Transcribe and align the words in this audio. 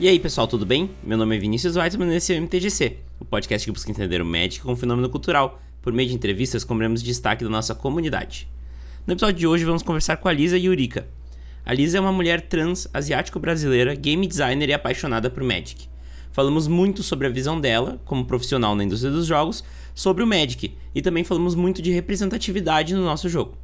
E 0.00 0.08
aí, 0.08 0.18
pessoal, 0.18 0.48
tudo 0.48 0.64
bem? 0.64 0.92
Meu 1.04 1.18
nome 1.18 1.36
é 1.36 1.38
Vinícius 1.38 1.76
Weizmann 1.76 2.10
e 2.10 2.16
esse 2.16 2.32
é 2.32 2.38
o 2.38 2.40
MTGC, 2.40 2.96
o 3.20 3.24
podcast 3.26 3.66
que 3.66 3.70
busca 3.70 3.90
entender 3.90 4.22
o 4.22 4.24
Magic 4.24 4.60
como 4.60 4.72
um 4.72 4.76
fenômeno 4.76 5.10
cultural, 5.10 5.60
por 5.82 5.92
meio 5.92 6.08
de 6.08 6.14
entrevistas 6.14 6.66
de 6.66 7.02
destaque 7.04 7.44
da 7.44 7.50
nossa 7.50 7.74
comunidade. 7.74 8.48
No 9.06 9.12
episódio 9.12 9.38
de 9.38 9.46
hoje 9.46 9.66
vamos 9.66 9.82
conversar 9.82 10.16
com 10.16 10.26
a 10.26 10.32
Lisa 10.32 10.56
Yurika. 10.56 11.06
A 11.66 11.74
Lisa 11.74 11.98
é 11.98 12.00
uma 12.00 12.12
mulher 12.12 12.40
trans, 12.40 12.88
asiático-brasileira, 12.94 13.94
game 13.94 14.26
designer 14.26 14.70
e 14.70 14.72
apaixonada 14.72 15.28
por 15.28 15.42
Magic. 15.42 15.86
Falamos 16.32 16.66
muito 16.66 17.02
sobre 17.02 17.26
a 17.26 17.30
visão 17.30 17.60
dela, 17.60 18.00
como 18.06 18.24
profissional 18.24 18.74
na 18.74 18.84
indústria 18.84 19.12
dos 19.12 19.26
jogos, 19.26 19.62
sobre 19.94 20.24
o 20.24 20.26
Magic, 20.26 20.74
e 20.94 21.02
também 21.02 21.24
falamos 21.24 21.54
muito 21.54 21.82
de 21.82 21.90
representatividade 21.90 22.94
no 22.94 23.04
nosso 23.04 23.28
jogo. 23.28 23.54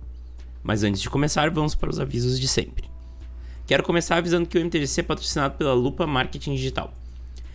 Mas 0.62 0.82
antes 0.82 1.00
de 1.00 1.08
começar, 1.08 1.48
vamos 1.48 1.74
para 1.74 1.88
os 1.88 1.98
avisos 1.98 2.38
de 2.38 2.46
sempre. 2.46 2.94
Quero 3.66 3.82
começar 3.82 4.16
avisando 4.16 4.46
que 4.46 4.56
o 4.56 4.64
MTGC 4.64 5.00
é 5.00 5.02
patrocinado 5.02 5.56
pela 5.56 5.74
Lupa 5.74 6.06
Marketing 6.06 6.54
Digital. 6.54 6.94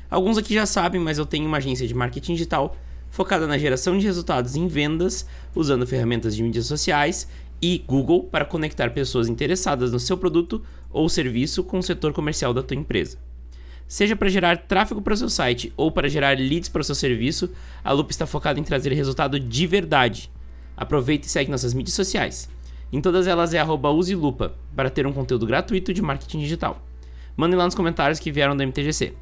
Alguns 0.09 0.37
aqui 0.37 0.53
já 0.53 0.65
sabem, 0.65 0.99
mas 0.99 1.17
eu 1.17 1.25
tenho 1.25 1.47
uma 1.47 1.55
agência 1.55 1.87
de 1.87 1.93
marketing 1.93 2.33
digital 2.33 2.75
focada 3.09 3.47
na 3.47 3.57
geração 3.57 3.97
de 3.97 4.05
resultados 4.05 4.57
em 4.57 4.67
vendas, 4.67 5.25
usando 5.55 5.87
ferramentas 5.87 6.35
de 6.35 6.43
mídias 6.43 6.65
sociais 6.65 7.29
e 7.61 7.81
Google 7.87 8.25
para 8.25 8.43
conectar 8.43 8.89
pessoas 8.89 9.29
interessadas 9.29 9.89
no 9.93 10.01
seu 10.01 10.17
produto 10.17 10.61
ou 10.89 11.07
serviço 11.07 11.63
com 11.63 11.79
o 11.79 11.83
setor 11.83 12.11
comercial 12.11 12.53
da 12.53 12.61
tua 12.61 12.75
empresa. 12.75 13.17
Seja 13.87 14.13
para 14.13 14.27
gerar 14.27 14.57
tráfego 14.57 15.01
para 15.01 15.13
o 15.13 15.17
seu 15.17 15.29
site 15.29 15.71
ou 15.77 15.93
para 15.93 16.09
gerar 16.09 16.37
leads 16.37 16.67
para 16.67 16.81
o 16.81 16.83
seu 16.83 16.95
serviço, 16.95 17.49
a 17.81 17.93
Lupa 17.93 18.11
está 18.11 18.27
focada 18.27 18.59
em 18.59 18.63
trazer 18.63 18.91
resultado 18.91 19.39
de 19.39 19.65
verdade. 19.65 20.29
Aproveite 20.75 21.27
e 21.27 21.29
segue 21.29 21.49
nossas 21.49 21.73
mídias 21.73 21.93
sociais. 21.93 22.49
Em 22.91 22.99
todas 22.99 23.25
elas 23.25 23.53
é 23.53 23.63
uselupa 23.63 24.53
para 24.75 24.89
ter 24.89 25.07
um 25.07 25.13
conteúdo 25.13 25.45
gratuito 25.45 25.93
de 25.93 26.01
marketing 26.01 26.39
digital. 26.39 26.85
Mandem 27.37 27.57
lá 27.57 27.63
nos 27.65 27.75
comentários 27.75 28.19
que 28.19 28.31
vieram 28.31 28.57
do 28.57 28.63
MTGC. 28.63 29.13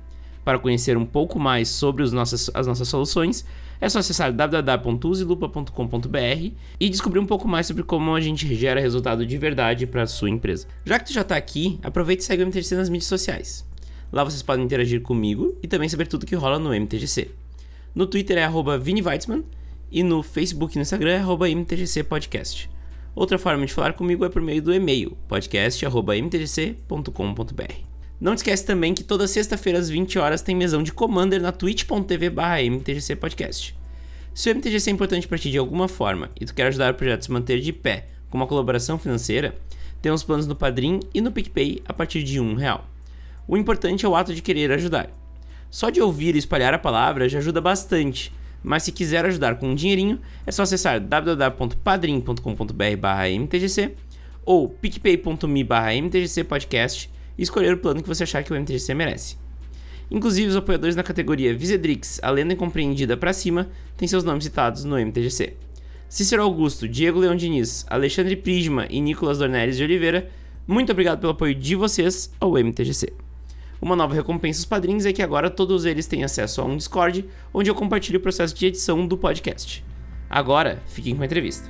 Para 0.43 0.57
conhecer 0.57 0.97
um 0.97 1.05
pouco 1.05 1.39
mais 1.39 1.69
sobre 1.69 2.01
os 2.01 2.11
nossas, 2.11 2.49
as 2.53 2.65
nossas 2.65 2.87
soluções, 2.87 3.45
é 3.79 3.87
só 3.87 3.99
acessar 3.99 4.33
www.uselupa.com.br 4.33 6.51
e 6.79 6.89
descobrir 6.89 7.19
um 7.19 7.25
pouco 7.25 7.47
mais 7.47 7.67
sobre 7.67 7.83
como 7.83 8.15
a 8.15 8.21
gente 8.21 8.55
gera 8.55 8.81
resultado 8.81 9.23
de 9.25 9.37
verdade 9.37 9.85
para 9.85 10.01
a 10.01 10.07
sua 10.07 10.29
empresa. 10.29 10.67
Já 10.83 10.97
que 10.97 11.05
tu 11.05 11.13
já 11.13 11.21
está 11.21 11.35
aqui, 11.35 11.79
aproveite 11.83 12.23
e 12.23 12.25
segue 12.25 12.41
o 12.41 12.47
MTGC 12.47 12.75
nas 12.75 12.89
mídias 12.89 13.07
sociais. 13.07 13.63
Lá 14.11 14.23
vocês 14.23 14.41
podem 14.41 14.65
interagir 14.65 15.01
comigo 15.01 15.55
e 15.61 15.67
também 15.67 15.87
saber 15.87 16.07
tudo 16.07 16.25
que 16.25 16.33
rola 16.33 16.57
no 16.57 16.73
MTGC. 16.73 17.29
No 17.93 18.07
Twitter 18.07 18.39
é 18.39 18.43
arroba 18.43 18.81
e 19.91 20.03
no 20.03 20.23
Facebook 20.23 20.73
e 20.73 20.77
no 20.77 20.81
Instagram 20.81 21.11
é 21.11 21.17
arroba 21.17 21.45
Podcast. 22.07 22.69
Outra 23.19 23.37
forma 23.37 23.65
de 23.65 23.73
falar 23.73 23.91
comigo 23.91 24.23
é 24.23 24.29
por 24.29 24.41
meio 24.41 24.61
do 24.61 24.73
e-mail 24.73 25.17
podcast@mtgc.com.br. 25.27 27.73
Não 28.17 28.33
esquece 28.33 28.65
também 28.65 28.93
que 28.93 29.03
toda 29.03 29.27
sexta-feira 29.27 29.77
às 29.77 29.89
20 29.89 30.17
horas 30.17 30.41
tem 30.41 30.55
mesão 30.55 30.81
de 30.81 30.93
Commander 30.93 31.41
na 31.41 31.51
twitch.tv/mtgc 31.51 33.73
Se 34.33 34.49
o 34.49 34.55
MTGC 34.55 34.89
é 34.89 34.93
importante 34.93 35.27
para 35.27 35.37
ti 35.37 35.51
de 35.51 35.57
alguma 35.57 35.89
forma 35.89 36.29
e 36.39 36.45
tu 36.45 36.55
quer 36.55 36.67
ajudar 36.67 36.93
o 36.93 36.95
projeto 36.95 37.19
a 37.19 37.23
se 37.23 37.29
manter 37.29 37.59
de 37.59 37.73
pé 37.73 38.07
com 38.29 38.37
uma 38.37 38.47
colaboração 38.47 38.97
financeira, 38.97 39.53
temos 40.01 40.23
planos 40.23 40.47
no 40.47 40.55
Padrim 40.55 41.01
e 41.13 41.19
no 41.19 41.29
PicPay 41.29 41.81
a 41.85 41.91
partir 41.91 42.23
de 42.23 42.39
um 42.39 42.55
real. 42.55 42.87
O 43.45 43.57
importante 43.57 44.05
é 44.05 44.07
o 44.07 44.15
ato 44.15 44.33
de 44.33 44.41
querer 44.41 44.71
ajudar. 44.71 45.09
Só 45.69 45.89
de 45.89 46.01
ouvir 46.01 46.35
e 46.35 46.39
espalhar 46.39 46.73
a 46.73 46.79
palavra 46.79 47.27
já 47.27 47.39
ajuda 47.39 47.59
bastante 47.59 48.31
mas 48.63 48.83
se 48.83 48.91
quiser 48.91 49.25
ajudar 49.25 49.55
com 49.55 49.69
um 49.69 49.75
dinheirinho, 49.75 50.19
é 50.45 50.51
só 50.51 50.63
acessar 50.63 50.99
www.padrim.com.br/mtgc 50.99 53.93
ou 54.45 54.69
picpay.me/mtgcpodcast 54.69 57.09
e 57.37 57.43
escolher 57.43 57.73
o 57.73 57.77
plano 57.77 58.01
que 58.01 58.07
você 58.07 58.23
achar 58.23 58.43
que 58.43 58.51
o 58.51 58.55
MTGC 58.55 58.93
merece. 58.93 59.37
Inclusive, 60.11 60.49
os 60.49 60.55
apoiadores 60.55 60.95
na 60.95 61.03
categoria 61.03 61.55
Visedrix, 61.55 62.19
a 62.23 62.31
lenda 62.31 62.53
incompreendida 62.53 63.15
para 63.15 63.31
cima, 63.31 63.69
têm 63.95 64.07
seus 64.07 64.23
nomes 64.23 64.43
citados 64.43 64.83
no 64.83 64.97
MTGC. 64.97 65.53
Cícero 66.09 66.41
Augusto, 66.41 66.87
Diego 66.87 67.19
Leão 67.19 67.35
Diniz, 67.35 67.85
Alexandre 67.87 68.35
Prisma 68.35 68.87
e 68.89 68.99
Nicolas 68.99 69.37
Dornelles 69.37 69.77
de 69.77 69.83
Oliveira, 69.83 70.27
muito 70.67 70.91
obrigado 70.91 71.19
pelo 71.19 71.33
apoio 71.33 71.53
de 71.53 71.75
vocês 71.75 72.33
ao 72.39 72.57
MTGC. 72.57 73.28
Uma 73.81 73.95
nova 73.95 74.13
recompensa 74.13 74.59
aos 74.59 74.65
padrinhos 74.65 75.05
é 75.05 75.13
que 75.13 75.21
agora 75.21 75.49
todos 75.49 75.85
eles 75.85 76.05
têm 76.05 76.23
acesso 76.23 76.61
a 76.61 76.65
um 76.65 76.75
Discord, 76.75 77.25
onde 77.53 77.69
eu 77.69 77.75
compartilho 77.75 78.19
o 78.19 78.21
processo 78.21 78.53
de 78.53 78.65
edição 78.65 79.07
do 79.07 79.17
podcast. 79.17 79.83
Agora, 80.29 80.81
fiquem 80.85 81.15
com 81.15 81.23
a 81.23 81.25
entrevista. 81.25 81.69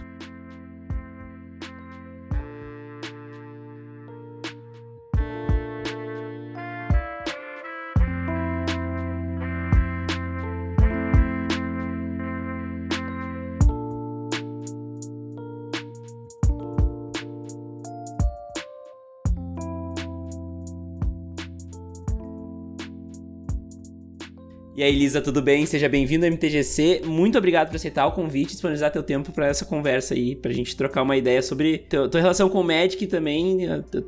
E 24.79 24.83
aí, 24.83 24.93
Lisa, 24.93 25.21
tudo 25.21 25.41
bem? 25.41 25.65
Seja 25.65 25.89
bem-vindo 25.89 26.25
ao 26.25 26.31
MTGC. 26.31 27.01
Muito 27.03 27.37
obrigado 27.37 27.67
por 27.67 27.75
aceitar 27.75 28.07
o 28.07 28.13
convite 28.13 28.51
e 28.51 28.53
disponibilizar 28.53 28.89
teu 28.89 29.03
tempo 29.03 29.29
para 29.33 29.47
essa 29.47 29.65
conversa 29.65 30.13
aí, 30.13 30.37
pra 30.37 30.53
gente 30.53 30.73
trocar 30.73 31.01
uma 31.01 31.17
ideia 31.17 31.41
sobre 31.41 31.79
teu, 31.79 32.09
tua 32.09 32.21
relação 32.21 32.47
com 32.47 32.61
o 32.61 32.63
Magic 32.63 33.03
e 33.03 33.05
também 33.05 33.59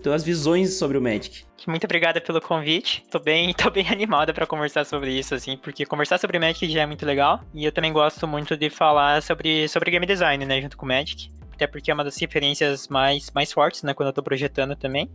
tuas 0.02 0.24
visões 0.24 0.76
sobre 0.76 0.98
o 0.98 1.02
Magic. 1.02 1.44
Muito 1.68 1.84
obrigada 1.84 2.22
pelo 2.22 2.40
convite. 2.40 3.04
Tô 3.12 3.20
bem, 3.20 3.52
tô 3.62 3.70
bem 3.70 3.86
animada 3.90 4.34
para 4.34 4.48
conversar 4.48 4.86
sobre 4.86 5.12
isso, 5.12 5.36
assim, 5.36 5.58
porque 5.58 5.86
conversar 5.86 6.18
sobre 6.18 6.40
Magic 6.40 6.72
já 6.72 6.84
é 6.84 6.86
muito 6.86 7.06
legal. 7.06 7.42
E 7.54 7.66
eu 7.66 7.72
também 7.74 7.92
gosto 7.92 8.26
muito 8.26 8.56
de 8.56 8.70
falar 8.70 9.22
sobre, 9.22 9.68
sobre 9.68 9.92
game 9.92 10.06
design, 10.06 10.46
né, 10.46 10.62
junto 10.62 10.78
com 10.78 10.86
o 10.86 10.88
Magic. 10.88 11.30
Até 11.54 11.68
porque 11.68 11.92
é 11.92 11.94
uma 11.94 12.06
das 12.06 12.16
referências 12.16 12.88
mais, 12.88 13.30
mais 13.36 13.52
fortes, 13.52 13.84
né, 13.84 13.94
quando 13.94 14.08
eu 14.08 14.14
tô 14.14 14.24
projetando 14.24 14.74
também. 14.78 15.12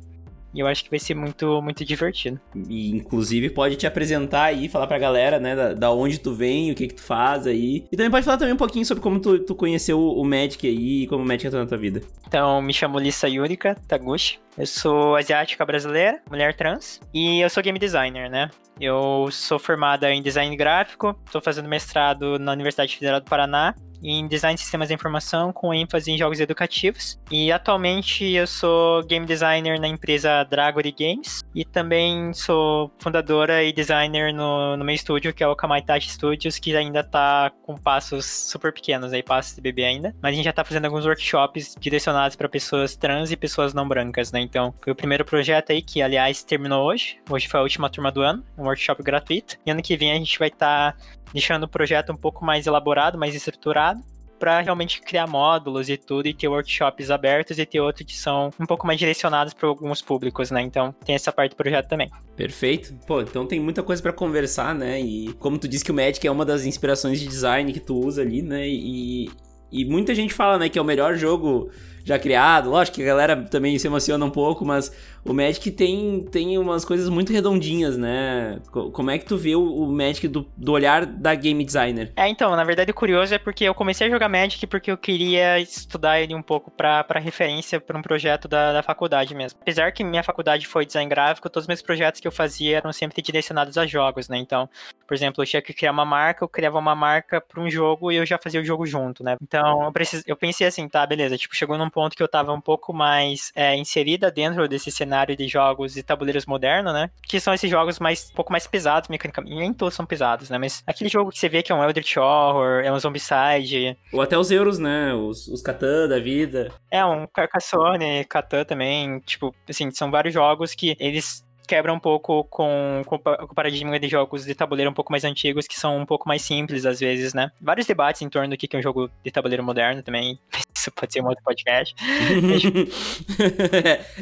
E 0.54 0.60
eu 0.60 0.66
acho 0.66 0.84
que 0.84 0.90
vai 0.90 0.98
ser 0.98 1.14
muito, 1.14 1.60
muito 1.60 1.84
divertido. 1.84 2.40
E, 2.68 2.90
inclusive, 2.90 3.50
pode 3.50 3.76
te 3.76 3.86
apresentar 3.86 4.44
aí, 4.44 4.68
falar 4.68 4.86
pra 4.86 4.98
galera, 4.98 5.38
né, 5.38 5.54
da, 5.54 5.74
da 5.74 5.92
onde 5.92 6.18
tu 6.18 6.32
vem, 6.32 6.70
o 6.70 6.74
que 6.74 6.88
que 6.88 6.94
tu 6.94 7.02
faz 7.02 7.46
aí. 7.46 7.84
E 7.92 7.96
também 7.96 8.10
pode 8.10 8.24
falar 8.24 8.38
também 8.38 8.54
um 8.54 8.58
pouquinho 8.58 8.86
sobre 8.86 9.02
como 9.02 9.20
tu, 9.20 9.38
tu 9.40 9.54
conheceu 9.54 10.00
o 10.00 10.24
Magic 10.24 10.66
aí 10.66 11.02
e 11.02 11.06
como 11.06 11.22
o 11.22 11.26
Magic 11.26 11.46
entrou 11.46 11.62
na 11.62 11.68
tua 11.68 11.78
vida. 11.78 12.00
Então, 12.26 12.62
me 12.62 12.72
chamo 12.72 12.98
Lisa 12.98 13.28
Yurika 13.28 13.76
Taguchi. 13.86 14.38
Eu 14.56 14.66
sou 14.66 15.16
asiática 15.16 15.66
brasileira, 15.66 16.20
mulher 16.30 16.54
trans, 16.54 17.00
e 17.12 17.40
eu 17.40 17.50
sou 17.50 17.62
game 17.62 17.78
designer, 17.78 18.30
né? 18.30 18.50
Eu 18.80 19.28
sou 19.30 19.58
formada 19.58 20.10
em 20.10 20.22
design 20.22 20.54
gráfico, 20.56 21.14
estou 21.26 21.40
fazendo 21.40 21.68
mestrado 21.68 22.38
na 22.38 22.52
Universidade 22.52 22.96
Federal 22.96 23.20
do 23.20 23.26
Paraná 23.28 23.74
em 24.02 24.26
design 24.26 24.54
de 24.54 24.60
sistemas 24.60 24.88
de 24.88 24.94
informação 24.94 25.52
com 25.52 25.72
ênfase 25.72 26.10
em 26.10 26.18
jogos 26.18 26.40
educativos. 26.40 27.18
E 27.30 27.50
atualmente 27.50 28.24
eu 28.24 28.46
sou 28.46 29.02
game 29.04 29.26
designer 29.26 29.80
na 29.80 29.88
empresa 29.88 30.44
Dragori 30.44 30.94
Games 30.96 31.42
e 31.54 31.64
também 31.64 32.32
sou 32.32 32.90
fundadora 32.98 33.62
e 33.62 33.72
designer 33.72 34.32
no, 34.32 34.76
no 34.76 34.84
meu 34.84 34.94
estúdio, 34.94 35.32
que 35.34 35.42
é 35.42 35.48
o 35.48 35.56
Kamaitachi 35.56 36.10
Studios, 36.10 36.58
que 36.58 36.76
ainda 36.76 37.00
está 37.00 37.50
com 37.62 37.76
passos 37.76 38.26
super 38.26 38.72
pequenos, 38.72 39.12
aí 39.12 39.22
passos 39.22 39.54
de 39.54 39.60
bebê 39.60 39.84
ainda. 39.84 40.14
Mas 40.22 40.32
a 40.32 40.34
gente 40.36 40.44
já 40.44 40.50
está 40.50 40.64
fazendo 40.64 40.86
alguns 40.86 41.04
workshops 41.04 41.74
direcionados 41.78 42.36
para 42.36 42.48
pessoas 42.48 42.96
trans 42.96 43.30
e 43.30 43.36
pessoas 43.36 43.74
não 43.74 43.88
brancas, 43.88 44.32
né? 44.32 44.40
Então, 44.46 44.72
foi 44.82 44.92
o 44.92 44.96
primeiro 44.96 45.24
projeto 45.24 45.72
aí 45.72 45.82
que, 45.82 46.00
aliás, 46.00 46.42
terminou 46.42 46.86
hoje. 46.86 47.18
Hoje 47.28 47.48
foi 47.48 47.60
a 47.60 47.62
última 47.62 47.90
turma 47.90 48.10
do 48.10 48.22
ano, 48.22 48.42
um 48.56 48.64
workshop 48.64 49.02
gratuito. 49.02 49.56
E 49.66 49.70
ano 49.70 49.82
que 49.82 49.96
vem 49.96 50.12
a 50.12 50.14
gente 50.14 50.38
vai 50.38 50.48
estar 50.48 50.92
tá 50.92 50.98
deixando 51.32 51.64
o 51.64 51.68
projeto 51.68 52.12
um 52.12 52.16
pouco 52.16 52.44
mais 52.44 52.66
elaborado, 52.66 53.18
mais 53.18 53.34
estruturado, 53.34 54.00
para 54.38 54.60
realmente 54.60 55.00
criar 55.00 55.26
módulos 55.26 55.88
e 55.88 55.96
tudo, 55.96 56.28
e 56.28 56.34
ter 56.34 56.48
workshops 56.48 57.10
abertos 57.10 57.58
e 57.58 57.66
ter 57.66 57.80
outros 57.80 58.06
que 58.06 58.16
são 58.16 58.50
um 58.60 58.66
pouco 58.66 58.86
mais 58.86 58.98
direcionados 58.98 59.54
para 59.54 59.68
alguns 59.68 60.02
públicos, 60.02 60.50
né? 60.50 60.62
Então 60.62 60.94
tem 61.04 61.14
essa 61.14 61.32
parte 61.32 61.52
do 61.52 61.56
projeto 61.56 61.88
também. 61.88 62.10
Perfeito. 62.36 62.94
Pô, 63.06 63.20
então 63.20 63.46
tem 63.46 63.58
muita 63.58 63.82
coisa 63.82 64.02
para 64.02 64.12
conversar, 64.12 64.74
né? 64.74 65.00
E 65.00 65.32
como 65.34 65.58
tu 65.58 65.66
disse 65.66 65.84
que 65.84 65.90
o 65.90 65.94
Magic 65.94 66.26
é 66.26 66.30
uma 66.30 66.44
das 66.44 66.64
inspirações 66.64 67.18
de 67.18 67.26
design 67.26 67.72
que 67.72 67.80
tu 67.80 67.98
usa 67.98 68.22
ali, 68.22 68.42
né? 68.42 68.68
E, 68.68 69.30
e 69.72 69.84
muita 69.84 70.14
gente 70.14 70.34
fala, 70.34 70.58
né, 70.58 70.68
que 70.68 70.78
é 70.78 70.82
o 70.82 70.84
melhor 70.84 71.16
jogo 71.16 71.70
já 72.06 72.20
criado. 72.20 72.70
Lógico 72.70 72.94
que 72.94 73.02
a 73.02 73.06
galera 73.06 73.36
também 73.50 73.76
se 73.80 73.86
emociona 73.88 74.24
um 74.24 74.30
pouco, 74.30 74.64
mas 74.64 74.92
o 75.24 75.34
Magic 75.34 75.72
tem, 75.72 76.24
tem 76.30 76.56
umas 76.56 76.84
coisas 76.84 77.08
muito 77.08 77.32
redondinhas, 77.32 77.96
né? 77.96 78.60
Como 78.70 79.10
é 79.10 79.18
que 79.18 79.24
tu 79.24 79.36
vê 79.36 79.56
o, 79.56 79.86
Magic 79.86 80.28
do, 80.28 80.46
do 80.56 80.70
olhar 80.70 81.04
da 81.04 81.34
game 81.34 81.64
designer? 81.64 82.12
É, 82.14 82.28
então, 82.28 82.54
na 82.54 82.62
verdade 82.62 82.92
o 82.92 82.94
curioso 82.94 83.34
é 83.34 83.38
porque 83.38 83.64
eu 83.64 83.74
comecei 83.74 84.06
a 84.06 84.10
jogar 84.10 84.28
Magic 84.28 84.64
porque 84.68 84.88
eu 84.88 84.96
queria 84.96 85.58
estudar 85.58 86.20
ele 86.20 86.32
um 86.32 86.42
pouco 86.42 86.70
para 86.70 87.18
referência 87.18 87.80
para 87.80 87.98
um 87.98 88.02
projeto 88.02 88.46
da, 88.46 88.72
da 88.72 88.82
faculdade 88.84 89.34
mesmo. 89.34 89.58
Apesar 89.60 89.90
que 89.90 90.04
minha 90.04 90.22
faculdade 90.22 90.64
foi 90.68 90.86
design 90.86 91.08
gráfico, 91.10 91.50
todos 91.50 91.64
os 91.64 91.68
meus 91.68 91.82
projetos 91.82 92.20
que 92.20 92.28
eu 92.28 92.32
fazia 92.32 92.76
eram 92.76 92.92
sempre 92.92 93.20
direcionados 93.20 93.76
a 93.76 93.84
jogos, 93.84 94.28
né? 94.28 94.38
Então, 94.38 94.70
por 95.08 95.14
exemplo, 95.14 95.42
eu 95.42 95.46
tinha 95.46 95.62
que 95.62 95.72
criar 95.72 95.90
uma 95.90 96.04
marca, 96.04 96.44
eu 96.44 96.48
criava 96.48 96.78
uma 96.78 96.94
marca 96.94 97.40
para 97.40 97.60
um 97.60 97.68
jogo 97.68 98.12
e 98.12 98.16
eu 98.16 98.24
já 98.24 98.38
fazia 98.38 98.60
o 98.60 98.64
jogo 98.64 98.86
junto, 98.86 99.24
né? 99.24 99.36
Então, 99.42 99.84
eu, 99.84 99.92
precis... 99.92 100.22
eu 100.24 100.36
pensei 100.36 100.68
assim, 100.68 100.88
tá, 100.88 101.04
beleza, 101.04 101.36
tipo, 101.36 101.56
chegou 101.56 101.76
num 101.76 101.90
ponto 101.96 102.14
que 102.14 102.22
eu 102.22 102.28
tava 102.28 102.52
um 102.52 102.60
pouco 102.60 102.92
mais 102.92 103.50
é, 103.56 103.74
inserida 103.74 104.30
dentro 104.30 104.68
desse 104.68 104.90
cenário 104.90 105.34
de 105.34 105.48
jogos 105.48 105.96
e 105.96 106.02
tabuleiros 106.02 106.44
modernos, 106.44 106.92
né? 106.92 107.08
Que 107.26 107.40
são 107.40 107.54
esses 107.54 107.70
jogos 107.70 107.98
mais, 107.98 108.28
um 108.30 108.34
pouco 108.34 108.52
mais 108.52 108.66
pesados 108.66 109.08
mecanicamente. 109.08 109.56
Nem 109.56 109.72
todos 109.72 109.94
são 109.94 110.04
pesados, 110.04 110.50
né? 110.50 110.58
Mas 110.58 110.82
aquele 110.86 111.08
jogo 111.08 111.30
que 111.30 111.38
você 111.38 111.48
vê 111.48 111.62
que 111.62 111.72
é 111.72 111.74
um 111.74 111.82
Eldritch 111.82 112.18
Horror, 112.18 112.84
é 112.84 112.92
um 112.92 112.98
Zombicide. 112.98 113.96
Ou 114.12 114.20
até 114.20 114.36
os 114.36 114.50
euros, 114.50 114.78
né? 114.78 115.14
Os, 115.14 115.48
os 115.48 115.62
Catan 115.62 116.06
da 116.06 116.18
vida. 116.18 116.70
É, 116.90 117.02
um 117.02 117.26
Carcassonne, 117.26 118.26
Catan 118.26 118.64
também. 118.64 119.18
Tipo, 119.20 119.54
assim, 119.66 119.90
são 119.90 120.10
vários 120.10 120.34
jogos 120.34 120.74
que 120.74 120.98
eles 121.00 121.46
quebra 121.66 121.92
um 121.92 121.98
pouco 121.98 122.44
com, 122.44 123.02
com, 123.04 123.16
o 123.16 123.54
paradigma 123.54 123.98
de 123.98 124.08
jogos 124.08 124.44
de 124.44 124.54
tabuleiro 124.54 124.90
um 124.90 124.94
pouco 124.94 125.10
mais 125.10 125.24
antigos, 125.24 125.66
que 125.66 125.78
são 125.78 125.98
um 125.98 126.06
pouco 126.06 126.28
mais 126.28 126.42
simples 126.42 126.86
às 126.86 127.00
vezes, 127.00 127.34
né? 127.34 127.50
Vários 127.60 127.86
debates 127.86 128.22
em 128.22 128.28
torno 128.28 128.48
do 128.48 128.56
que 128.56 128.74
é 128.74 128.78
um 128.78 128.82
jogo 128.82 129.10
de 129.24 129.30
tabuleiro 129.30 129.64
moderno 129.64 130.02
também. 130.02 130.38
Isso 130.86 130.92
pode 130.92 131.12
ser 131.12 131.20
um 131.20 131.26
outro 131.26 131.42
podcast. 131.42 131.96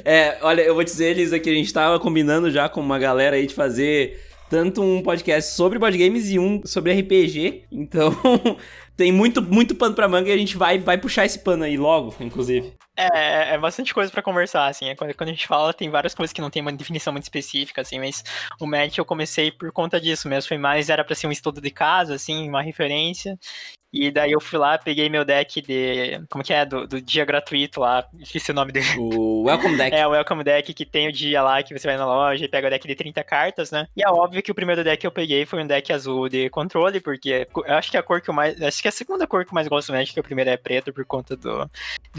é, 0.03 0.39
olha, 0.41 0.63
eu 0.63 0.75
vou 0.75 0.83
dizer, 0.83 1.11
Elisa, 1.11 1.39
que 1.39 1.51
a 1.51 1.53
gente 1.53 1.71
tava 1.71 2.01
combinando 2.01 2.51
já 2.51 2.71
com 2.71 2.81
uma 2.81 2.99
galera 2.99 3.37
aí 3.37 3.47
de 3.47 3.55
fazer 3.55 4.19
tanto 4.49 4.83
um 4.83 5.03
podcast 5.03 5.53
sobre 5.53 5.79
board 5.79 5.99
games 5.99 6.31
e 6.31 6.39
um 6.39 6.63
sobre 6.65 6.99
RPG. 6.99 7.65
Então, 7.71 8.17
tem 8.97 9.13
muito, 9.13 9.43
muito 9.43 9.75
pano 9.75 9.95
pra 9.95 10.09
manga 10.09 10.31
e 10.31 10.33
a 10.33 10.39
gente 10.39 10.57
vai, 10.57 10.79
vai 10.79 10.97
puxar 10.97 11.27
esse 11.27 11.41
pano 11.41 11.65
aí 11.65 11.77
logo, 11.77 12.15
inclusive. 12.19 12.73
É, 12.97 13.09
é, 13.13 13.55
é 13.55 13.59
bastante 13.59 13.93
coisa 13.93 14.11
para 14.11 14.23
conversar, 14.23 14.67
assim. 14.67 14.89
É 14.89 14.95
quando, 14.95 15.15
quando, 15.15 15.29
a 15.29 15.33
gente 15.33 15.47
fala, 15.47 15.75
tem 15.75 15.91
várias 15.91 16.15
coisas 16.15 16.33
que 16.33 16.41
não 16.41 16.49
tem 16.49 16.63
uma 16.63 16.73
definição 16.73 17.13
muito 17.13 17.25
específica, 17.25 17.83
assim, 17.83 17.99
mas 17.99 18.25
o 18.59 18.67
Match 18.67 18.97
eu 18.97 19.05
comecei 19.05 19.53
por 19.53 19.71
conta 19.71 20.01
disso 20.01 20.31
mesmo. 20.31 20.49
Foi 20.49 20.57
mais, 20.57 20.89
era 20.89 21.05
para 21.05 21.15
ser 21.15 21.27
um 21.27 21.33
estudo 21.33 21.61
de 21.61 21.71
caso, 21.71 22.15
assim, 22.15 22.49
uma 22.49 22.63
referência. 22.63 23.39
E 23.95 24.11
daí 24.11 24.33
eu 24.33 24.41
fui 24.41 24.59
lá, 24.59 24.77
peguei 24.77 25.09
meu 25.09 25.25
deck 25.25 25.63
de. 25.63 26.21
Como 26.29 26.43
que 26.43 26.53
é? 26.53 26.67
Do, 26.67 26.85
do 26.87 27.01
dia 27.01 27.25
gratuito 27.25 27.79
lá. 27.79 28.05
Esqueci 28.19 28.51
o 28.51 28.55
nome 28.55 28.73
dele. 28.73 28.87
O 28.99 29.45
Welcome 29.45 29.77
Deck. 29.77 29.85
É, 29.95 30.05
o 30.07 30.11
Welcome 30.11 30.43
Deck 30.43 30.75
que 30.75 30.85
tem 30.85 31.07
o 31.07 31.13
dia 31.13 31.41
lá 31.41 31.63
que 31.63 31.73
você 31.73 31.87
vai 31.87 31.97
na 31.97 32.05
loja 32.05 32.45
e 32.45 32.49
pega 32.49 32.67
o 32.67 32.71
deck 32.71 32.89
de 32.89 32.97
30 32.97 33.23
cartas, 33.23 33.71
né? 33.71 33.87
E 33.97 34.03
é 34.03 34.09
óbvio 34.09 34.43
que 34.43 34.51
o 34.51 34.55
primeiro 34.55 34.83
deck 34.83 34.99
que 35.01 35.07
eu 35.07 35.13
peguei 35.13 35.47
foi 35.47 35.63
um 35.63 35.67
deck 35.67 35.93
azul 35.93 36.29
de 36.29 36.51
controle, 36.51 36.99
porque 36.99 37.47
eu 37.55 37.75
acho 37.75 37.91
que 37.91 37.97
a 37.97 38.03
cor 38.03 38.21
que 38.21 38.31
eu 38.31 38.35
mais. 38.35 38.61
Acho 38.61 38.83
que 38.83 38.89
a 38.89 38.93
segunda 38.93 39.27
cor 39.27 39.45
que 39.45 39.51
eu 39.51 39.55
mais 39.55 39.69
gosto 39.69 39.89
do 39.89 39.93
Magic, 39.93 40.13
que 40.13 40.19
a 40.19 40.23
primeira 40.23 40.51
é 40.51 40.57
preto 40.57 40.93
por 40.93 41.05
conta 41.05 41.37
do. 41.37 41.71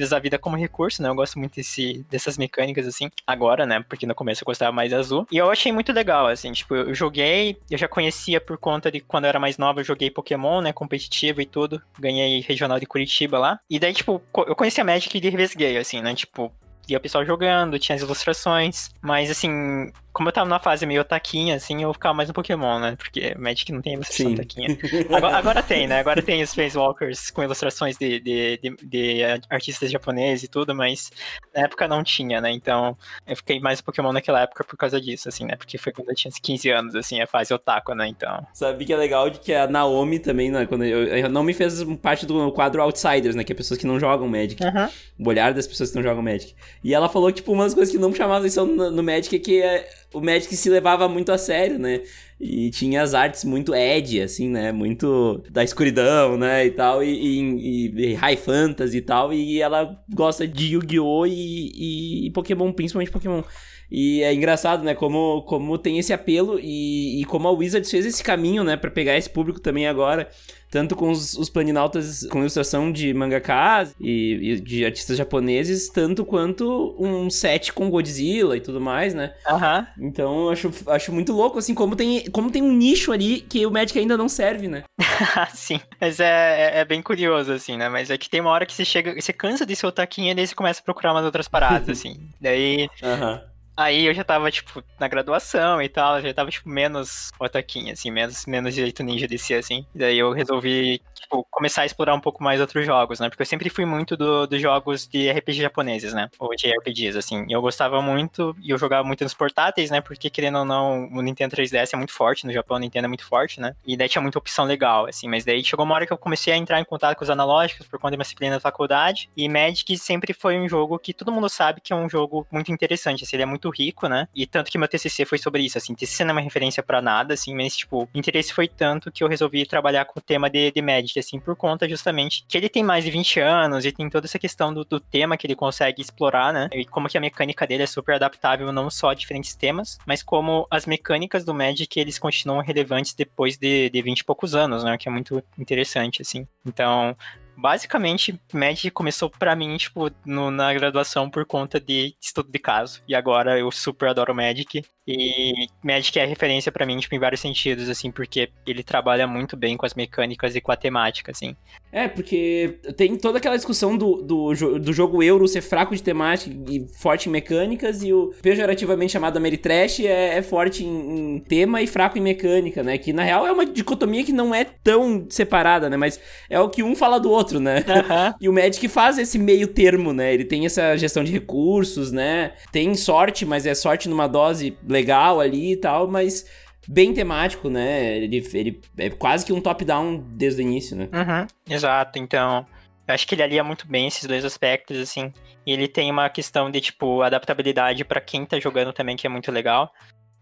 Da 0.10 0.20
vida 0.20 0.38
como 0.38 0.56
recurso, 0.56 1.02
né? 1.02 1.10
Eu 1.10 1.16
gosto 1.16 1.38
muito 1.38 1.56
desse, 1.56 2.06
dessas 2.10 2.38
mecânicas, 2.38 2.88
assim. 2.88 3.10
Agora, 3.26 3.66
né? 3.66 3.84
Porque 3.88 4.06
no 4.06 4.16
começo 4.16 4.44
eu 4.44 4.46
gostava 4.46 4.72
mais 4.72 4.94
azul. 4.94 5.28
E 5.32 5.38
eu 5.38 5.50
achei 5.50 5.72
muito 5.72 5.92
legal, 5.92 6.28
assim. 6.28 6.52
Tipo, 6.52 6.76
eu 6.76 6.94
joguei, 6.94 7.58
eu 7.70 7.78
já 7.78 7.88
conhecia 7.88 8.40
por 8.40 8.58
conta 8.58 8.92
de 8.92 9.00
quando 9.00 9.26
eu 9.26 9.30
era 9.30 9.40
mais 9.40 9.58
nova, 9.58 9.80
eu 9.80 9.86
joguei 9.86 10.12
Pokémon, 10.12 10.62
né? 10.62 10.72
Competitivo 10.72 11.42
e 11.42 11.46
tudo. 11.46 11.65
Ganhei 12.00 12.42
regional 12.42 12.80
de 12.80 12.86
Curitiba 12.86 13.38
lá. 13.38 13.60
E 13.70 13.80
daí, 13.80 13.94
tipo, 13.94 14.22
eu 14.48 14.56
conheci 14.56 14.82
a 14.82 14.84
Magic 14.84 15.20
de 15.20 15.30
revesguei, 15.30 15.78
assim, 15.78 16.02
né? 16.02 16.14
Tipo, 16.14 16.52
via 16.88 16.98
o 16.98 17.02
pessoal 17.02 17.26
jogando, 17.26 17.80
tinha 17.80 17.96
as 17.96 18.02
ilustrações, 18.02 18.90
mas 19.02 19.30
assim, 19.30 19.92
como 20.16 20.30
eu 20.30 20.34
tava 20.34 20.48
numa 20.48 20.60
fase 20.60 20.86
meio 20.86 21.04
taquinha, 21.04 21.58
assim, 21.58 21.84
eu 21.84 21.92
ficava 21.92 22.14
mais 22.14 22.30
no 22.30 22.34
Pokémon, 22.34 22.80
né? 22.80 22.96
Porque 22.96 23.36
Magic 23.38 23.70
não 23.74 23.82
tem 23.82 23.96
ilustração 23.96 24.30
Sim. 24.30 24.36
taquinha. 24.36 24.78
Agora, 25.14 25.38
agora, 25.38 25.62
tem, 25.62 25.88
né? 25.88 26.00
Agora 26.00 26.22
tem 26.22 26.42
os 26.42 26.56
Walkers 26.74 27.30
com 27.30 27.44
ilustrações 27.44 27.98
de, 27.98 28.22
de, 28.22 28.58
de, 28.58 28.78
de, 28.82 29.24
artistas 29.50 29.92
japoneses 29.92 30.44
e 30.44 30.48
tudo, 30.48 30.74
mas 30.74 31.12
na 31.54 31.64
época 31.64 31.86
não 31.86 32.02
tinha, 32.02 32.40
né? 32.40 32.50
Então 32.50 32.98
eu 33.28 33.36
fiquei 33.36 33.60
mais 33.60 33.80
no 33.80 33.84
Pokémon 33.84 34.14
naquela 34.14 34.42
época 34.42 34.64
por 34.64 34.78
causa 34.78 35.02
disso, 35.02 35.28
assim, 35.28 35.44
né? 35.44 35.58
Porque 35.58 35.78
foi 35.78 35.92
quando 35.92 36.08
eu 36.08 36.16
tinha 36.16 36.32
15 36.32 36.70
anos, 36.70 36.96
assim, 36.96 37.20
a 37.22 37.28
fase 37.28 37.54
otaku, 37.54 37.94
né? 37.94 38.08
Então. 38.08 38.48
Sabe 38.54 38.86
que 38.86 38.94
é 38.94 38.98
legal 38.98 39.30
de 39.30 39.40
que 39.40 39.54
a 39.54 39.68
Naomi 39.68 40.20
também, 40.20 40.50
né? 40.50 40.66
Quando 40.66 40.86
eu, 40.86 41.30
não 41.30 41.44
me 41.44 41.54
fez 41.54 41.84
parte 42.02 42.26
do 42.26 42.54
quadro 42.54 42.82
Outsiders, 42.82 43.36
né? 43.36 43.44
Que 43.44 43.52
é 43.52 43.56
pessoas 43.56 43.78
que 43.78 43.86
não 43.86 44.00
jogam 44.00 44.30
Magic. 44.30 44.64
Uhum. 44.64 44.90
O 45.20 45.28
olhar 45.28 45.54
das 45.54 45.68
pessoas 45.68 45.90
que 45.90 45.98
não 45.98 46.04
jogam 46.04 46.24
Magic. 46.24 46.56
E 46.86 46.94
ela 46.94 47.10
falou 47.10 47.30
que, 47.30 47.38
tipo, 47.38 47.52
uma 47.52 47.64
das 47.64 47.74
coisas 47.74 47.92
que 47.92 48.00
não 48.00 48.14
chamava 48.14 48.42
atenção 48.42 48.68
no, 48.68 48.92
no 48.92 49.02
Magic 49.02 49.36
é 49.36 49.40
que 49.40 49.60
é 49.60 49.90
o 50.14 50.22
Magic 50.22 50.56
se 50.56 50.70
levava 50.70 51.10
muito 51.10 51.32
a 51.32 51.38
sério, 51.38 51.80
né? 51.80 52.04
E 52.40 52.70
tinha 52.70 53.02
as 53.02 53.14
artes 53.14 53.46
muito 53.46 53.74
edgy, 53.74 54.22
assim, 54.22 54.50
né? 54.50 54.72
Muito 54.72 55.42
da 55.50 55.64
escuridão, 55.64 56.38
né? 56.38 56.66
E 56.66 56.72
tal, 56.72 57.02
e, 57.02 57.10
e, 57.10 58.12
e 58.12 58.14
high 58.14 58.36
fantasy 58.36 58.98
e 58.98 59.02
tal. 59.02 59.34
E 59.34 59.62
ela 59.62 59.98
gosta 60.14 60.48
de 60.48 60.74
Yu-Gi-Oh! 60.74 61.26
E, 61.26 62.28
e, 62.28 62.32
Pokémon, 62.32 62.72
principalmente 62.74 63.12
Pokémon. 63.12 63.42
E 63.90 64.22
é 64.22 64.34
engraçado, 64.34 64.84
né? 64.84 64.94
Como, 64.94 65.44
como 65.44 65.78
tem 65.78 65.98
esse 65.98 66.12
apelo 66.12 66.60
e, 66.60 67.22
e 67.22 67.26
como 67.26 67.48
a 67.48 67.52
Wizards 67.52 67.90
fez 67.90 68.06
esse 68.06 68.24
caminho, 68.24 68.64
né? 68.64 68.76
para 68.76 68.92
pegar 68.92 69.18
esse 69.18 69.30
público 69.30 69.60
também 69.60 69.88
agora 69.88 70.30
tanto 70.76 70.94
com 70.94 71.10
os, 71.10 71.36
os 71.36 71.50
planinautas 71.50 72.28
com 72.28 72.40
ilustração 72.40 72.92
de 72.92 73.14
mangakas 73.14 73.96
e, 73.98 74.52
e, 74.52 74.60
de 74.60 74.84
artistas 74.84 75.18
japoneses, 75.18 75.88
tanto 75.88 76.26
quanto 76.26 76.94
um 77.00 77.30
set 77.30 77.72
com 77.72 77.90
Godzilla 77.90 78.58
e 78.58 78.60
tudo 78.60 78.82
mais, 78.82 79.14
né? 79.14 79.34
Aham. 79.48 79.88
Então 79.98 80.44
eu 80.44 80.50
acho, 80.50 80.72
acho 80.88 81.14
muito 81.14 81.32
louco, 81.32 81.60
assim, 81.60 81.74
como 81.74 81.96
tem, 81.96 82.25
como 82.32 82.52
tem 82.52 82.62
um 82.62 82.72
nicho 82.72 83.12
ali 83.12 83.42
que 83.42 83.66
o 83.66 83.72
Magic 83.72 83.98
ainda 83.98 84.18
não 84.18 84.30
serve, 84.30 84.68
né? 84.68 84.84
Sim, 85.54 85.80
mas 86.00 86.20
é, 86.20 86.26
é, 86.26 86.80
é, 86.80 86.86
bem 86.86 87.02
curioso, 87.02 87.52
assim, 87.52 87.78
né? 87.78 87.90
Mas 87.90 88.10
é 88.10 88.18
que 88.18 88.30
tem 88.30 88.42
uma 88.42 88.52
hora 88.52 88.66
que 88.66 88.74
você 88.74 88.86
chega, 88.86 89.20
você 89.20 89.34
cansa 89.34 89.66
de 89.66 89.76
ser 89.76 89.88
otaquinha 89.88 90.32
e 90.32 90.36
daí 90.36 90.48
você 90.48 90.56
começa 90.56 90.82
a 90.82 90.84
procurar 90.84 91.14
umas 91.14 91.26
outras 91.26 91.48
paradas, 91.48 91.90
assim. 91.98 92.20
Daí. 92.40 92.90
Aham. 93.02 93.34
Uhum. 93.34 93.55
Aí 93.78 94.06
eu 94.06 94.14
já 94.14 94.24
tava, 94.24 94.50
tipo, 94.50 94.84
na 95.00 95.08
graduação 95.08 95.82
e 95.82 95.90
tal, 95.90 96.22
já 96.22 96.34
tava, 96.34 96.50
tipo, 96.50 96.70
menos 96.70 97.32
otaquinha, 97.40 97.94
assim, 97.94 98.10
menos, 98.10 98.46
menos 98.46 98.74
jeito 98.74 99.04
ninja 99.04 99.28
de 99.28 99.36
assim. 99.54 99.86
Daí 99.94 100.18
eu 100.18 100.32
resolvi, 100.32 101.02
tipo, 101.14 101.46
começar 101.52 101.82
a 101.82 101.86
explorar 101.86 102.16
um 102.16 102.20
pouco 102.20 102.44
mais 102.44 102.62
outros 102.62 102.86
jogos, 102.86 103.20
né? 103.20 103.30
Porque 103.30 103.42
eu 103.42 103.46
sempre 103.46 103.70
fui 103.70 103.86
muito 103.86 104.16
dos 104.16 104.48
do 104.48 104.58
jogos 104.60 105.08
de 105.08 105.30
RPG 105.30 105.62
japoneses, 105.62 106.14
né? 106.14 106.30
Ou 106.40 106.56
de 106.56 106.68
RPGs, 106.68 107.18
assim. 107.18 107.46
E 107.50 107.54
eu 107.54 107.62
gostava 107.62 108.02
muito, 108.02 108.56
e 108.62 108.70
eu 108.72 108.78
jogava 108.78 109.06
muito 109.06 109.24
nos 109.24 109.34
portáteis, 109.34 109.92
né? 109.92 110.02
Porque, 110.02 110.30
querendo 110.30 110.60
ou 110.60 110.66
não, 110.66 111.08
o 111.12 111.22
Nintendo 111.22 111.56
3DS 111.56 111.94
é 111.94 111.98
muito 111.98 112.14
forte, 112.14 112.46
no 112.46 112.54
Japão 112.54 112.78
o 112.78 112.80
Nintendo 112.80 113.06
é 113.06 113.08
muito 113.10 113.26
forte, 113.26 113.60
né? 113.60 113.76
E 113.86 113.98
daí 113.98 114.08
tinha 114.08 114.22
muita 114.22 114.40
opção 114.40 114.66
legal, 114.66 115.06
assim. 115.08 115.28
Mas 115.28 115.44
daí 115.44 115.64
chegou 115.64 115.86
uma 115.86 115.96
hora 115.96 116.06
que 116.08 116.14
eu 116.14 116.18
comecei 116.18 116.54
a 116.54 116.58
entrar 116.58 116.80
em 116.80 116.86
contato 116.86 117.18
com 117.18 117.24
os 117.24 117.30
analógicos 117.30 117.88
por 117.88 118.00
conta 118.00 118.12
da 118.12 118.18
minha 118.18 118.24
disciplina 118.24 118.56
da 118.56 118.62
faculdade. 118.62 119.30
E 119.36 119.48
Magic 119.50 119.98
sempre 119.98 120.34
foi 120.34 120.58
um 120.58 120.68
jogo 120.68 120.98
que 120.98 121.14
todo 121.14 121.32
mundo 121.32 121.50
sabe 121.50 121.82
que 121.82 121.92
é 121.92 121.96
um 121.96 122.10
jogo 122.10 122.48
muito 122.52 122.72
interessante, 122.72 123.24
assim, 123.24 123.36
ele 123.36 123.44
é 123.44 123.46
muito 123.46 123.65
rico, 123.70 124.08
né? 124.08 124.28
E 124.36 124.46
tanto 124.46 124.72
que 124.72 124.78
meu 124.78 124.88
TCC 124.88 125.26
foi 125.26 125.38
sobre 125.38 125.64
isso, 125.64 125.78
assim, 125.78 125.94
TCC 125.94 126.24
não 126.24 126.32
é 126.32 126.34
uma 126.34 126.42
referência 126.42 126.84
para 126.84 127.02
nada, 127.02 127.34
assim, 127.34 127.56
mas, 127.56 127.76
tipo, 127.76 128.10
interesse 128.14 128.54
foi 128.54 128.68
tanto 128.68 129.12
que 129.12 129.24
eu 129.24 129.28
resolvi 129.28 129.66
trabalhar 129.66 130.06
com 130.06 130.20
o 130.20 130.22
tema 130.22 130.50
de, 130.50 130.72
de 130.72 130.82
Magic, 130.82 131.18
assim, 131.20 131.40
por 131.40 131.56
conta 131.56 131.88
justamente 131.88 132.46
que 132.48 132.58
ele 132.58 132.70
tem 132.70 132.84
mais 132.84 133.04
de 133.04 133.12
20 133.12 133.40
anos 133.40 133.86
e 133.86 133.92
tem 133.92 134.10
toda 134.10 134.26
essa 134.26 134.40
questão 134.40 134.74
do, 134.74 134.84
do 134.84 135.00
tema 135.00 135.38
que 135.38 135.48
ele 135.48 135.56
consegue 135.56 136.02
explorar, 136.02 136.54
né? 136.54 136.70
E 136.74 136.86
como 136.86 137.08
que 137.08 137.18
a 137.18 137.22
mecânica 137.22 137.66
dele 137.66 137.84
é 137.84 137.88
super 137.88 138.16
adaptável 138.16 138.72
não 138.72 138.90
só 138.90 139.10
a 139.10 139.14
diferentes 139.14 139.56
temas, 139.56 139.98
mas 140.06 140.24
como 140.24 140.68
as 140.70 140.86
mecânicas 140.86 141.44
do 141.46 141.54
Magic, 141.54 142.00
eles 142.00 142.20
continuam 142.20 142.62
relevantes 142.62 143.14
depois 143.14 143.58
de, 143.58 143.90
de 143.90 144.02
20 144.02 144.20
e 144.20 144.24
poucos 144.24 144.56
anos, 144.56 144.84
né? 144.84 144.98
Que 144.98 145.08
é 145.08 145.12
muito 145.12 145.44
interessante, 145.58 146.22
assim. 146.22 146.46
Então, 146.66 147.16
basicamente, 147.58 148.40
Magic 148.54 148.92
começou 148.92 149.30
para 149.30 149.56
mim, 149.56 149.76
tipo, 149.78 150.10
no, 150.26 150.52
na 150.52 150.74
graduação 150.74 151.30
por 151.30 151.46
conta 151.46 151.80
de 151.80 152.16
estudo 152.22 152.52
de 152.52 152.60
caso. 152.60 153.02
E 153.08 153.16
agora 153.16 153.58
eu 153.60 153.72
super 153.72 154.10
adoro 154.10 154.36
Magic. 154.36 154.84
E 155.08 155.68
Magic 155.84 156.20
é 156.20 156.26
referência 156.26 156.72
para 156.72 156.86
mim, 156.86 156.98
tipo, 157.00 157.16
em 157.16 157.20
vários 157.20 157.42
sentidos, 157.42 157.90
assim, 157.90 158.12
porque 158.12 158.52
ele 158.66 158.84
trabalha 158.84 159.28
muito 159.28 159.56
bem 159.56 159.78
com 159.78 159.86
as 159.86 159.94
mecânicas 159.94 160.56
e 160.56 160.62
com 160.62 160.72
a 160.72 160.78
temática, 160.78 161.32
assim. 161.32 161.56
É, 161.96 162.10
porque 162.10 162.76
tem 162.98 163.16
toda 163.16 163.38
aquela 163.38 163.56
discussão 163.56 163.96
do, 163.96 164.16
do, 164.22 164.80
do 164.80 164.92
jogo 164.92 165.24
euro 165.24 165.48
ser 165.48 165.62
fraco 165.62 165.96
de 165.96 166.04
temática 166.04 166.54
e 166.70 166.86
forte 167.00 167.30
em 167.30 167.32
mecânicas, 167.32 168.04
e 168.04 168.12
o 168.12 168.34
pejorativamente 168.42 169.14
chamado 169.14 169.38
Ameritrash 169.38 170.02
é, 170.02 170.38
é 170.38 170.42
forte 170.42 170.84
em, 170.84 171.36
em, 171.36 171.40
tema 171.40 171.82
e 171.82 171.88
fraco 171.88 172.18
em 172.18 172.22
mecânica, 172.22 172.84
né? 172.84 172.98
Que 172.98 173.14
na 173.14 173.24
real 173.24 173.48
é 173.48 173.52
uma 173.54 173.66
dicotomia 173.66 174.26
que 174.26 174.34
não 174.34 174.54
é 174.54 174.66
tão 174.66 175.26
separada, 175.30 175.90
né? 175.90 175.96
Mas 175.96 176.20
é 176.50 176.60
o 176.60 176.68
que 176.68 176.84
um 176.84 176.98
fala 176.98 177.18
do 177.18 177.32
outro, 177.32 177.62
né? 177.62 177.78
Uhum. 177.78 178.34
e 178.42 178.50
o 178.50 178.54
Magic 178.54 178.86
faz 178.90 179.18
esse 179.18 179.40
meio 179.40 179.70
termo, 179.70 180.12
né? 180.12 180.34
Ele 180.34 180.44
tem 180.44 180.66
essa 180.66 180.98
gestão 180.98 181.24
de 181.24 181.32
recursos, 181.32 182.12
né? 182.12 182.52
Tem 182.74 182.94
sorte, 182.96 183.46
mas 183.46 183.66
é 183.66 183.74
sorte 183.74 184.10
numa 184.10 184.28
dose 184.28 184.78
legal 184.86 185.40
ali 185.40 185.72
e 185.72 185.78
tal, 185.78 186.10
mas 186.10 186.46
bem 186.88 187.14
temático, 187.14 187.70
né? 187.70 188.18
Ele, 188.18 188.48
ele 188.54 188.82
é 188.98 189.10
quase 189.10 189.46
que 189.46 189.54
um 189.54 189.62
top-down 189.62 190.18
desde 190.18 190.62
o 190.62 190.64
início, 190.64 190.96
né? 190.96 191.10
Uhum, 191.14 191.48
exato, 191.74 192.20
então. 192.20 192.66
Eu 193.08 193.14
acho 193.14 193.28
que 193.28 193.36
ele 193.36 193.44
alia 193.44 193.64
muito 193.64 193.88
bem 193.88 194.08
esses 194.08 194.26
dois 194.26 194.44
aspectos, 194.44 194.98
assim. 194.98 195.32
E 195.66 195.72
ele 195.72 195.88
tem 195.88 196.10
uma 196.10 196.30
questão 196.30 196.72
de, 196.72 196.82
tipo, 196.82 197.22
adaptabilidade 197.22 198.04
para 198.04 198.20
quem 198.20 198.46
tá 198.46 198.60
jogando 198.60 198.92
também, 198.92 199.16
que 199.16 199.28
é 199.28 199.30
muito 199.30 199.52
legal. 199.52 199.92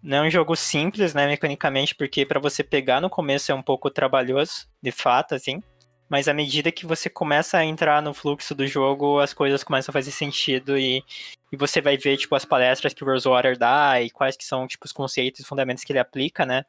Não 0.02 0.18
é 0.18 0.28
um 0.28 0.30
jogo 0.30 0.56
simples, 0.56 1.14
né, 1.14 1.28
mecanicamente, 1.28 1.96
porque 1.96 2.26
para 2.26 2.40
você 2.40 2.64
pegar 2.64 3.02
no 3.02 3.10
começo 3.10 3.52
é 3.52 3.56
um 3.56 3.62
pouco 3.62 3.90
trabalhoso, 3.90 4.68
de 4.82 4.92
fato, 4.92 5.36
assim 5.36 5.62
mas 6.10 6.28
à 6.28 6.34
medida 6.34 6.72
que 6.72 6.86
você 6.86 7.10
começa 7.10 7.58
a 7.58 7.66
entrar 7.66 8.02
no 8.02 8.14
fluxo 8.14 8.54
do 8.54 8.68
jogo, 8.68 9.20
as 9.20 9.34
coisas 9.34 9.64
começam 9.64 9.92
a 9.92 9.94
fazer 9.94 10.12
sentido 10.12 10.78
e, 10.78 11.04
e 11.52 11.58
você 11.58 11.82
vai 11.82 11.98
ver, 11.98 12.18
tipo, 12.18 12.36
as 12.36 12.46
palestras 12.46 12.94
que 12.94 13.04
o 13.04 13.08
Rosewater 13.08 13.58
dá 13.58 14.02
e 14.02 14.10
quais 14.10 14.38
que 14.38 14.46
são, 14.46 14.68
tipo, 14.68 14.86
os 14.86 14.92
conceitos 14.92 15.42
e 15.42 15.46
fundamentos 15.46 15.84
que 15.84 15.92
ele 15.92 16.00
aplica, 16.00 16.46
né? 16.46 16.66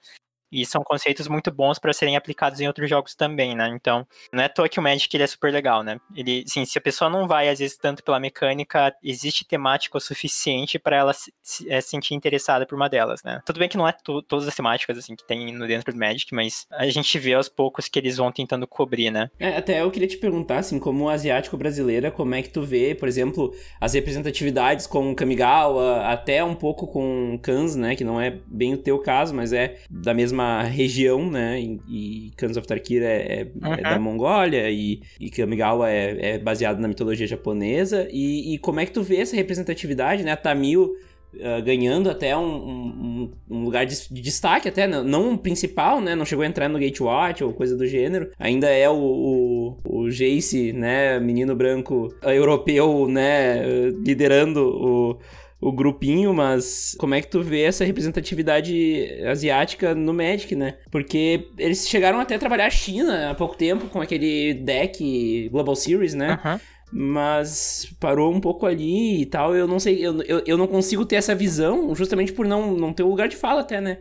E 0.51 0.65
são 0.65 0.83
conceitos 0.83 1.27
muito 1.29 1.51
bons 1.51 1.79
para 1.79 1.93
serem 1.93 2.17
aplicados 2.17 2.61
em 2.61 2.67
outros 2.67 2.89
jogos 2.89 3.15
também, 3.15 3.55
né? 3.55 3.69
Então, 3.75 4.07
não 4.33 4.43
é 4.43 4.47
à 4.47 4.49
toa 4.49 4.69
que 4.69 4.79
o 4.79 4.83
Magic 4.83 5.15
ele 5.17 5.25
é 5.25 5.27
super 5.27 5.53
legal, 5.53 5.83
né? 5.83 5.99
Ele, 6.15 6.45
sim, 6.47 6.65
se 6.65 6.79
a 6.79 6.81
pessoa 6.81 7.11
não 7.11 7.27
vai, 7.27 7.49
às 7.49 7.59
vezes, 7.59 7.77
tanto 7.77 8.05
pela 8.05 8.21
mecânica, 8.21 8.95
existe 9.03 9.45
temática 9.45 9.99
o 9.99 10.01
suficiente 10.01 10.79
para 10.79 10.97
ela 10.97 11.13
se, 11.13 11.33
é, 11.69 11.81
sentir 11.81 12.15
interessada 12.15 12.67
por 12.67 12.77
uma 12.77 12.89
delas, 12.89 13.23
né? 13.25 13.41
Tudo 13.45 13.59
bem 13.59 13.69
que 13.69 13.77
não 13.77 13.89
é 13.89 13.95
todas 14.29 14.47
as 14.47 14.55
temáticas, 14.55 14.99
assim, 14.99 15.17
que 15.17 15.27
tem 15.27 15.53
no 15.53 15.67
dentro 15.67 15.93
do 15.93 15.99
Magic, 15.99 16.33
mas 16.35 16.67
a 16.71 16.87
gente 16.87 17.19
vê 17.19 17.35
aos 17.35 17.49
poucos 17.49 17.89
que 17.89 17.99
eles 17.99 18.17
vão 18.17 18.31
tentando 18.31 18.67
cobrir, 18.67 19.11
né? 19.11 19.31
É, 19.39 19.57
até 19.57 19.81
eu 19.81 19.91
queria 19.91 20.09
te 20.09 20.17
perguntar, 20.17 20.59
assim, 20.59 20.79
como 20.79 21.09
asiático 21.09 21.57
brasileira, 21.57 22.11
como 22.11 22.35
é 22.35 22.43
que 22.43 22.51
tu 22.51 22.63
vê, 22.63 22.95
por 22.95 23.09
exemplo, 23.09 23.53
as 23.81 23.95
representatividades 23.95 24.87
com 24.87 25.15
Kamigawa, 25.15 26.07
até 26.07 26.45
um 26.45 26.55
pouco 26.55 26.87
com 26.87 27.39
Kans, 27.43 27.75
né? 27.75 27.97
Que 27.97 28.05
não 28.05 28.21
é 28.21 28.31
bem 28.47 28.75
o 28.75 28.79
teu 28.79 28.99
caso, 28.99 29.35
mas 29.35 29.53
é 29.53 29.81
da 29.91 30.15
mesma 30.15 30.44
região, 30.63 31.31
né? 31.31 31.61
E, 31.61 31.81
e 31.89 32.31
Khans 32.37 32.57
of 32.57 32.67
Tarkir 32.67 33.03
é, 33.03 33.07
é, 33.07 33.47
uhum. 33.63 33.75
é, 33.75 33.83
da 33.83 33.99
Mongólia 33.99 34.71
e, 34.71 35.01
e 35.21 35.31
Kamigawa 35.31 35.91
é, 35.91 36.35
é 36.35 36.39
baseado 36.39 36.79
na 36.79 36.89
mitologia 36.89 37.27
japonesa. 37.27 38.09
E, 38.11 38.55
e, 38.55 38.59
como 38.59 38.81
é 38.81 38.87
que 38.87 38.93
tu 38.93 39.03
vê 39.03 39.17
essa 39.17 39.37
representatividade, 39.37 40.23
né? 40.23 40.33
A 40.33 40.37
Tamil 40.37 40.95
uh, 41.35 41.63
ganhando 41.63 42.11
até 42.11 42.37
um, 42.37 42.45
um, 42.45 43.33
um 43.51 43.65
lugar 43.65 43.87
de, 43.87 43.97
de, 44.11 44.21
destaque, 44.21 44.69
até 44.69 44.87
não, 44.87 45.05
não 45.05 45.31
um 45.31 45.37
principal, 45.37 46.01
né? 46.01 46.15
Não 46.15 46.25
chegou 46.25 46.45
a 46.45 46.47
entrar 46.47 46.69
no 46.69 46.79
Gatewatch 46.79 47.45
ou 47.45 47.53
coisa 47.53 47.77
do 47.77 47.87
gênero. 47.87 48.31
Ainda 48.39 48.69
é 48.69 48.89
o, 48.89 48.95
o, 48.95 49.77
o 49.85 50.11
Jace, 50.11 50.73
né? 50.73 51.19
Menino 51.21 51.55
branco 51.55 52.15
uh, 52.25 52.31
europeu, 52.31 53.09
né? 53.09 53.63
Uh, 53.67 54.03
liderando 54.05 54.61
o 54.61 55.19
o 55.64 55.73
grupinho, 55.73 56.35
mas 56.35 56.94
como 56.99 57.14
é 57.14 57.23
que 57.23 57.28
tu 57.28 57.42
vê 57.42 57.62
essa 57.62 57.87
representatividade 57.87 59.09
asiática 59.26 59.94
no 59.94 60.12
Magic, 60.12 60.54
né? 60.54 60.75
Porque 60.90 61.49
eles 61.56 61.88
chegaram 61.88 62.21
até 62.21 62.35
a 62.35 62.38
trabalhar 62.38 62.66
a 62.66 62.71
China 62.71 63.30
há 63.30 63.35
pouco 63.35 63.56
tempo 63.56 63.87
com 63.87 63.99
aquele 63.99 64.52
deck 64.52 65.49
Global 65.49 65.75
Series, 65.75 66.12
né? 66.12 66.38
Uhum. 66.44 66.61
Mas 66.92 67.90
parou 67.99 68.30
um 68.30 68.40
pouco 68.40 68.66
ali 68.66 69.23
e 69.23 69.26
tal. 69.26 69.56
Eu 69.56 69.66
não 69.66 69.80
sei, 69.80 70.06
eu, 70.06 70.21
eu, 70.25 70.42
eu 70.47 70.59
não 70.59 70.66
consigo 70.66 71.06
ter 71.06 71.16
essa 71.16 71.35
visão 71.35 71.94
justamente 71.94 72.30
por 72.30 72.47
não, 72.47 72.75
não 72.75 72.92
ter 72.92 73.02
o 73.02 73.09
lugar 73.09 73.26
de 73.26 73.37
fala 73.37 73.62
até, 73.62 73.80
né? 73.80 73.99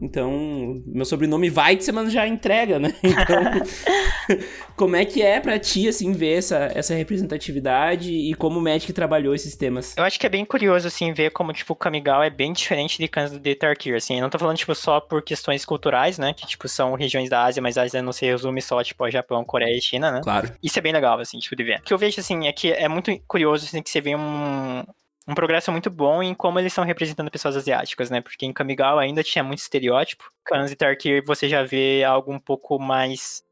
Então, 0.00 0.82
meu 0.86 1.04
sobrenome 1.04 1.50
Weitzman 1.50 2.08
já 2.08 2.26
entrega, 2.26 2.78
né? 2.78 2.94
Então, 3.10 4.38
como 4.76 4.96
é 4.96 5.04
que 5.04 5.20
é 5.20 5.38
pra 5.40 5.58
ti, 5.58 5.86
assim, 5.88 6.12
ver 6.12 6.38
essa, 6.38 6.70
essa 6.74 6.94
representatividade 6.94 8.12
e 8.12 8.34
como 8.34 8.58
o 8.58 8.62
Magic 8.62 8.92
trabalhou 8.92 9.34
esses 9.34 9.54
temas? 9.56 9.94
Eu 9.96 10.04
acho 10.04 10.18
que 10.18 10.26
é 10.26 10.28
bem 10.28 10.44
curioso, 10.44 10.86
assim, 10.86 11.12
ver 11.12 11.30
como, 11.30 11.52
tipo, 11.52 11.72
o 11.72 11.76
Kamigawa 11.76 12.24
é 12.24 12.30
bem 12.30 12.52
diferente 12.52 12.98
de 12.98 13.08
Kansas 13.08 13.38
de 13.38 13.54
Tarkir, 13.54 13.94
assim. 13.96 14.16
Eu 14.16 14.22
não 14.22 14.30
tô 14.30 14.38
falando, 14.38 14.56
tipo, 14.56 14.74
só 14.74 15.00
por 15.00 15.22
questões 15.22 15.64
culturais, 15.64 16.18
né? 16.18 16.32
Que, 16.32 16.46
tipo, 16.46 16.66
são 16.68 16.94
regiões 16.94 17.28
da 17.28 17.44
Ásia, 17.44 17.62
mas 17.62 17.76
a 17.76 17.82
Ásia 17.82 18.00
não 18.00 18.12
se 18.12 18.24
resume 18.24 18.62
só, 18.62 18.82
tipo, 18.82 19.04
ao 19.04 19.10
Japão, 19.10 19.44
Coreia 19.44 19.76
e 19.76 19.82
China, 19.82 20.10
né? 20.10 20.20
Claro. 20.22 20.50
Isso 20.62 20.78
é 20.78 20.82
bem 20.82 20.92
legal, 20.92 21.18
assim, 21.18 21.38
tipo, 21.38 21.54
de 21.56 21.64
ver. 21.64 21.80
O 21.80 21.82
que 21.82 21.92
eu 21.92 21.98
vejo, 21.98 22.20
assim, 22.20 22.46
é 22.46 22.52
que 22.52 22.72
é 22.72 22.88
muito 22.88 23.14
curioso, 23.26 23.66
assim, 23.66 23.82
que 23.82 23.90
você 23.90 24.00
vê 24.00 24.16
um, 24.16 24.82
um 25.28 25.34
progresso 25.34 25.70
muito 25.70 25.90
bom 25.90 26.22
em 26.22 26.34
como 26.34 26.58
eles 26.58 26.72
estão 26.72 26.84
representando 26.84 27.30
pessoas 27.30 27.56
asiáticas, 27.56 28.10
né? 28.10 28.20
Porque 28.20 28.46
em 28.46 28.52
Kamigawa 28.52 29.02
ainda 29.02 29.22
tinha 29.22 29.44
muito 29.44 29.58
estereótipo. 29.58 30.30
Kans 30.44 30.70
e 30.72 30.76
Tarkir 30.76 31.24
você 31.24 31.48
já 31.48 31.62
vê 31.62 32.02
algo 32.04 32.32
um 32.32 32.38
pouco 32.38 32.78
mais. 32.78 33.44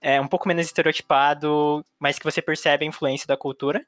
É, 0.00 0.20
um 0.20 0.26
pouco 0.26 0.48
menos 0.48 0.66
estereotipado, 0.66 1.84
mas 1.98 2.18
que 2.18 2.24
você 2.24 2.42
percebe 2.42 2.84
a 2.84 2.88
influência 2.88 3.26
da 3.26 3.36
cultura. 3.36 3.84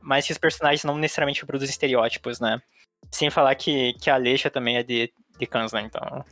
Mas 0.00 0.26
que 0.26 0.32
os 0.32 0.38
personagens 0.38 0.84
não 0.84 0.96
necessariamente 0.96 1.44
produzem 1.44 1.70
estereótipos, 1.70 2.40
né? 2.40 2.60
Sem 3.10 3.30
falar 3.30 3.54
que, 3.56 3.94
que 3.94 4.08
a 4.08 4.14
Alexa 4.14 4.50
também 4.50 4.76
é 4.76 4.82
de, 4.82 5.12
de 5.38 5.46
Kans, 5.46 5.72
né? 5.72 5.82
Então. 5.82 6.24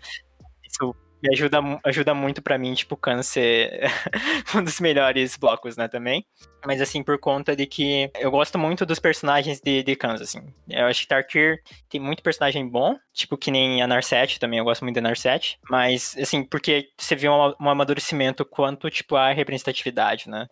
Isso 0.65 0.95
me 1.23 1.33
ajuda, 1.33 1.59
ajuda 1.85 2.15
muito 2.15 2.43
para 2.43 2.59
mim, 2.59 2.75
tipo, 2.75 2.97
câncer 2.97 3.81
um 4.55 4.63
dos 4.63 4.81
melhores 4.81 5.37
blocos, 5.37 5.77
né, 5.77 5.89
também. 5.89 6.25
Mas, 6.65 6.81
assim, 6.81 7.03
por 7.03 7.19
conta 7.19 7.55
de 7.55 7.67
que 7.67 8.11
eu 8.19 8.31
gosto 8.31 8.59
muito 8.59 8.87
dos 8.87 8.99
personagens 8.99 9.61
de, 9.61 9.83
de 9.83 9.97
Kansas, 9.97 10.29
assim. 10.29 10.53
Eu 10.69 10.87
acho 10.87 11.03
que 11.03 11.09
Tarkir 11.09 11.63
tem 11.89 12.01
muito 12.01 12.23
personagem 12.23 12.69
bom, 12.69 12.97
tipo, 13.13 13.37
que 13.37 13.51
nem 13.51 13.83
a 13.83 13.87
Narset 13.87 14.39
também, 14.39 14.59
eu 14.59 14.65
gosto 14.65 14.83
muito 14.83 14.95
da 14.95 15.03
Narset. 15.03 15.59
Mas, 15.69 16.17
assim, 16.19 16.45
porque 16.45 16.89
você 16.99 17.15
vê 17.15 17.29
um, 17.29 17.55
um 17.61 17.71
amadurecimento 17.71 18.45
quanto, 18.45 18.91
tipo, 18.91 19.17
a 19.17 19.33
representatividade, 19.33 20.29
né. 20.29 20.47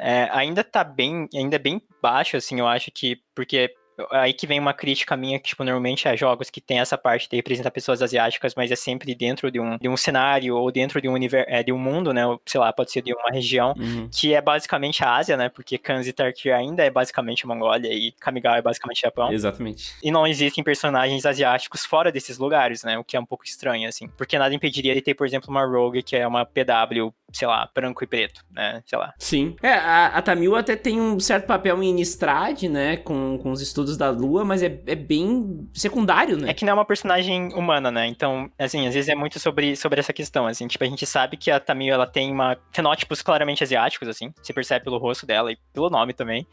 É, 0.00 0.28
ainda 0.32 0.62
tá 0.62 0.84
bem, 0.84 1.28
ainda 1.34 1.58
bem 1.58 1.82
baixo, 2.00 2.36
assim, 2.36 2.60
eu 2.60 2.68
acho 2.68 2.90
que, 2.92 3.20
porque 3.34 3.74
aí 4.10 4.32
que 4.32 4.46
vem 4.46 4.58
uma 4.58 4.72
crítica 4.72 5.16
minha, 5.16 5.38
que, 5.38 5.48
tipo, 5.48 5.64
normalmente 5.64 6.06
é 6.06 6.16
jogos 6.16 6.50
que 6.50 6.60
tem 6.60 6.80
essa 6.80 6.96
parte 6.96 7.28
de 7.28 7.36
representar 7.36 7.70
pessoas 7.70 8.02
asiáticas, 8.02 8.54
mas 8.54 8.70
é 8.70 8.76
sempre 8.76 9.14
dentro 9.14 9.50
de 9.50 9.60
um, 9.60 9.76
de 9.76 9.88
um 9.88 9.96
cenário 9.96 10.56
ou 10.56 10.70
dentro 10.70 11.00
de 11.00 11.08
um, 11.08 11.12
universo, 11.12 11.50
é, 11.50 11.62
de 11.62 11.72
um 11.72 11.78
mundo, 11.78 12.12
né? 12.12 12.26
Ou, 12.26 12.40
sei 12.46 12.60
lá, 12.60 12.72
pode 12.72 12.90
ser 12.90 13.02
de 13.02 13.12
uma 13.12 13.30
região, 13.30 13.74
uhum. 13.76 14.08
que 14.12 14.34
é 14.34 14.40
basicamente 14.40 15.04
a 15.04 15.16
Ásia, 15.16 15.36
né? 15.36 15.48
Porque 15.48 15.78
Kanzi 15.78 16.12
Tarkir 16.12 16.54
ainda 16.54 16.84
é 16.84 16.90
basicamente 16.90 17.46
Mongólia 17.46 17.92
e 17.92 18.12
Kamigawa 18.12 18.58
é 18.58 18.62
basicamente 18.62 19.00
Japão. 19.00 19.32
Exatamente. 19.32 19.94
E 20.02 20.10
não 20.10 20.26
existem 20.26 20.62
personagens 20.62 21.26
asiáticos 21.26 21.84
fora 21.84 22.12
desses 22.12 22.38
lugares, 22.38 22.84
né? 22.84 22.98
O 22.98 23.04
que 23.04 23.16
é 23.16 23.20
um 23.20 23.26
pouco 23.26 23.44
estranho, 23.44 23.88
assim. 23.88 24.08
Porque 24.16 24.38
nada 24.38 24.54
impediria 24.54 24.94
de 24.94 25.02
ter, 25.02 25.14
por 25.14 25.26
exemplo, 25.26 25.50
uma 25.50 25.64
Rogue, 25.64 26.02
que 26.02 26.16
é 26.16 26.26
uma 26.26 26.44
PW 26.44 27.12
sei 27.32 27.46
lá, 27.46 27.68
branco 27.74 28.02
e 28.02 28.06
preto, 28.06 28.44
né? 28.50 28.82
Sei 28.86 28.98
lá. 28.98 29.14
Sim. 29.18 29.56
É, 29.62 29.72
a, 29.72 30.06
a 30.06 30.22
Tamil 30.22 30.56
até 30.56 30.76
tem 30.76 31.00
um 31.00 31.20
certo 31.20 31.46
papel 31.46 31.82
em 31.82 31.90
Innistrad, 31.90 32.62
né? 32.64 32.96
Com, 32.96 33.38
com 33.38 33.50
os 33.50 33.60
estudos 33.60 33.96
da 33.96 34.10
Lua, 34.10 34.44
mas 34.44 34.62
é, 34.62 34.80
é 34.86 34.94
bem 34.94 35.68
secundário, 35.74 36.36
né? 36.36 36.50
É 36.50 36.54
que 36.54 36.64
não 36.64 36.72
é 36.72 36.74
uma 36.74 36.84
personagem 36.84 37.52
humana, 37.52 37.90
né? 37.90 38.06
Então, 38.06 38.50
assim, 38.58 38.86
às 38.86 38.94
vezes 38.94 39.08
é 39.08 39.14
muito 39.14 39.38
sobre, 39.38 39.76
sobre 39.76 40.00
essa 40.00 40.12
questão, 40.12 40.46
assim. 40.46 40.66
Tipo, 40.66 40.84
a 40.84 40.88
gente 40.88 41.06
sabe 41.06 41.36
que 41.36 41.50
a 41.50 41.60
Tamil, 41.60 41.94
ela 41.94 42.06
tem 42.06 42.32
uma 42.32 42.56
fenótipos 42.72 43.22
claramente 43.22 43.62
asiáticos, 43.62 44.08
assim. 44.08 44.32
Se 44.42 44.52
percebe 44.52 44.84
pelo 44.84 44.98
rosto 44.98 45.26
dela 45.26 45.52
e 45.52 45.58
pelo 45.72 45.90
nome 45.90 46.12
também. 46.12 46.46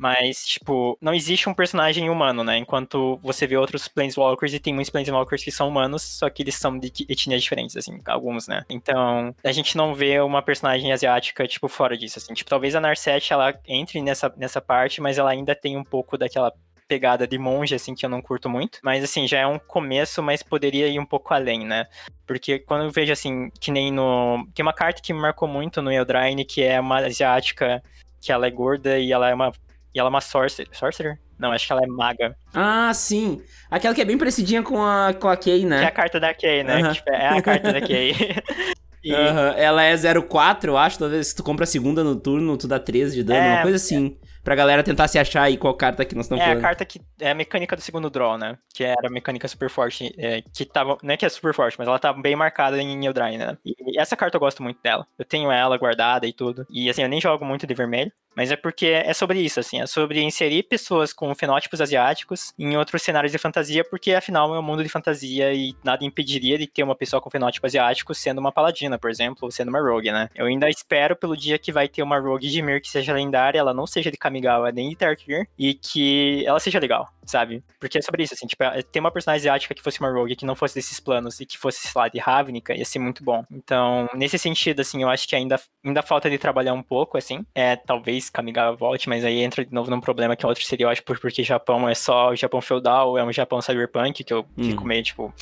Mas, 0.00 0.46
tipo, 0.46 0.96
não 0.98 1.12
existe 1.12 1.46
um 1.46 1.52
personagem 1.52 2.08
humano, 2.08 2.42
né? 2.42 2.56
Enquanto 2.56 3.20
você 3.22 3.46
vê 3.46 3.58
outros 3.58 3.86
Planeswalkers 3.86 4.54
e 4.54 4.58
tem 4.58 4.72
muitos 4.72 4.88
Planeswalkers 4.88 5.44
que 5.44 5.50
são 5.50 5.68
humanos, 5.68 6.02
só 6.02 6.30
que 6.30 6.42
eles 6.42 6.54
são 6.54 6.78
de 6.78 6.90
etnias 7.06 7.42
diferentes, 7.42 7.76
assim, 7.76 8.00
alguns, 8.06 8.48
né? 8.48 8.64
Então, 8.70 9.34
a 9.44 9.52
gente 9.52 9.76
não 9.76 9.94
vê 9.94 10.18
uma 10.18 10.40
personagem 10.40 10.90
asiática, 10.90 11.46
tipo, 11.46 11.68
fora 11.68 11.98
disso, 11.98 12.18
assim. 12.18 12.32
Tipo, 12.32 12.48
talvez 12.48 12.74
a 12.74 12.80
Narset, 12.80 13.30
ela 13.30 13.54
entre 13.68 14.00
nessa, 14.00 14.32
nessa 14.38 14.58
parte, 14.58 15.02
mas 15.02 15.18
ela 15.18 15.32
ainda 15.32 15.54
tem 15.54 15.76
um 15.76 15.84
pouco 15.84 16.16
daquela 16.16 16.50
pegada 16.88 17.28
de 17.28 17.36
monge, 17.36 17.74
assim, 17.74 17.94
que 17.94 18.06
eu 18.06 18.08
não 18.08 18.22
curto 18.22 18.48
muito. 18.48 18.78
Mas, 18.82 19.04
assim, 19.04 19.28
já 19.28 19.40
é 19.40 19.46
um 19.46 19.58
começo, 19.58 20.22
mas 20.22 20.42
poderia 20.42 20.88
ir 20.88 20.98
um 20.98 21.04
pouco 21.04 21.34
além, 21.34 21.66
né? 21.66 21.86
Porque 22.26 22.58
quando 22.58 22.84
eu 22.84 22.90
vejo, 22.90 23.12
assim, 23.12 23.50
que 23.60 23.70
nem 23.70 23.92
no... 23.92 24.48
Tem 24.54 24.62
uma 24.62 24.72
carta 24.72 25.02
que 25.02 25.12
me 25.12 25.20
marcou 25.20 25.46
muito 25.46 25.82
no 25.82 25.92
Eldraine, 25.92 26.42
que 26.42 26.62
é 26.62 26.80
uma 26.80 27.00
asiática, 27.00 27.82
que 28.18 28.32
ela 28.32 28.46
é 28.46 28.50
gorda 28.50 28.98
e 28.98 29.12
ela 29.12 29.28
é 29.28 29.34
uma 29.34 29.52
e 29.94 29.98
ela 29.98 30.08
é 30.08 30.10
uma 30.10 30.20
sorcerer. 30.20 30.68
Sorcerer? 30.72 31.18
Não, 31.38 31.52
acho 31.52 31.66
que 31.66 31.72
ela 31.72 31.82
é 31.82 31.86
maga. 31.86 32.36
Ah, 32.52 32.92
sim. 32.94 33.42
Aquela 33.70 33.94
que 33.94 34.00
é 34.00 34.04
bem 34.04 34.18
parecidinha 34.18 34.62
com 34.62 34.82
a, 34.82 35.14
com 35.14 35.28
a 35.28 35.36
Kay, 35.36 35.64
né? 35.64 35.78
Que 35.78 35.84
é 35.84 35.88
a 35.88 35.92
carta 35.92 36.20
da 36.20 36.34
Kay, 36.34 36.62
né? 36.62 36.82
Uhum. 36.82 36.92
Tipo, 36.92 37.10
é 37.10 37.28
a 37.28 37.42
carta 37.42 37.72
da 37.72 37.80
Kay. 37.80 38.12
e... 39.02 39.12
uhum. 39.12 39.52
Ela 39.56 39.82
é 39.84 39.96
04, 39.96 40.70
eu 40.70 40.76
acho. 40.76 40.98
Talvez 40.98 41.28
se 41.28 41.36
tu 41.36 41.42
compra 41.42 41.64
a 41.64 41.66
segunda 41.66 42.04
no 42.04 42.14
turno, 42.14 42.56
tu 42.56 42.68
dá 42.68 42.78
13 42.78 43.16
de 43.16 43.24
dano, 43.24 43.40
é, 43.40 43.52
uma 43.54 43.62
coisa 43.62 43.76
assim. 43.76 44.18
É 44.26 44.30
pra 44.42 44.54
galera 44.54 44.82
tentar 44.82 45.08
se 45.08 45.18
achar 45.18 45.42
aí 45.42 45.56
qual 45.56 45.74
carta 45.74 46.04
que 46.04 46.14
nós 46.14 46.24
estamos 46.24 46.42
é, 46.42 46.46
falando. 46.46 46.58
É, 46.58 46.64
a 46.64 46.68
carta 46.68 46.84
que 46.84 47.00
é 47.20 47.30
a 47.30 47.34
mecânica 47.34 47.76
do 47.76 47.82
segundo 47.82 48.10
draw, 48.10 48.38
né? 48.38 48.56
Que 48.74 48.84
era 48.84 49.06
a 49.06 49.10
mecânica 49.10 49.46
super 49.46 49.68
forte, 49.68 50.14
é, 50.18 50.42
que 50.52 50.64
tava, 50.64 50.98
não 51.02 51.14
é 51.14 51.16
que 51.16 51.26
é 51.26 51.28
super 51.28 51.54
forte, 51.54 51.76
mas 51.78 51.86
ela 51.86 51.98
tá 51.98 52.12
bem 52.12 52.34
marcada 52.34 52.80
em 52.80 53.06
Eldraine, 53.06 53.38
né? 53.38 53.58
E 53.64 53.98
essa 53.98 54.16
carta 54.16 54.36
eu 54.36 54.40
gosto 54.40 54.62
muito 54.62 54.80
dela. 54.82 55.06
Eu 55.18 55.24
tenho 55.24 55.50
ela 55.50 55.76
guardada 55.76 56.26
e 56.26 56.32
tudo. 56.32 56.66
E 56.70 56.88
assim, 56.88 57.02
eu 57.02 57.08
nem 57.08 57.20
jogo 57.20 57.44
muito 57.44 57.66
de 57.66 57.74
vermelho, 57.74 58.12
mas 58.40 58.50
é 58.50 58.56
porque 58.56 58.86
é 58.86 59.12
sobre 59.12 59.38
isso, 59.38 59.60
assim, 59.60 59.82
é 59.82 59.86
sobre 59.86 60.22
inserir 60.22 60.62
pessoas 60.62 61.12
com 61.12 61.34
fenótipos 61.34 61.78
asiáticos 61.78 62.54
em 62.58 62.74
outros 62.74 63.02
cenários 63.02 63.32
de 63.32 63.36
fantasia, 63.36 63.84
porque 63.84 64.14
afinal 64.14 64.54
é 64.54 64.58
um 64.58 64.62
mundo 64.62 64.82
de 64.82 64.88
fantasia 64.88 65.52
e 65.52 65.76
nada 65.84 66.06
impediria 66.06 66.56
de 66.56 66.66
ter 66.66 66.82
uma 66.82 66.94
pessoa 66.94 67.20
com 67.20 67.28
fenótipo 67.28 67.66
asiático 67.66 68.14
sendo 68.14 68.38
uma 68.38 68.50
paladina, 68.50 68.98
por 68.98 69.10
exemplo, 69.10 69.40
ou 69.42 69.50
sendo 69.50 69.68
uma 69.68 69.78
rogue, 69.78 70.10
né? 70.10 70.30
Eu 70.34 70.46
ainda 70.46 70.70
espero 70.70 71.14
pelo 71.14 71.36
dia 71.36 71.58
que 71.58 71.70
vai 71.70 71.86
ter 71.86 72.02
uma 72.02 72.18
rogue 72.18 72.48
de 72.48 72.62
Mir 72.62 72.80
que 72.80 72.88
seja 72.88 73.12
lendária, 73.12 73.58
ela 73.58 73.74
não 73.74 73.86
seja 73.86 74.10
de 74.10 74.16
Kamigawa 74.16 74.72
nem 74.72 74.88
de 74.88 74.96
Tarkir, 74.96 75.46
e 75.58 75.74
que 75.74 76.42
ela 76.46 76.58
seja 76.58 76.78
legal, 76.78 77.10
sabe? 77.26 77.62
Porque 77.78 77.98
é 77.98 78.02
sobre 78.02 78.22
isso, 78.22 78.32
assim, 78.32 78.46
tipo, 78.46 78.64
é, 78.64 78.80
ter 78.80 79.00
uma 79.00 79.10
personagem 79.10 79.40
asiática 79.40 79.74
que 79.74 79.82
fosse 79.82 80.00
uma 80.00 80.10
rogue, 80.10 80.34
que 80.34 80.46
não 80.46 80.56
fosse 80.56 80.74
desses 80.74 80.98
planos 80.98 81.40
e 81.40 81.44
que 81.44 81.58
fosse, 81.58 81.86
sei 81.86 81.92
lá, 81.94 82.08
de 82.08 82.18
Ravnica, 82.18 82.74
ia 82.74 82.86
ser 82.86 83.00
muito 83.00 83.22
bom. 83.22 83.44
Então, 83.50 84.08
nesse 84.14 84.38
sentido, 84.38 84.80
assim, 84.80 85.02
eu 85.02 85.10
acho 85.10 85.28
que 85.28 85.36
ainda, 85.36 85.60
ainda 85.84 86.00
falta 86.00 86.30
de 86.30 86.38
trabalhar 86.38 86.72
um 86.72 86.82
pouco, 86.82 87.18
assim, 87.18 87.44
é, 87.54 87.76
talvez 87.76 88.29
Kamigawa 88.32 88.76
volte, 88.76 89.08
mas 89.08 89.24
aí 89.24 89.40
entra 89.40 89.64
de 89.64 89.72
novo 89.72 89.90
num 89.90 90.00
problema 90.00 90.36
que 90.36 90.44
é 90.44 90.48
outro 90.48 90.62
estereótipo, 90.62 91.18
porque 91.20 91.42
Japão 91.42 91.88
é 91.88 91.94
só 91.94 92.30
o 92.30 92.36
Japão 92.36 92.60
feudal, 92.60 93.18
é 93.18 93.24
um 93.24 93.32
Japão 93.32 93.60
cyberpunk, 93.60 94.24
que 94.24 94.32
eu 94.32 94.46
hum. 94.56 94.64
fico 94.64 94.84
meio, 94.84 95.02
tipo, 95.02 95.34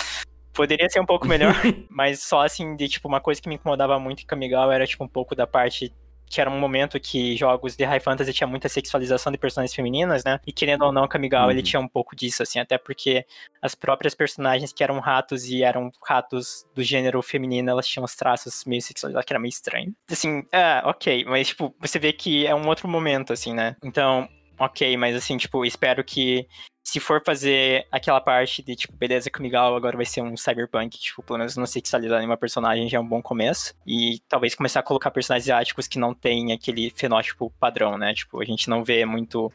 poderia 0.53 0.89
ser 0.89 1.01
um 1.01 1.07
pouco 1.07 1.27
melhor, 1.27 1.55
mas 1.89 2.23
só 2.23 2.45
assim, 2.45 2.75
de 2.75 2.89
tipo, 2.89 3.07
uma 3.07 3.21
coisa 3.21 3.41
que 3.41 3.49
me 3.49 3.55
incomodava 3.55 3.99
muito 3.99 4.23
em 4.23 4.27
Kamigawa 4.27 4.75
era 4.75 4.87
tipo 4.87 5.05
um 5.05 5.09
pouco 5.09 5.35
da 5.35 5.47
parte 5.47 5.93
que 6.29 6.41
era 6.41 6.51
um 6.51 6.59
momento 6.59 6.99
que 7.01 7.37
jogos 7.37 7.77
de 7.77 7.85
High 7.85 8.01
Fantasy 8.01 8.33
tinha 8.33 8.47
muita 8.47 8.69
sexualização 8.69 9.33
de 9.33 9.39
personagens 9.39 9.75
femininas, 9.75 10.25
né? 10.25 10.41
E 10.47 10.53
querendo 10.53 10.83
ou 10.83 10.93
não, 10.93 11.09
Kamigawa 11.09 11.47
uhum. 11.47 11.51
ele 11.51 11.63
tinha 11.63 11.81
um 11.81 11.89
pouco 11.89 12.15
disso, 12.15 12.43
assim, 12.43 12.59
até 12.59 12.79
porque 12.79 13.25
as 13.61 13.75
próprias 13.75 14.15
personagens 14.15 14.73
que 14.73 14.83
eram 14.83 14.99
ratos 15.01 15.47
e 15.47 15.63
eram 15.63 15.91
ratos 16.05 16.67
do 16.75 16.83
gênero 16.83 17.21
feminino, 17.23 17.71
elas 17.71 17.87
tinham 17.87 18.05
os 18.05 18.15
traços 18.15 18.65
meio 18.67 18.83
sexualizados, 18.83 19.27
que 19.27 19.33
era 19.33 19.41
meio 19.41 19.51
estranho. 19.51 19.95
Assim, 20.11 20.45
é, 20.53 20.83
ok, 20.85 21.25
mas, 21.25 21.49
tipo, 21.49 21.75
você 21.81 21.99
vê 21.99 22.13
que 22.13 22.47
é 22.47 22.55
um 22.55 22.67
outro 22.69 22.89
momento, 22.89 23.33
assim, 23.33 23.55
né? 23.55 23.77
Então, 23.83 24.29
ok, 24.59 24.97
mas 24.97 25.17
assim, 25.17 25.37
tipo, 25.37 25.65
espero 25.65 26.03
que 26.05 26.47
se 26.89 26.99
for 27.01 27.23
fazer 27.23 27.87
aquela 27.93 28.19
parte 28.19 28.63
de, 28.63 28.75
tipo, 28.75 28.97
beleza, 28.97 29.31
Kamigawa 29.31 29.77
agora 29.77 29.95
vai 29.95 30.07
ser 30.07 30.23
um 30.23 30.37
cyberpunk, 30.39 30.99
tipo, 30.99 31.23
pelo 31.23 31.39
menos 31.39 31.55
não 31.55 31.67
sexualizar 31.67 32.19
nenhuma 32.19 32.37
personagem 32.37 32.89
já 32.89 32.97
é 32.97 33.01
um 33.01 33.07
bom 33.07 33.21
começo. 33.21 33.75
E 33.87 34.21
talvez 34.27 34.55
começar 34.55 34.81
a 34.81 34.83
colocar 34.83 35.11
personagens 35.11 35.45
asiáticos 35.51 35.87
que 35.87 35.99
não 35.99 36.15
tem 36.15 36.51
aquele 36.51 36.91
fenótipo 36.97 37.53
padrão, 37.61 37.99
né? 37.99 38.15
Tipo, 38.15 38.41
a 38.41 38.45
gente 38.45 38.71
não 38.71 38.83
vê 38.83 39.05
muito 39.05 39.53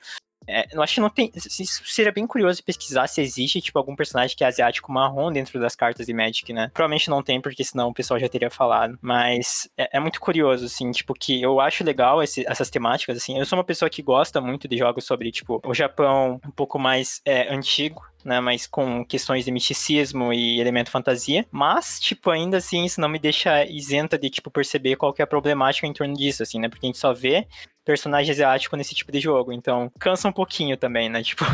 é, 0.48 0.68
eu 0.72 0.82
acho 0.82 0.96
que 0.96 1.02
não 1.02 1.10
tem. 1.10 1.32
Seria 1.36 2.12
bem 2.12 2.28
curioso 2.28 2.64
pesquisar 2.64 3.08
se 3.08 3.22
existe, 3.22 3.62
tipo, 3.62 3.78
algum 3.78 3.96
personagem 3.96 4.36
que 4.36 4.44
é 4.44 4.48
asiático 4.48 4.92
marrom 4.92 5.32
dentro 5.32 5.60
das 5.60 5.76
cartas 5.76 6.06
de 6.06 6.14
Magic, 6.14 6.52
né? 6.54 6.70
Provavelmente 6.74 7.10
não 7.10 7.24
tem, 7.24 7.42
porque 7.42 7.64
senão 7.64 7.90
o 7.90 7.94
pessoal 7.94 8.20
já 8.20 8.30
teria 8.30 8.50
falado. 8.50 8.98
Mas 9.02 9.70
é, 9.78 9.98
é 9.98 10.00
muito 10.00 10.20
curioso, 10.20 10.66
assim, 10.66 10.92
tipo, 10.92 11.14
que 11.14 11.42
eu 11.42 11.60
acho 11.60 11.84
legal 11.84 12.22
esse, 12.22 12.46
essas 12.48 12.70
temáticas, 12.70 13.18
assim. 13.18 13.38
Eu 13.38 13.46
sou 13.46 13.58
uma 13.58 13.64
pessoa 13.64 13.90
que 13.90 14.02
gosta 14.02 14.42
muito 14.42 14.68
de 14.68 14.78
jogos 14.78 15.06
sobre, 15.06 15.32
tipo, 15.32 15.62
o 15.64 15.74
Japão 15.74 16.40
um 16.46 16.52
pouco 16.52 16.78
mais 16.78 17.22
é, 17.26 17.54
antigo, 17.54 18.02
né, 18.24 18.40
mas 18.40 18.68
com 18.68 19.06
questões 19.06 19.46
de 19.46 19.52
misticismo 19.52 20.34
e 20.34 20.60
elemento 20.60 20.92
fantasia, 20.92 21.46
mas, 21.52 22.00
tipo, 22.00 22.30
ainda 22.30 22.58
assim, 22.58 22.86
isso 22.86 23.00
não 23.02 23.10
me 23.10 23.20
deixa 23.20 23.66
isenta 23.66 24.18
de, 24.18 24.30
tipo, 24.30 24.50
perceber 24.50 24.96
qual 24.96 25.14
que 25.14 25.22
é 25.22 25.26
a 25.26 25.28
problemática 25.28 25.88
em 25.88 25.94
torno 25.94 26.14
disso, 26.14 26.44
assim, 26.44 26.60
né, 26.60 26.70
porque 26.70 26.86
a 26.86 26.88
gente 26.88 26.98
só 26.98 27.14
vê 27.14 27.48
personagem 27.84 28.32
asiático 28.32 28.76
nesse 28.76 28.96
tipo 28.96 29.12
de 29.12 29.20
jogo. 29.20 29.52
Então, 29.52 29.92
cansa 30.00 30.28
um 30.28 30.32
pouquinho 30.32 30.78
também, 30.78 31.10
né? 31.10 31.22
Tipo, 31.34 31.46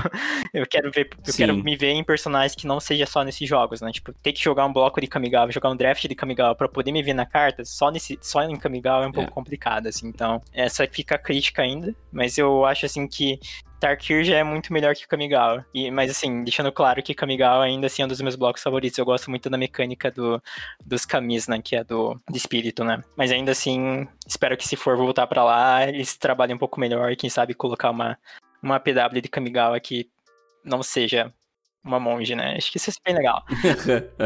eu 0.54 0.66
quero 0.68 0.92
ver, 0.92 1.10
eu 1.26 1.32
Sim. 1.32 1.38
quero 1.38 1.56
me 1.56 1.76
ver 1.76 1.92
em 1.92 2.04
personagens 2.04 2.54
que 2.54 2.68
não 2.68 2.80
seja 2.80 3.06
só 3.06 3.24
nesses 3.24 3.48
jogos, 3.48 3.80
né? 3.82 3.92
Tipo, 3.92 4.12
ter 4.14 4.34
que 4.34 4.44
jogar 4.44 4.66
um 4.66 4.74
bloco 4.74 5.00
de 5.00 5.08
Kamigawa, 5.08 5.52
jogar 5.52 5.70
um 5.70 5.76
draft 5.76 6.06
de 6.06 6.16
Kamigawa 6.16 6.54
para 6.54 6.68
poder 6.68 6.92
me 6.92 7.02
ver 7.02 7.14
na 7.14 7.26
carta, 7.26 7.64
só 7.64 7.90
nesse, 7.90 8.18
só 8.22 8.44
em 8.44 8.58
Kamigawa 8.58 9.06
é 9.06 9.08
um 9.08 9.12
pouco 9.12 9.30
é. 9.30 9.34
complicado, 9.34 9.88
assim. 9.88 10.08
Então, 10.08 10.42
essa 10.52 10.86
fica 10.86 11.18
crítica 11.18 11.62
ainda, 11.62 11.96
mas 12.12 12.38
eu 12.38 12.66
acho 12.66 12.86
assim 12.86 13.08
que 13.08 13.40
Tarkir 13.80 14.24
já 14.24 14.38
é 14.38 14.44
muito 14.44 14.74
melhor 14.74 14.94
que 14.94 15.08
Kamigawa. 15.08 15.66
E, 15.74 15.90
mas 15.90 16.12
assim, 16.12 16.44
deixando 16.44 16.72
claro 16.72 17.02
que 17.02 17.14
Kamigawa 17.14 17.64
ainda 17.64 17.88
assim 17.88 18.02
é 18.02 18.06
um 18.06 18.08
dos 18.08 18.22
meus 18.22 18.36
blocos 18.36 18.62
favoritos. 18.62 18.98
Eu 18.98 19.06
gosto 19.06 19.30
muito 19.30 19.50
da 19.50 19.58
mecânica 19.58 20.12
do, 20.12 20.42
dos 20.86 21.06
Kamis, 21.06 21.48
né? 21.48 21.62
Que 21.62 21.78
é 21.78 21.84
do 21.84 22.20
de 22.30 22.38
espírito, 22.38 22.84
né? 22.84 23.02
Mas 23.16 23.32
ainda 23.32 23.52
assim, 23.52 24.08
espero 24.28 24.58
que 24.58 24.68
se 24.68 24.76
for 24.76 24.98
voltar 24.98 25.26
para 25.28 25.44
lá, 25.44 25.88
eles 25.88 26.18
trabalhem 26.18 26.56
um 26.56 26.60
pouco 26.60 26.80
melhor. 26.80 27.16
Quem 27.16 27.30
sabe 27.30 27.54
colocar 27.54 27.90
uma, 27.90 28.18
uma 28.62 28.80
PW 28.80 29.22
de 29.22 29.30
Kamigawa 29.30 29.80
que 29.80 30.10
não 30.64 30.84
seja 30.84 31.34
uma 31.84 32.00
monge, 32.00 32.36
né? 32.36 32.56
Acho 32.58 32.72
que 32.72 32.78
isso 32.78 32.90
é 32.90 32.94
bem 33.06 33.16
legal. 33.16 33.44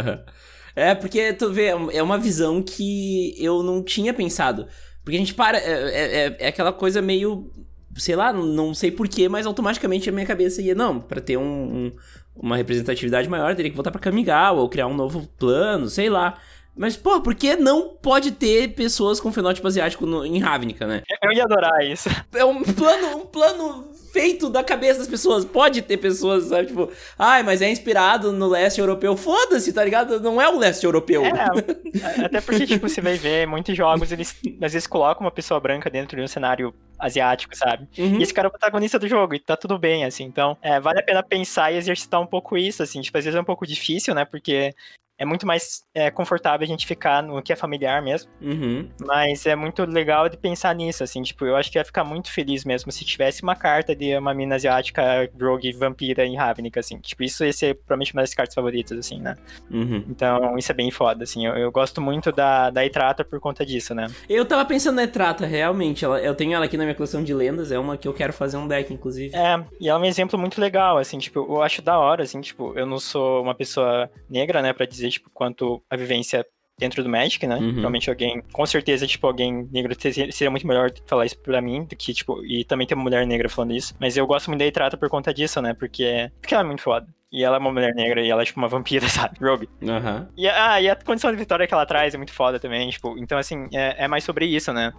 é, 0.75 0.95
porque 0.95 1.31
tu 1.33 1.51
vê, 1.51 1.67
é 1.67 2.01
uma 2.01 2.17
visão 2.17 2.61
que 2.61 3.35
eu 3.37 3.61
não 3.61 3.83
tinha 3.83 4.13
pensado. 4.13 4.67
Porque 5.03 5.17
a 5.17 5.19
gente 5.19 5.33
para. 5.33 5.57
É, 5.57 5.71
é, 5.71 6.27
é, 6.27 6.37
é 6.39 6.47
aquela 6.47 6.71
coisa 6.71 7.01
meio 7.01 7.51
sei 7.97 8.15
lá, 8.15 8.31
não 8.33 8.73
sei 8.73 8.91
porquê, 8.91 9.27
mas 9.29 9.45
automaticamente 9.45 10.09
a 10.09 10.11
minha 10.11 10.25
cabeça 10.25 10.61
ia, 10.61 10.75
não, 10.75 10.99
para 10.99 11.21
ter 11.21 11.37
um, 11.37 11.43
um, 11.43 11.91
uma 12.35 12.57
representatividade 12.57 13.29
maior, 13.29 13.55
teria 13.55 13.69
que 13.69 13.77
voltar 13.77 13.91
pra 13.91 14.01
Kamigawa 14.01 14.61
ou 14.61 14.69
criar 14.69 14.87
um 14.87 14.95
novo 14.95 15.27
plano, 15.37 15.89
sei 15.89 16.09
lá. 16.09 16.37
Mas, 16.75 16.97
pô, 16.97 17.21
por 17.21 17.35
que 17.35 17.55
não 17.55 17.89
pode 17.89 18.31
ter 18.31 18.69
pessoas 18.69 19.19
com 19.19 19.31
fenótipo 19.31 19.67
asiático 19.67 20.07
no, 20.07 20.25
em 20.25 20.39
Ravnica, 20.39 20.87
né? 20.87 21.03
Eu 21.21 21.31
ia 21.31 21.43
adorar 21.43 21.85
isso. 21.85 22.09
É 22.33 22.43
um 22.43 22.63
plano, 22.63 23.17
um 23.17 23.25
plano 23.27 23.92
feito 24.13 24.47
da 24.47 24.63
cabeça 24.63 24.99
das 24.99 25.07
pessoas. 25.07 25.43
Pode 25.43 25.81
ter 25.81 25.97
pessoas, 25.97 26.45
sabe, 26.45 26.67
tipo, 26.67 26.91
ai, 27.17 27.41
mas 27.41 27.63
é 27.63 27.69
inspirado 27.69 28.31
no 28.31 28.47
leste 28.47 28.79
europeu. 28.79 29.17
Foda-se, 29.17 29.73
tá 29.73 29.83
ligado? 29.83 30.19
Não 30.19 30.39
é 30.39 30.47
o 30.47 30.59
leste 30.59 30.83
europeu. 30.83 31.23
É, 31.25 32.25
até 32.25 32.39
porque, 32.39 32.67
tipo, 32.67 32.87
você 32.87 33.01
vai 33.01 33.15
ver 33.15 33.47
muitos 33.47 33.75
jogos, 33.75 34.11
eles 34.11 34.35
às 34.61 34.73
vezes 34.73 34.85
colocam 34.85 35.25
uma 35.25 35.31
pessoa 35.31 35.59
branca 35.59 35.89
dentro 35.89 36.15
de 36.15 36.21
um 36.21 36.27
cenário 36.27 36.71
asiático, 36.99 37.57
sabe? 37.57 37.87
Uhum. 37.97 38.19
E 38.19 38.23
esse 38.23 38.33
cara 38.33 38.47
é 38.47 38.49
o 38.49 38.51
protagonista 38.51 38.99
do 38.99 39.07
jogo, 39.07 39.33
e 39.33 39.39
tá 39.39 39.57
tudo 39.57 39.79
bem, 39.79 40.05
assim. 40.05 40.23
Então, 40.23 40.55
é, 40.61 40.79
vale 40.79 40.99
a 40.99 41.03
pena 41.03 41.23
pensar 41.23 41.71
e 41.71 41.77
exercitar 41.77 42.21
um 42.21 42.27
pouco 42.27 42.55
isso, 42.55 42.83
assim. 42.83 43.01
Tipo, 43.01 43.17
às 43.17 43.25
vezes 43.25 43.37
é 43.37 43.41
um 43.41 43.45
pouco 43.45 43.65
difícil, 43.65 44.13
né? 44.13 44.25
Porque 44.25 44.75
é 45.17 45.25
muito 45.25 45.45
mais 45.45 45.83
é, 45.93 46.09
confortável 46.09 46.63
a 46.63 46.67
gente 46.67 46.87
ficar 46.87 47.21
no 47.21 47.41
que 47.41 47.53
é 47.53 47.55
familiar 47.55 48.01
mesmo. 48.01 48.31
Uhum. 48.41 48.89
Mas 49.05 49.45
é 49.45 49.55
muito 49.55 49.85
legal 49.85 50.27
de 50.27 50.37
pensar 50.37 50.73
nisso, 50.73 51.03
assim, 51.03 51.21
tipo, 51.21 51.45
eu 51.45 51.55
acho 51.55 51.71
que 51.71 51.77
ia 51.77 51.85
ficar 51.85 52.03
muito 52.03 52.31
feliz 52.31 52.65
mesmo 52.65 52.91
se 52.91 53.05
tivesse 53.05 53.43
uma 53.43 53.55
carta 53.55 53.95
de 53.95 54.17
uma 54.17 54.33
mina 54.33 54.55
asiática, 54.55 55.29
rogue, 55.39 55.71
vampira 55.73 56.25
em 56.25 56.35
Ravnica, 56.35 56.79
assim. 56.79 56.97
Tipo, 56.99 57.23
isso 57.23 57.45
ia 57.45 57.53
ser 57.53 57.75
provavelmente 57.75 58.13
uma 58.13 58.21
das 58.21 58.33
cartas 58.33 58.55
favoritas, 58.55 58.97
assim, 58.97 59.19
né? 59.19 59.35
Uhum. 59.69 60.03
Então, 60.09 60.57
isso 60.57 60.71
é 60.71 60.75
bem 60.75 60.91
foda, 60.91 61.23
assim. 61.23 61.45
Eu, 61.45 61.55
eu, 61.55 61.71
gosto 61.71 62.01
muito 62.01 62.31
da, 62.31 62.69
da 62.69 62.85
Etrata 62.85 63.23
por 63.23 63.39
conta 63.39 63.65
disso, 63.65 63.93
né? 63.93 64.07
Eu 64.27 64.45
tava 64.45 64.65
pensando 64.65 64.95
na 64.95 65.03
Etrata, 65.03 65.45
realmente. 65.45 66.03
Ela, 66.03 66.19
eu 66.21 66.35
tenho 66.35 66.53
ela 66.53 66.65
aqui 66.65 66.77
na 66.77 66.83
minha 66.83 66.95
coleção 66.95 67.23
de 67.23 67.33
lendas, 67.33 67.71
é 67.71 67.79
uma 67.79 67.97
que 67.97 68.07
eu 68.07 68.13
quero 68.13 68.33
fazer 68.33 68.57
um 68.57 68.67
deck, 68.67 68.93
inclusive. 68.93 69.35
É, 69.35 69.63
e 69.79 69.87
ela 69.87 69.99
é 69.99 70.01
um 70.01 70.05
exemplo 70.05 70.37
muito 70.37 70.59
legal, 70.59 70.97
assim, 70.97 71.17
tipo, 71.17 71.39
eu 71.39 71.61
acho 71.61 71.81
da 71.81 71.97
hora, 71.97 72.23
assim, 72.23 72.41
tipo, 72.41 72.73
eu 72.77 72.85
não 72.85 72.99
sou 72.99 73.41
uma 73.41 73.55
pessoa 73.55 74.09
negra, 74.29 74.61
né, 74.61 74.73
pra 74.73 74.85
dizer, 74.85 75.02
tipo, 75.09 75.29
quanto 75.31 75.81
a 75.89 75.95
vivência 75.95 76.45
dentro 76.77 77.03
do 77.03 77.09
Magic, 77.09 77.45
né? 77.45 77.57
Uhum. 77.57 77.79
Realmente 77.79 78.09
alguém, 78.09 78.41
com 78.51 78.65
certeza, 78.65 79.05
tipo, 79.07 79.25
alguém 79.27 79.67
negro 79.71 79.95
seria 79.99 80.51
muito 80.51 80.67
melhor 80.67 80.91
falar 81.05 81.25
isso 81.25 81.37
pra 81.39 81.61
mim 81.61 81.85
do 81.85 81.95
que, 81.95 82.13
tipo, 82.13 82.43
e 82.45 82.63
também 82.65 82.87
ter 82.87 82.95
uma 82.95 83.03
mulher 83.03 83.25
negra 83.25 83.49
falando 83.49 83.73
isso. 83.73 83.95
Mas 83.99 84.17
eu 84.17 84.25
gosto 84.25 84.49
muito 84.49 84.59
da 84.59 84.65
Itrata 84.65 84.97
por 84.97 85.09
conta 85.09 85.33
disso, 85.33 85.61
né? 85.61 85.73
Porque, 85.73 86.31
porque 86.41 86.53
ela 86.53 86.63
é 86.63 86.67
muito 86.67 86.81
foda. 86.81 87.07
E 87.31 87.43
ela 87.43 87.57
é 87.57 87.59
uma 87.59 87.71
mulher 87.71 87.95
negra 87.95 88.21
e 88.21 88.29
ela 88.29 88.43
é 88.43 88.45
tipo 88.45 88.59
uma 88.59 88.67
vampira, 88.67 89.07
sabe? 89.09 89.37
Rogue. 89.41 89.69
Uhum. 89.81 90.27
E, 90.37 90.47
ah, 90.47 90.81
e 90.81 90.89
a 90.89 90.95
condição 90.95 91.31
de 91.31 91.37
vitória 91.37 91.67
que 91.67 91.73
ela 91.73 91.85
traz 91.85 92.13
é 92.13 92.17
muito 92.17 92.33
foda 92.33 92.59
também, 92.59 92.89
tipo, 92.89 93.17
então 93.17 93.37
assim, 93.37 93.67
é, 93.73 94.05
é 94.05 94.07
mais 94.07 94.23
sobre 94.23 94.45
isso, 94.45 94.73
né? 94.73 94.91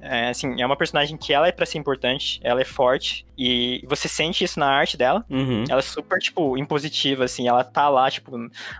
É, 0.00 0.28
assim, 0.28 0.60
é 0.60 0.66
uma 0.66 0.76
personagem 0.76 1.16
que 1.16 1.32
ela 1.32 1.48
é 1.48 1.52
para 1.52 1.66
ser 1.66 1.78
importante, 1.78 2.40
ela 2.42 2.60
é 2.60 2.64
forte, 2.64 3.26
e 3.36 3.84
você 3.86 4.08
sente 4.08 4.42
isso 4.42 4.58
na 4.58 4.66
arte 4.66 4.96
dela. 4.96 5.24
Uhum. 5.30 5.64
Ela 5.68 5.78
é 5.78 5.82
super, 5.82 6.18
tipo, 6.18 6.58
impositiva, 6.58 7.24
assim, 7.24 7.46
ela 7.46 7.62
tá 7.62 7.88
lá, 7.88 8.10
tipo, 8.10 8.32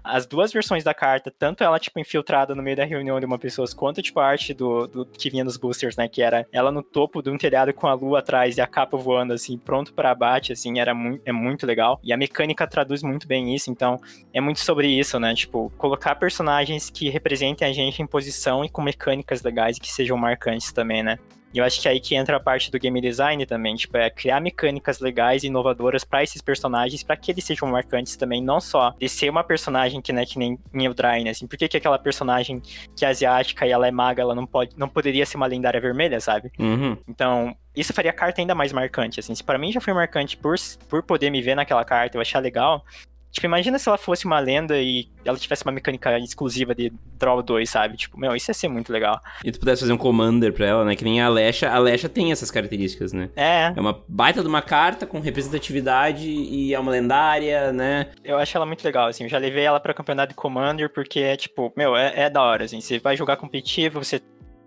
as 0.03 0.27
duas 0.27 0.53
versões 0.53 0.83
da 0.83 0.93
carta, 0.93 1.33
tanto 1.37 1.63
ela, 1.63 1.79
tipo, 1.79 1.99
infiltrada 2.01 2.55
no 2.55 2.63
meio 2.63 2.77
da 2.77 2.85
reunião 2.85 3.21
de 3.21 3.27
uma 3.27 3.39
pessoa, 3.39 3.67
quanto, 3.77 4.03
tipo, 4.03 4.19
a 4.19 4.27
arte 4.27 4.53
do, 4.53 4.87
do 4.87 5.07
que 5.07 5.31
vinha 5.31 5.45
nos 5.45 5.57
boosters, 5.57 5.97
né, 5.97 6.09
que 6.09 6.23
era 6.23 6.47
ela 6.53 6.73
no 6.73 6.83
topo 6.83 7.23
de 7.23 7.31
um 7.31 7.39
telhado 7.39 7.73
com 7.73 7.87
a 7.87 7.95
lua 7.95 8.19
atrás 8.19 8.57
e 8.57 8.61
a 8.61 8.67
capa 8.67 8.97
voando, 8.97 9.33
assim, 9.33 9.57
pronto 9.57 9.93
para 9.93 10.11
abate, 10.11 10.53
assim, 10.53 10.79
era 10.81 10.95
muito, 10.95 11.23
é 11.25 11.33
muito 11.33 11.67
legal. 11.67 12.01
E 12.03 12.13
a 12.13 12.17
mecânica 12.17 12.67
traduz 12.67 13.03
muito 13.03 13.29
bem 13.29 13.55
isso, 13.55 13.71
então 13.71 14.01
é 14.33 14.41
muito 14.41 14.61
sobre 14.61 14.89
isso, 14.89 15.21
né, 15.21 15.35
tipo, 15.35 15.71
colocar 15.79 16.17
personagens 16.17 16.91
que 16.91 17.09
representem 17.09 17.69
a 17.69 17.73
gente 17.73 18.03
em 18.03 18.07
posição 18.07 18.65
e 18.65 18.69
com 18.69 18.83
mecânicas 18.83 19.43
legais 19.43 19.77
e 19.77 19.81
que 19.81 19.93
sejam 19.93 20.17
marcantes 20.17 20.73
também, 20.73 21.03
né? 21.03 21.08
Né? 21.09 21.19
E 21.53 21.59
eu 21.59 21.65
acho 21.65 21.81
que 21.81 21.89
é 21.89 21.93
aí 21.93 22.01
que 22.01 22.15
entra 22.15 22.37
a 22.37 22.41
parte 22.41 22.71
do 22.71 22.79
game 22.79 23.01
design 23.01 23.45
também, 23.47 23.75
tipo, 23.75 23.97
é 23.97 24.11
criar 24.11 24.41
mecânicas 24.41 25.01
legais 25.01 25.43
e 25.43 25.47
inovadoras 25.47 26.05
para 26.05 26.23
esses 26.23 26.43
personagens, 26.43 27.03
para 27.03 27.17
que 27.17 27.31
eles 27.33 27.45
sejam 27.45 27.69
marcantes 27.69 28.17
também, 28.17 28.43
não 28.43 28.61
só 28.61 28.95
de 28.99 29.09
ser 29.09 29.31
uma 29.31 29.43
personagem 29.43 30.01
que, 30.01 30.13
né, 30.13 30.27
que 30.27 30.39
nem 30.39 30.59
em 30.75 30.85
Eldraine, 30.85 31.25
né? 31.25 31.31
assim, 31.31 31.47
por 31.47 31.57
que, 31.57 31.67
que 31.67 31.77
aquela 31.77 31.99
personagem 31.99 32.61
que 32.95 33.05
é 33.05 33.09
asiática 33.09 33.67
e 33.67 33.71
ela 33.71 33.89
é 33.89 33.91
maga, 33.91 34.21
ela 34.21 34.35
não 34.35 34.47
pode, 34.47 34.77
não 34.77 34.89
poderia 34.89 35.25
ser 35.25 35.39
uma 35.39 35.47
lendária 35.47 35.81
vermelha, 35.81 36.21
sabe? 36.21 36.53
Uhum. 36.59 36.97
Então, 37.09 37.57
isso 37.75 37.95
faria 37.95 38.11
a 38.11 38.15
carta 38.15 38.43
ainda 38.43 38.55
mais 38.55 38.73
marcante, 38.73 39.19
assim, 39.19 39.35
se 39.35 39.43
para 39.43 39.59
mim 39.59 39.73
já 39.73 39.81
foi 39.81 39.95
marcante 39.95 40.37
por, 40.37 40.57
por 40.89 41.03
poder 41.03 41.31
me 41.31 41.41
ver 41.41 41.55
naquela 41.55 41.85
carta, 41.85 42.17
eu 42.17 42.21
achar 42.21 42.41
legal, 42.41 42.85
Tipo, 43.31 43.47
imagina 43.47 43.79
se 43.79 43.89
ela 43.89 43.99
fosse 43.99 44.25
uma 44.25 44.39
lenda 44.39 44.79
e 44.79 45.09
ela 45.25 45.37
tivesse 45.37 45.63
uma 45.65 45.73
mecânica 45.73 46.19
exclusiva 46.19 46.75
de 46.75 46.93
Draw 47.19 47.43
2, 47.43 47.69
sabe? 47.69 47.97
Tipo, 47.97 48.19
meu, 48.19 48.35
isso 48.35 48.51
ia 48.51 48.55
ser 48.55 48.69
muito 48.69 48.93
legal. 48.93 49.21
E 49.45 49.53
tu 49.53 49.59
pudesse 49.59 49.83
fazer 49.83 49.93
um 49.93 49.99
Commander 49.99 50.53
pra 50.53 50.67
ela, 50.67 50.85
né? 50.85 50.97
Que 50.97 51.05
nem 51.05 51.21
a 51.21 51.29
Lesha. 51.29 51.71
A 51.71 51.79
Lesha 51.79 52.09
tem 52.09 52.33
essas 52.33 52.51
características, 52.51 53.13
né? 53.13 53.29
É. 53.37 53.73
É 53.77 53.81
uma 53.81 54.03
baita 54.09 54.43
de 54.43 54.49
uma 54.49 54.63
carta 54.63 55.07
com 55.07 55.21
representatividade 55.21 56.29
e 56.29 56.73
é 56.73 56.79
uma 56.79 56.91
lendária, 56.91 57.73
né? 57.73 58.09
Eu 58.25 58.39
acho 58.39 58.57
ela 58.57 58.67
muito 58.67 58.85
legal, 58.85 59.09
assim. 59.09 59.25
Eu 59.25 59.31
já 59.31 59.39
levei 59.39 59.65
ela 59.65 59.79
pra 59.79 59.95
campeonato 59.95 60.31
de 60.31 60.35
Commander 60.35 60.91
porque 60.91 61.21
é, 61.21 61.37
tipo, 61.37 61.73
meu, 61.77 61.97
é, 61.97 62.13
é 62.23 62.31
da 62.31 62.43
hora, 62.43 62.65
assim. 62.65 62.81
Você 62.81 62.99
vai 62.99 63.17
jogar 63.17 63.37
competitivo, 63.37 64.03
você 64.03 64.21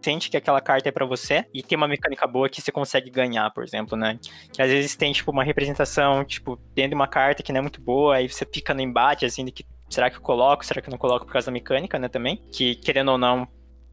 sente 0.04 0.30
que 0.30 0.38
aquela 0.38 0.62
carta 0.62 0.90
é 0.90 0.92
para 0.92 1.06
você 1.06 1.46
e 1.54 1.62
tem 1.62 1.78
uma 1.78 1.88
mecânica 1.88 2.26
boa 2.28 2.50
que 2.50 2.62
você 2.62 2.72
consegue 2.72 3.10
ganhar, 3.10 3.50
por 3.52 3.64
exemplo, 3.64 3.98
né? 3.98 4.20
Que 4.52 4.62
às 4.62 4.70
vezes 4.70 4.96
tem, 4.96 5.12
tipo, 5.12 5.32
uma 5.32 5.44
representação, 5.44 6.24
tipo, 6.24 6.58
dentro 6.74 6.90
de 6.92 6.96
uma 6.96 7.08
carta 7.08 7.44
que 7.44 7.52
não 7.52 7.60
é 7.60 7.62
muito 7.62 7.82
boa, 7.82 8.16
aí 8.16 8.28
você 8.28 8.46
fica 8.46 8.74
no 8.74 8.82
embate, 8.82 9.26
assim, 9.26 9.46
de 9.46 9.52
que 9.52 9.66
será 9.90 10.10
que 10.10 10.18
eu 10.18 10.22
coloco, 10.22 10.66
será 10.66 10.82
que 10.82 10.90
eu 10.90 10.92
não 10.92 10.98
coloco 10.98 11.26
por 11.26 11.34
causa 11.34 11.48
da 11.48 11.52
mecânica, 11.52 12.00
né, 12.00 12.08
também? 12.08 12.42
Que, 12.52 12.76
querendo 12.76 13.12
ou 13.12 13.18
não, 13.18 13.48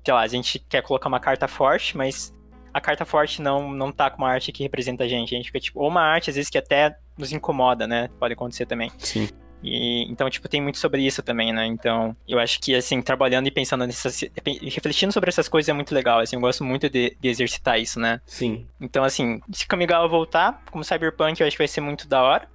sei 0.04 0.14
lá, 0.14 0.20
a 0.20 0.26
gente 0.28 0.58
quer 0.58 0.82
colocar 0.82 1.08
uma 1.08 1.20
carta 1.20 1.48
forte, 1.48 1.96
mas 1.96 2.32
a 2.72 2.80
carta 2.80 3.04
forte 3.04 3.42
não, 3.42 3.72
não 3.72 3.90
tá 3.90 4.10
com 4.10 4.18
uma 4.18 4.30
arte 4.30 4.52
que 4.52 4.62
representa 4.62 5.04
a 5.04 5.08
gente. 5.08 5.34
A 5.34 5.38
gente 5.38 5.46
fica, 5.46 5.60
tipo, 5.60 5.80
ou 5.80 5.88
uma 5.88 6.02
arte, 6.02 6.30
às 6.30 6.36
vezes, 6.36 6.50
que 6.50 6.58
até 6.58 6.96
nos 7.16 7.32
incomoda, 7.32 7.86
né? 7.86 8.08
Pode 8.18 8.34
acontecer 8.34 8.66
também. 8.66 8.90
Sim. 8.98 9.28
E, 9.62 10.04
então, 10.10 10.28
tipo, 10.30 10.48
tem 10.48 10.60
muito 10.60 10.78
sobre 10.78 11.02
isso 11.02 11.22
também, 11.22 11.52
né? 11.52 11.66
Então, 11.66 12.16
eu 12.26 12.38
acho 12.38 12.60
que, 12.60 12.74
assim, 12.74 13.02
trabalhando 13.02 13.46
e 13.46 13.50
pensando 13.50 13.86
nessas. 13.86 14.24
refletindo 14.62 15.12
sobre 15.12 15.28
essas 15.28 15.48
coisas 15.48 15.68
é 15.68 15.72
muito 15.72 15.94
legal, 15.94 16.20
assim, 16.20 16.36
eu 16.36 16.40
gosto 16.40 16.64
muito 16.64 16.88
de, 16.88 17.16
de 17.20 17.28
exercitar 17.28 17.80
isso, 17.80 17.98
né? 17.98 18.20
Sim. 18.26 18.66
Então, 18.80 19.04
assim, 19.04 19.40
se 19.52 19.66
Kamigawa 19.66 20.08
voltar, 20.08 20.62
como 20.70 20.84
Cyberpunk, 20.84 21.40
eu 21.40 21.46
acho 21.46 21.56
que 21.56 21.62
vai 21.62 21.68
ser 21.68 21.80
muito 21.80 22.08
da 22.08 22.22
hora. 22.22 22.48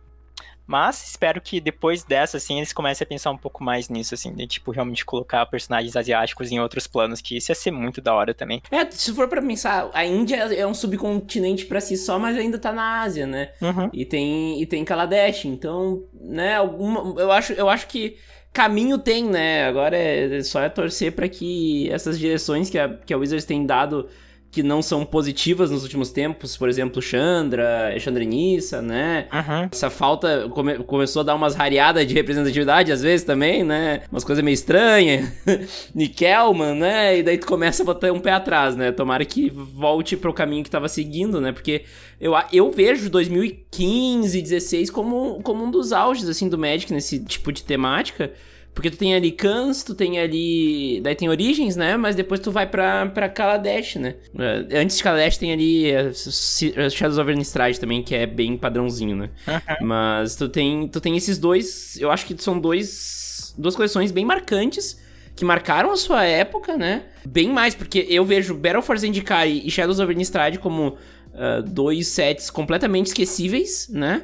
Mas 0.66 1.04
espero 1.10 1.42
que 1.42 1.60
depois 1.60 2.04
dessa, 2.04 2.38
assim, 2.38 2.58
eles 2.58 2.72
comecem 2.72 3.04
a 3.04 3.08
pensar 3.08 3.32
um 3.32 3.38
pouco 3.38 3.64
mais 3.64 3.90
nisso, 3.90 4.14
assim, 4.14 4.34
de, 4.34 4.48
tipo, 4.48 4.72
realmente 4.72 5.06
colocar 5.06 5.46
personagens 5.46 5.96
asiáticos 5.96 6.52
em 6.52 6.60
outros 6.60 6.88
planos, 6.88 7.22
que 7.22 7.38
isso 7.38 7.52
ia 7.52 7.56
ser 7.56 7.72
muito 7.72 8.02
da 8.02 8.14
hora 8.14 8.34
também. 8.34 8.62
É, 8.72 8.90
se 8.90 9.14
for 9.14 9.28
para 9.28 9.42
pensar, 9.42 9.90
a 9.94 10.06
Índia 10.06 10.38
é 10.38 10.66
um 10.66 10.74
subcontinente 10.74 11.66
para 11.66 11.82
si 11.82 11.98
só, 11.98 12.18
mas 12.18 12.38
ainda 12.38 12.58
tá 12.58 12.72
na 12.72 13.02
Ásia, 13.02 13.28
né? 13.28 13.52
Uhum. 13.62 13.90
E 13.92 14.06
tem 14.06 14.62
e 14.62 14.66
tem 14.66 14.86
Kaladesh, 14.86 15.46
então, 15.46 16.04
né, 16.20 16.56
alguma 16.56 17.20
eu 17.20 17.32
acho 17.32 17.54
eu 17.54 17.70
acho 17.70 17.88
que 17.88 18.18
caminho 18.52 18.98
tem, 18.98 19.26
né? 19.26 19.66
Agora 19.66 19.98
é 19.98 20.42
só 20.44 20.62
é 20.62 20.70
torcer 20.70 21.12
para 21.12 21.28
que 21.28 21.90
essas 21.92 22.20
direções 22.20 22.70
que 22.70 22.78
a, 22.78 22.90
que 22.90 23.14
a 23.14 23.18
Wizards 23.18 23.46
tem 23.46 23.66
dado 23.66 24.08
que 24.54 24.62
não 24.62 24.84
são 24.84 25.04
positivas 25.04 25.72
nos 25.72 25.82
últimos 25.82 26.12
tempos, 26.12 26.56
por 26.56 26.70
exemplo, 26.70 27.02
Chandra, 27.02 27.92
Chandrenissa, 28.00 28.84
né? 28.84 29.28
Uhum. 29.34 29.68
Essa 29.72 29.90
falta 29.90 30.48
come, 30.52 30.78
começou 30.84 31.22
a 31.22 31.24
dar 31.24 31.34
umas 31.34 31.56
rareadas 31.56 32.06
de 32.06 32.14
representatividade 32.14 32.92
às 32.92 33.02
vezes 33.02 33.26
também, 33.26 33.64
né? 33.64 34.04
Umas 34.12 34.24
coisas 34.24 34.44
meio 34.44 34.54
estranhas. 34.54 35.28
Nickelman, 35.96 36.76
né? 36.76 37.18
E 37.18 37.24
daí 37.24 37.40
tu 37.40 37.48
começa 37.48 37.82
a 37.82 37.86
botar 37.86 38.14
um 38.14 38.20
pé 38.20 38.34
atrás, 38.34 38.76
né? 38.76 38.92
Tomara 38.92 39.26
que 39.26 39.50
volte 39.50 40.16
pro 40.16 40.32
caminho 40.32 40.64
que 40.64 40.70
tava 40.70 40.88
seguindo, 40.88 41.42
né? 41.42 41.52
Porque 41.52 41.86
eu, 42.22 42.34
eu 42.54 42.72
vejo 42.72 43.10
2015, 43.10 44.40
16 44.40 44.92
como, 44.92 45.42
como 45.42 45.64
um 45.64 45.72
dos 45.72 45.92
auges, 45.92 46.30
assim, 46.30 46.48
do 46.48 46.60
Magic 46.60 46.94
nesse 46.94 47.20
tipo 47.20 47.52
de 47.52 47.64
temática. 47.64 48.32
Porque 48.74 48.90
tu 48.90 48.98
tem 48.98 49.14
ali 49.14 49.32
Kans, 49.32 49.84
tu 49.84 49.94
tem 49.94 50.20
ali. 50.20 51.00
Daí 51.04 51.16
tem 51.16 51.30
Origens, 51.30 51.76
né? 51.76 51.96
Mas 51.96 52.16
depois 52.16 52.40
tu 52.40 52.52
vai 52.52 52.66
pra, 52.68 53.06
pra 53.06 53.30
Kaladesh, 53.30 53.96
né? 53.96 54.16
Uh, 54.34 54.78
antes 54.78 54.98
de 54.98 55.04
Kaladesh 55.04 55.38
tem 55.38 55.54
ali 55.54 55.92
uh, 55.92 56.90
Shadows 56.90 57.20
of 57.20 57.32
Innistrad 57.32 57.78
também, 57.78 58.02
que 58.02 58.16
é 58.16 58.26
bem 58.26 58.58
padrãozinho, 58.58 59.16
né? 59.16 59.30
Uhum. 59.48 59.88
Mas 59.88 60.36
tu 60.36 60.50
tem, 60.50 60.88
tu 60.88 61.00
tem 61.00 61.16
esses 61.16 61.38
dois. 61.38 61.98
Eu 62.00 62.10
acho 62.10 62.26
que 62.26 62.36
são 62.42 62.60
dois. 62.60 63.54
Duas 63.58 63.76
coleções 63.76 64.12
bem 64.12 64.26
marcantes. 64.26 65.02
Que 65.36 65.44
marcaram 65.44 65.92
a 65.92 65.98
sua 65.98 66.24
época, 66.24 66.78
né? 66.78 67.06
Bem 67.26 67.50
mais, 67.50 67.74
porque 67.74 68.06
eu 68.08 68.24
vejo 68.24 68.54
Battle 68.54 68.84
for 68.84 68.96
Zendikar 68.98 69.48
e 69.48 69.70
Shadows 69.70 70.00
of 70.00 70.12
Innistrad 70.12 70.58
como 70.58 70.90
uh, 70.90 71.64
dois 71.66 72.08
sets 72.08 72.52
completamente 72.52 73.08
esquecíveis, 73.08 73.88
né? 73.90 74.24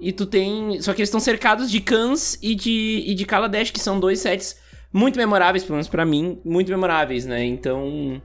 E 0.00 0.12
tu 0.12 0.26
tem. 0.26 0.80
Só 0.80 0.92
que 0.92 1.00
eles 1.00 1.08
estão 1.08 1.20
cercados 1.20 1.70
de 1.70 1.80
Kans 1.80 2.38
e 2.42 2.54
de, 2.54 3.04
e 3.06 3.14
de 3.14 3.24
Kaladesh, 3.24 3.70
que 3.70 3.80
são 3.80 3.98
dois 3.98 4.20
sets 4.20 4.60
muito 4.92 5.16
memoráveis, 5.16 5.64
pelo 5.64 5.74
menos 5.74 5.88
pra 5.88 6.04
mim, 6.04 6.40
muito 6.44 6.70
memoráveis, 6.70 7.26
né? 7.26 7.44
Então. 7.44 8.22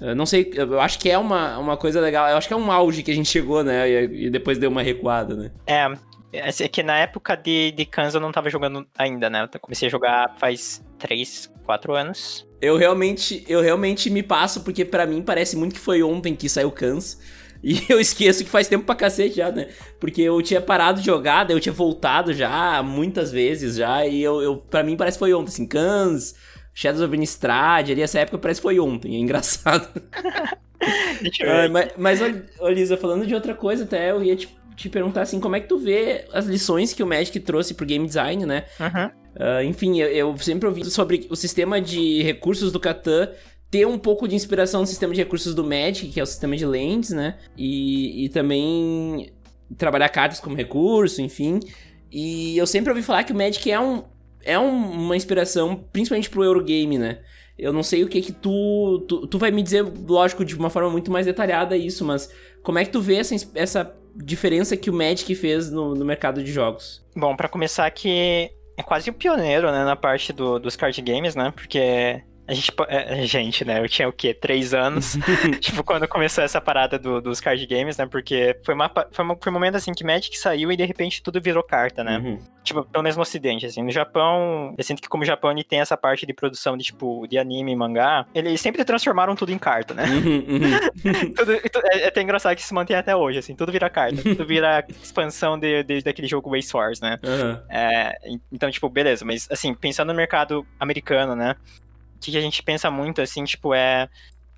Eu 0.00 0.16
não 0.16 0.26
sei, 0.26 0.50
eu 0.54 0.80
acho 0.80 0.98
que 0.98 1.08
é 1.08 1.16
uma, 1.16 1.56
uma 1.58 1.76
coisa 1.76 2.00
legal. 2.00 2.28
Eu 2.28 2.36
acho 2.36 2.48
que 2.48 2.54
é 2.54 2.56
um 2.56 2.72
auge 2.72 3.04
que 3.04 3.10
a 3.12 3.14
gente 3.14 3.28
chegou, 3.28 3.62
né? 3.62 3.88
E, 3.88 4.26
e 4.26 4.30
depois 4.30 4.58
deu 4.58 4.68
uma 4.68 4.82
recuada, 4.82 5.36
né? 5.36 5.52
É. 5.66 5.86
É 6.32 6.50
que 6.68 6.82
na 6.82 6.96
época 6.96 7.36
de, 7.36 7.72
de 7.72 7.84
Kans 7.84 8.14
eu 8.14 8.20
não 8.20 8.32
tava 8.32 8.48
jogando 8.48 8.86
ainda, 8.96 9.28
né? 9.28 9.46
Eu 9.52 9.60
comecei 9.60 9.88
a 9.88 9.90
jogar 9.90 10.34
faz 10.38 10.82
3, 10.98 11.52
4 11.62 11.94
anos. 11.94 12.48
Eu 12.60 12.76
realmente, 12.78 13.44
eu 13.46 13.60
realmente 13.60 14.08
me 14.08 14.22
passo, 14.22 14.62
porque 14.62 14.82
para 14.82 15.04
mim 15.04 15.20
parece 15.20 15.56
muito 15.56 15.74
que 15.74 15.80
foi 15.80 16.02
ontem 16.02 16.34
que 16.34 16.48
saiu 16.48 16.70
Kans. 16.70 17.20
E 17.62 17.84
eu 17.88 18.00
esqueço 18.00 18.44
que 18.44 18.50
faz 18.50 18.66
tempo 18.68 18.84
pra 18.84 18.94
cacete 18.94 19.36
já, 19.36 19.50
né? 19.50 19.68
Porque 20.00 20.20
eu 20.20 20.40
tinha 20.42 20.60
parado 20.60 21.00
de 21.00 21.06
jogar, 21.06 21.44
daí 21.44 21.56
eu 21.56 21.60
tinha 21.60 21.72
voltado 21.72 22.32
já 22.34 22.82
muitas 22.82 23.30
vezes 23.30 23.76
já, 23.76 24.04
e 24.06 24.22
eu, 24.22 24.42
eu 24.42 24.56
para 24.56 24.82
mim 24.82 24.96
parece 24.96 25.16
que 25.16 25.20
foi 25.20 25.32
ontem, 25.32 25.48
assim, 25.48 25.66
Cans, 25.66 26.34
Shadows 26.74 27.02
of 27.02 27.14
Innistrad, 27.14 27.90
ali 27.90 28.02
essa 28.02 28.18
época 28.18 28.38
parece 28.38 28.60
que 28.60 28.62
foi 28.62 28.80
ontem, 28.80 29.16
é 29.16 29.18
engraçado. 29.18 29.88
ah, 30.82 31.68
mas, 31.70 31.92
mas 31.96 32.20
ô, 32.58 32.68
Lisa, 32.68 32.96
falando 32.96 33.26
de 33.26 33.34
outra 33.34 33.54
coisa 33.54 33.84
até, 33.84 34.10
eu 34.10 34.22
ia 34.22 34.34
te, 34.34 34.48
te, 34.74 34.88
perguntar 34.88 35.22
assim, 35.22 35.38
como 35.38 35.54
é 35.54 35.60
que 35.60 35.68
tu 35.68 35.78
vê 35.78 36.24
as 36.32 36.46
lições 36.46 36.92
que 36.92 37.02
o 37.02 37.06
Magic 37.06 37.38
trouxe 37.40 37.74
pro 37.74 37.86
game 37.86 38.06
design, 38.06 38.44
né? 38.44 38.64
Uhum. 38.80 39.22
Uh, 39.34 39.62
enfim, 39.64 39.98
eu, 39.98 40.08
eu, 40.08 40.36
sempre 40.36 40.68
ouvi 40.68 40.84
sobre 40.84 41.26
o 41.30 41.36
sistema 41.36 41.80
de 41.80 42.22
recursos 42.22 42.70
do 42.70 42.78
Catan 42.78 43.30
ter 43.72 43.86
um 43.86 43.98
pouco 43.98 44.28
de 44.28 44.34
inspiração 44.34 44.82
no 44.82 44.86
sistema 44.86 45.14
de 45.14 45.20
recursos 45.22 45.54
do 45.54 45.64
Magic, 45.64 46.08
que 46.08 46.20
é 46.20 46.22
o 46.22 46.26
sistema 46.26 46.54
de 46.54 46.66
lentes, 46.66 47.08
né? 47.08 47.38
E, 47.56 48.26
e 48.26 48.28
também 48.28 49.32
trabalhar 49.78 50.10
cartas 50.10 50.38
como 50.38 50.54
recurso, 50.54 51.22
enfim. 51.22 51.58
E 52.10 52.54
eu 52.58 52.66
sempre 52.66 52.90
ouvi 52.90 53.02
falar 53.02 53.24
que 53.24 53.32
o 53.32 53.34
Magic 53.34 53.72
é, 53.72 53.80
um, 53.80 54.04
é 54.44 54.58
um, 54.58 54.90
uma 54.90 55.16
inspiração, 55.16 55.82
principalmente 55.90 56.28
pro 56.28 56.44
Eurogame, 56.44 56.98
né? 56.98 57.20
Eu 57.58 57.72
não 57.72 57.82
sei 57.82 58.04
o 58.04 58.08
que 58.08 58.20
que 58.20 58.32
tu, 58.32 59.06
tu... 59.08 59.26
Tu 59.26 59.38
vai 59.38 59.50
me 59.50 59.62
dizer, 59.62 59.82
lógico, 60.06 60.44
de 60.44 60.54
uma 60.54 60.68
forma 60.68 60.90
muito 60.90 61.10
mais 61.10 61.24
detalhada 61.24 61.74
isso, 61.74 62.04
mas 62.04 62.30
como 62.62 62.78
é 62.78 62.84
que 62.84 62.90
tu 62.90 63.00
vê 63.00 63.16
essa, 63.16 63.34
essa 63.54 63.96
diferença 64.14 64.76
que 64.76 64.90
o 64.90 64.92
Magic 64.92 65.34
fez 65.34 65.70
no, 65.70 65.94
no 65.94 66.04
mercado 66.04 66.44
de 66.44 66.52
jogos? 66.52 67.02
Bom, 67.16 67.34
para 67.34 67.48
começar 67.48 67.90
que 67.90 68.50
é 68.76 68.82
quase 68.82 69.08
o 69.08 69.14
pioneiro, 69.14 69.72
né, 69.72 69.82
na 69.82 69.96
parte 69.96 70.30
do, 70.30 70.58
dos 70.58 70.76
card 70.76 71.00
games, 71.00 71.34
né? 71.34 71.50
Porque 71.56 72.22
a 72.52 72.54
gente, 72.54 72.72
é, 72.88 73.26
gente, 73.26 73.64
né? 73.64 73.80
Eu 73.80 73.88
tinha 73.88 74.08
o 74.08 74.12
quê? 74.12 74.34
Três 74.34 74.74
anos. 74.74 75.16
tipo, 75.60 75.82
quando 75.82 76.06
começou 76.06 76.44
essa 76.44 76.60
parada 76.60 76.98
do, 76.98 77.20
dos 77.20 77.40
card 77.40 77.66
games, 77.66 77.96
né? 77.96 78.06
Porque 78.06 78.56
foi, 78.64 78.74
uma, 78.74 78.90
foi, 79.10 79.24
uma, 79.24 79.36
foi 79.40 79.50
um 79.50 79.54
momento 79.54 79.76
assim 79.76 79.92
que 79.92 80.04
Magic 80.04 80.38
saiu 80.38 80.70
e 80.70 80.76
de 80.76 80.84
repente 80.84 81.22
tudo 81.22 81.40
virou 81.40 81.62
carta, 81.62 82.04
né? 82.04 82.18
Uhum. 82.18 82.38
Tipo, 82.62 82.84
pelo 82.84 83.02
menos 83.02 83.16
no 83.16 83.22
ocidente, 83.22 83.66
assim. 83.66 83.82
No 83.82 83.90
Japão, 83.90 84.74
eu 84.76 84.84
sinto 84.84 85.00
que 85.00 85.08
como 85.08 85.22
o 85.22 85.26
Japão 85.26 85.50
ele 85.50 85.64
tem 85.64 85.80
essa 85.80 85.96
parte 85.96 86.26
de 86.26 86.32
produção 86.32 86.76
de, 86.76 86.84
tipo, 86.84 87.26
de 87.26 87.38
anime 87.38 87.72
e 87.72 87.76
mangá, 87.76 88.26
eles 88.34 88.60
sempre 88.60 88.84
transformaram 88.84 89.34
tudo 89.34 89.50
em 89.50 89.58
carta, 89.58 89.94
né? 89.94 90.04
Uhum, 90.04 90.44
uhum. 90.48 91.32
tudo, 91.34 91.52
é, 91.86 92.02
é 92.02 92.08
até 92.08 92.22
engraçado 92.22 92.54
que 92.54 92.62
isso 92.62 92.74
mantém 92.74 92.96
até 92.96 93.16
hoje, 93.16 93.38
assim. 93.38 93.54
Tudo 93.54 93.72
vira 93.72 93.88
carta. 93.88 94.22
tudo 94.22 94.46
vira 94.46 94.84
expansão 95.02 95.58
de, 95.58 95.82
de, 95.82 96.02
daquele 96.02 96.28
jogo 96.28 96.50
Waste 96.50 96.76
Wars, 96.76 97.00
né? 97.00 97.18
É, 97.68 98.14
então, 98.52 98.70
tipo, 98.70 98.88
beleza. 98.88 99.24
Mas, 99.24 99.48
assim, 99.50 99.74
pensando 99.74 100.08
no 100.08 100.14
mercado 100.14 100.66
americano, 100.78 101.34
né? 101.34 101.56
Que 102.30 102.38
a 102.38 102.40
gente 102.40 102.62
pensa 102.62 102.90
muito, 102.90 103.20
assim, 103.20 103.44
tipo, 103.44 103.74
é. 103.74 104.08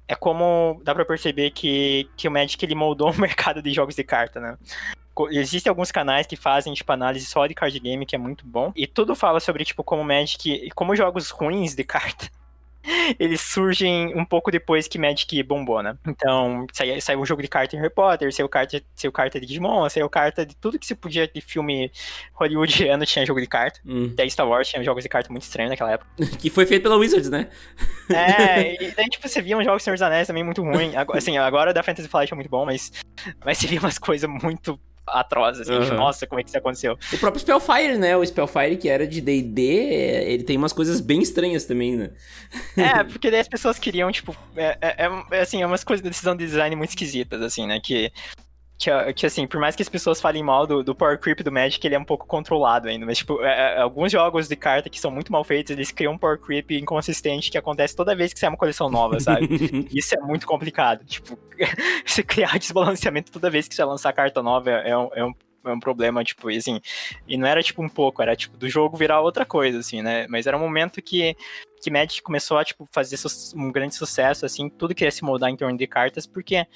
É 0.06 0.14
como 0.14 0.82
dá 0.84 0.94
pra 0.94 1.02
perceber 1.02 1.50
que, 1.50 2.10
que 2.14 2.28
o 2.28 2.30
Magic 2.30 2.62
ele 2.62 2.74
moldou 2.74 3.08
o 3.12 3.18
mercado 3.18 3.62
de 3.62 3.72
jogos 3.72 3.94
de 3.94 4.04
carta, 4.04 4.38
né? 4.38 4.58
Existem 5.30 5.70
alguns 5.70 5.90
canais 5.90 6.26
que 6.26 6.36
fazem, 6.36 6.74
tipo, 6.74 6.92
análise 6.92 7.24
só 7.24 7.46
de 7.46 7.54
card 7.54 7.78
game, 7.78 8.04
que 8.04 8.14
é 8.14 8.18
muito 8.18 8.44
bom. 8.44 8.72
E 8.76 8.86
tudo 8.86 9.14
fala 9.14 9.40
sobre, 9.40 9.64
tipo, 9.64 9.82
como 9.82 10.04
Magic. 10.04 10.68
Como 10.74 10.94
jogos 10.94 11.30
ruins 11.30 11.74
de 11.74 11.84
carta 11.84 12.28
eles 13.18 13.40
surgem 13.40 14.14
um 14.16 14.24
pouco 14.24 14.50
depois 14.50 14.86
que 14.86 14.98
Magic 14.98 15.42
bombou, 15.42 15.82
né? 15.82 15.96
Então, 16.06 16.66
saiu, 16.72 17.00
saiu 17.00 17.20
um 17.20 17.26
jogo 17.26 17.42
de 17.42 17.48
carta 17.48 17.74
em 17.74 17.78
Harry 17.78 17.92
Potter, 17.92 18.32
saiu 18.32 18.48
carta, 18.48 18.82
saiu 18.94 19.12
carta 19.12 19.40
de 19.40 19.46
Digimon, 19.46 19.88
saiu 19.88 20.08
carta 20.08 20.44
de 20.44 20.54
tudo 20.56 20.78
que 20.78 20.86
se 20.86 20.94
podia 20.94 21.26
de 21.26 21.40
filme 21.40 21.90
hollywoodiano 22.34 23.06
tinha 23.06 23.24
jogo 23.24 23.40
de 23.40 23.46
carta. 23.46 23.80
Hum. 23.86 24.10
Até 24.12 24.28
Star 24.28 24.48
Wars 24.48 24.68
tinha 24.68 24.82
jogos 24.82 25.02
de 25.02 25.08
carta 25.08 25.30
muito 25.30 25.42
estranhos 25.42 25.70
naquela 25.70 25.92
época. 25.92 26.10
que 26.38 26.50
foi 26.50 26.66
feito 26.66 26.82
pela 26.82 26.96
Wizards, 26.96 27.30
né? 27.30 27.48
É, 28.10 28.74
e 28.82 28.90
daí, 28.92 29.06
tipo, 29.06 29.26
você 29.26 29.40
via 29.40 29.56
uns 29.56 29.64
jogos 29.64 29.82
Senhor 29.82 29.94
dos 29.94 30.02
Anéis 30.02 30.26
também 30.26 30.44
muito 30.44 30.62
ruim. 30.62 30.92
Assim, 31.14 31.38
agora 31.38 31.72
da 31.72 31.82
Fantasy 31.82 32.08
Flight 32.08 32.32
é 32.32 32.36
muito 32.36 32.50
bom, 32.50 32.64
mas, 32.66 32.92
mas 33.44 33.58
você 33.58 33.66
via 33.66 33.80
umas 33.80 33.98
coisas 33.98 34.28
muito 34.28 34.78
atroz, 35.06 35.60
assim, 35.60 35.72
uhum. 35.72 35.94
nossa, 35.96 36.26
como 36.26 36.40
é 36.40 36.42
que 36.42 36.48
isso 36.50 36.58
aconteceu? 36.58 36.98
O 37.12 37.18
próprio 37.18 37.40
Spellfire, 37.40 37.98
né? 37.98 38.16
O 38.16 38.24
Spellfire 38.24 38.76
que 38.76 38.88
era 38.88 39.06
de 39.06 39.20
D&D, 39.20 39.62
ele 39.62 40.42
tem 40.44 40.56
umas 40.56 40.72
coisas 40.72 41.00
bem 41.00 41.22
estranhas 41.22 41.64
também, 41.64 41.96
né? 41.96 42.10
É, 42.76 43.04
porque 43.04 43.30
daí 43.30 43.40
as 43.40 43.48
pessoas 43.48 43.78
queriam, 43.78 44.10
tipo, 44.10 44.36
é, 44.56 44.78
é, 44.80 45.08
é 45.30 45.40
assim, 45.40 45.62
é 45.62 45.66
umas 45.66 45.84
coisas 45.84 46.02
de 46.02 46.08
decisão 46.08 46.36
de 46.36 46.44
design 46.46 46.74
muito 46.76 46.90
esquisitas, 46.90 47.40
assim, 47.42 47.66
né? 47.66 47.80
Que 47.80 48.12
que, 48.78 48.90
que, 49.12 49.26
assim, 49.26 49.46
por 49.46 49.60
mais 49.60 49.76
que 49.76 49.82
as 49.82 49.88
pessoas 49.88 50.20
falem 50.20 50.42
mal 50.42 50.66
do, 50.66 50.82
do 50.82 50.94
Power 50.94 51.18
Creep 51.18 51.40
do 51.40 51.52
Magic, 51.52 51.84
ele 51.86 51.94
é 51.94 51.98
um 51.98 52.04
pouco 52.04 52.26
controlado 52.26 52.88
ainda. 52.88 53.06
Mas, 53.06 53.18
tipo, 53.18 53.40
é, 53.42 53.76
é, 53.76 53.80
alguns 53.80 54.10
jogos 54.10 54.48
de 54.48 54.56
carta 54.56 54.90
que 54.90 55.00
são 55.00 55.10
muito 55.10 55.30
mal 55.30 55.44
feitos, 55.44 55.70
eles 55.70 55.92
criam 55.92 56.14
um 56.14 56.18
Power 56.18 56.38
Creep 56.38 56.72
inconsistente 56.72 57.50
que 57.50 57.58
acontece 57.58 57.94
toda 57.94 58.14
vez 58.14 58.32
que 58.32 58.38
sai 58.38 58.48
uma 58.48 58.58
coleção 58.58 58.90
nova, 58.90 59.20
sabe? 59.20 59.48
Isso 59.94 60.14
é 60.16 60.20
muito 60.20 60.46
complicado. 60.46 61.04
Tipo, 61.04 61.38
você 62.04 62.22
criar 62.22 62.56
desbalanceamento 62.58 63.30
toda 63.30 63.50
vez 63.50 63.68
que 63.68 63.74
você 63.74 63.84
lançar 63.84 64.12
carta 64.12 64.42
nova 64.42 64.70
é 64.70 64.96
um, 64.96 65.10
é 65.14 65.24
um 65.24 65.32
é 65.66 65.72
um 65.72 65.80
problema, 65.80 66.22
tipo, 66.22 66.50
e 66.50 66.58
assim, 66.58 66.80
e 67.26 67.36
não 67.36 67.46
era 67.46 67.62
tipo 67.62 67.82
um 67.82 67.88
pouco, 67.88 68.20
era 68.20 68.36
tipo 68.36 68.56
do 68.56 68.68
jogo 68.68 68.96
virar 68.96 69.20
outra 69.20 69.46
coisa, 69.46 69.78
assim, 69.78 70.02
né? 70.02 70.26
Mas 70.28 70.46
era 70.46 70.56
um 70.56 70.60
momento 70.60 71.00
que, 71.00 71.34
que 71.82 71.90
Magic 71.90 72.20
começou 72.22 72.58
a, 72.58 72.64
tipo, 72.64 72.86
fazer 72.92 73.16
um 73.56 73.72
grande 73.72 73.94
sucesso, 73.94 74.44
assim, 74.44 74.68
tudo 74.68 74.94
queria 74.94 75.10
se 75.10 75.24
moldar 75.24 75.50
em 75.50 75.56
torno 75.56 75.76
de 75.76 75.86
cartas, 75.86 76.26
porque 76.26 76.66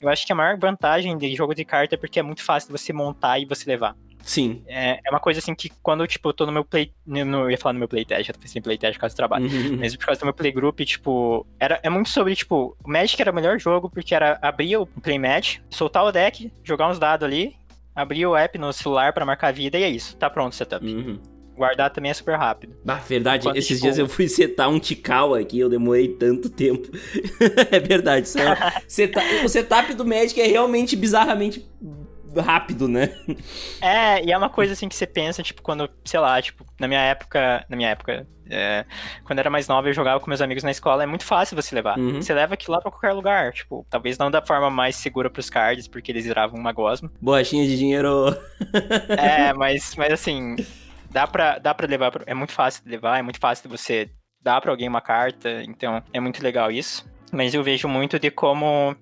eu 0.00 0.08
acho 0.08 0.26
que 0.26 0.32
a 0.32 0.36
maior 0.36 0.58
vantagem 0.58 1.16
de 1.16 1.34
jogo 1.34 1.54
de 1.54 1.64
carta 1.64 1.94
é 1.94 1.98
porque 1.98 2.18
é 2.18 2.22
muito 2.22 2.42
fácil 2.42 2.70
você 2.70 2.92
montar 2.92 3.38
e 3.38 3.44
você 3.44 3.68
levar. 3.68 3.96
Sim. 4.26 4.64
É, 4.66 5.00
é 5.04 5.10
uma 5.10 5.20
coisa 5.20 5.38
assim 5.38 5.54
que 5.54 5.70
quando, 5.80 6.04
tipo, 6.06 6.28
eu 6.28 6.32
tô 6.32 6.44
no 6.44 6.52
meu 6.52 6.64
play. 6.64 6.92
No, 7.06 7.42
eu 7.42 7.50
ia 7.50 7.56
falar 7.56 7.74
no 7.74 7.78
meu 7.78 7.88
playtest, 7.88 8.26
já 8.26 8.32
tô 8.32 8.40
pensando 8.40 8.58
em 8.58 8.62
playtest 8.62 8.94
por 8.94 9.02
causa 9.02 9.14
do 9.14 9.16
trabalho. 9.16 9.46
Uhum. 9.46 9.76
Mas 9.78 9.94
por 9.94 10.04
causa 10.04 10.20
do 10.20 10.24
meu 10.24 10.34
playgroup, 10.34 10.80
tipo, 10.80 11.46
era, 11.60 11.78
é 11.80 11.88
muito 11.88 12.08
sobre, 12.08 12.34
tipo, 12.34 12.76
o 12.84 12.90
Magic 12.90 13.22
era 13.22 13.30
o 13.30 13.34
melhor 13.34 13.58
jogo 13.60 13.88
porque 13.88 14.14
era 14.14 14.36
abrir 14.42 14.76
o 14.76 14.86
playmatch, 14.86 15.60
soltar 15.70 16.04
o 16.04 16.10
deck, 16.10 16.52
jogar 16.64 16.88
uns 16.88 16.98
dados 16.98 17.24
ali, 17.24 17.54
abrir 17.94 18.26
o 18.26 18.36
app 18.36 18.58
no 18.58 18.72
celular 18.72 19.12
para 19.12 19.24
marcar 19.24 19.48
a 19.48 19.52
vida 19.52 19.78
e 19.78 19.84
é 19.84 19.88
isso, 19.88 20.16
tá 20.16 20.28
pronto 20.28 20.52
o 20.52 20.56
setup. 20.56 20.84
Uhum. 20.84 21.20
Guardar 21.56 21.90
também 21.90 22.10
é 22.10 22.14
super 22.14 22.36
rápido. 22.36 22.76
Ah, 22.86 22.94
verdade, 22.94 23.42
Enquanto, 23.42 23.56
esses 23.56 23.78
tipo... 23.78 23.82
dias 23.82 23.98
eu 23.98 24.08
fui 24.08 24.28
setar 24.28 24.68
um 24.68 24.78
Tikal 24.78 25.34
aqui, 25.34 25.58
eu 25.58 25.68
demorei 25.68 26.08
tanto 26.08 26.50
tempo. 26.50 26.88
é 27.70 27.80
verdade, 27.80 28.28
é... 28.38 28.82
seta... 28.86 29.20
o 29.44 29.48
setup 29.48 29.94
do 29.94 30.04
Magic 30.04 30.40
é 30.40 30.46
realmente 30.46 30.96
bizarramente 30.96 31.66
rápido, 32.40 32.88
né? 32.88 33.16
É, 33.80 34.24
e 34.24 34.32
é 34.32 34.36
uma 34.36 34.48
coisa 34.48 34.72
assim 34.72 34.88
que 34.88 34.94
você 34.94 35.06
pensa, 35.06 35.42
tipo, 35.42 35.62
quando, 35.62 35.88
sei 36.04 36.20
lá, 36.20 36.40
tipo, 36.40 36.64
na 36.78 36.88
minha 36.88 37.00
época, 37.00 37.64
na 37.68 37.76
minha 37.76 37.90
época, 37.90 38.26
é, 38.48 38.84
quando 39.24 39.38
era 39.38 39.50
mais 39.50 39.66
nova 39.68 39.88
eu 39.88 39.92
jogava 39.92 40.20
com 40.20 40.28
meus 40.28 40.40
amigos 40.40 40.62
na 40.62 40.70
escola, 40.70 41.02
é 41.02 41.06
muito 41.06 41.24
fácil 41.24 41.56
você 41.56 41.74
levar. 41.74 41.98
Uhum. 41.98 42.20
Você 42.20 42.32
leva 42.32 42.54
aquilo 42.54 42.74
lá 42.74 42.80
pra 42.80 42.90
qualquer 42.90 43.12
lugar, 43.12 43.52
tipo, 43.52 43.86
talvez 43.90 44.18
não 44.18 44.30
da 44.30 44.42
forma 44.42 44.70
mais 44.70 44.96
segura 44.96 45.30
pros 45.30 45.50
cards, 45.50 45.88
porque 45.88 46.12
eles 46.12 46.24
viravam 46.24 46.58
uma 46.58 46.72
gosma. 46.72 47.10
Borrachinha 47.20 47.66
de 47.66 47.76
dinheiro. 47.76 48.36
é, 49.16 49.52
mas, 49.54 49.94
mas 49.96 50.12
assim, 50.12 50.56
dá 51.10 51.26
pra, 51.26 51.58
dá 51.58 51.74
pra 51.74 51.86
levar, 51.86 52.12
é 52.26 52.34
muito 52.34 52.52
fácil 52.52 52.84
de 52.84 52.90
levar, 52.90 53.18
é 53.18 53.22
muito 53.22 53.38
fácil 53.38 53.68
de 53.68 53.76
você 53.76 54.10
dar 54.40 54.60
pra 54.60 54.70
alguém 54.70 54.88
uma 54.88 55.00
carta, 55.00 55.62
então 55.64 56.02
é 56.12 56.20
muito 56.20 56.42
legal 56.42 56.70
isso. 56.70 57.08
Mas 57.32 57.54
eu 57.54 57.62
vejo 57.62 57.88
muito 57.88 58.18
de 58.18 58.30
como 58.30 58.96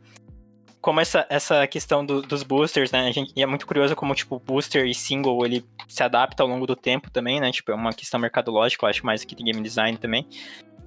como 0.85 1.01
essa, 1.01 1.27
essa 1.31 1.67
questão 1.67 2.05
do, 2.05 2.21
dos 2.21 2.43
boosters, 2.43 2.93
né? 2.93 3.11
Gente, 3.11 3.33
e 3.35 3.43
é 3.43 3.47
muito 3.47 3.67
curioso 3.67 3.97
como, 3.97 4.15
tipo, 4.15 4.39
booster 4.39 4.85
e 4.85 4.95
single, 4.95 5.43
ele 5.47 5.65
se 5.89 6.03
adapta 6.03 6.43
ao 6.43 6.49
longo 6.49 6.67
do 6.67 6.77
tempo 6.77 7.11
também, 7.11 7.41
né? 7.41 7.51
Tipo, 7.51 7.73
é 7.73 7.75
uma 7.75 7.91
questão 7.91 8.21
mercadológica, 8.21 8.85
eu 8.85 8.91
acho, 8.91 9.07
mais 9.07 9.25
que 9.25 9.35
de 9.35 9.43
game 9.43 9.63
design 9.63 9.97
também. 9.97 10.27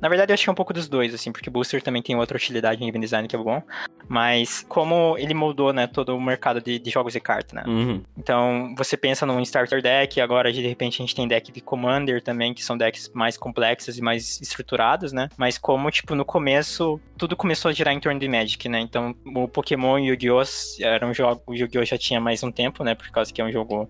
Na 0.02 0.10
verdade, 0.10 0.32
eu 0.32 0.38
que 0.38 0.50
é 0.50 0.52
um 0.52 0.56
pouco 0.56 0.74
dos 0.74 0.88
dois, 0.88 1.14
assim, 1.14 1.32
porque 1.32 1.50
Booster 1.50 1.82
também 1.82 2.02
tem 2.02 2.16
outra 2.16 2.38
utilidade 2.38 2.82
em 2.82 2.86
game 2.86 3.00
design 3.00 3.28
que 3.28 3.36
é 3.36 3.40
bom. 3.40 3.62
Mas 4.08 4.66
como 4.70 5.18
ele 5.18 5.34
moldou, 5.34 5.74
né, 5.74 5.88
todo 5.88 6.16
o 6.16 6.22
mercado 6.22 6.62
de, 6.62 6.80
de 6.80 6.90
jogos 6.90 7.14
de 7.14 7.20
carta, 7.20 7.56
né? 7.56 7.64
Uhum. 7.68 8.04
Então, 8.18 8.74
você 8.78 8.96
pensa 8.96 9.26
num 9.26 9.42
starter 9.42 9.82
deck, 9.82 10.22
agora 10.22 10.52
de 10.52 10.62
repente 10.62 11.02
a 11.02 11.06
gente 11.06 11.16
tem 11.16 11.28
deck 11.28 11.52
de 11.52 11.60
Commander 11.62 12.22
também, 12.22 12.54
que 12.54 12.64
são 12.64 12.78
decks 12.78 13.12
mais 13.14 13.36
complexos 13.36 13.98
e 13.98 14.02
mais 14.02 14.40
estruturados, 14.42 15.12
né? 15.12 15.30
Mas 15.36 15.58
como, 15.58 15.90
tipo, 15.92 16.16
no 16.16 16.24
começo, 16.24 17.00
tudo 17.18 17.36
começou 17.36 17.70
a 17.70 17.74
girar 17.74 17.94
em 17.94 18.00
torno 18.00 18.20
de 18.20 18.28
Magic, 18.28 18.70
né? 18.70 18.80
Então, 18.80 19.16
o 19.26 19.48
Pokémon 19.48 19.98
e 20.00 20.12
o 20.12 20.14
Yu-Gi-Oh! 20.14 20.44
era 20.82 21.06
um 21.06 21.14
jogo, 21.14 21.42
o 21.48 21.54
Yu-Gi-Oh! 21.54 21.84
já 21.84 21.98
tinha 21.98 22.22
mais 22.22 22.44
um 22.44 22.52
tempo, 22.52 22.84
né? 22.84 22.96
Por 22.96 23.10
causa 23.10 23.34
que 23.34 23.42
é 23.42 23.44
um 23.44 23.52
jogo 23.52 23.90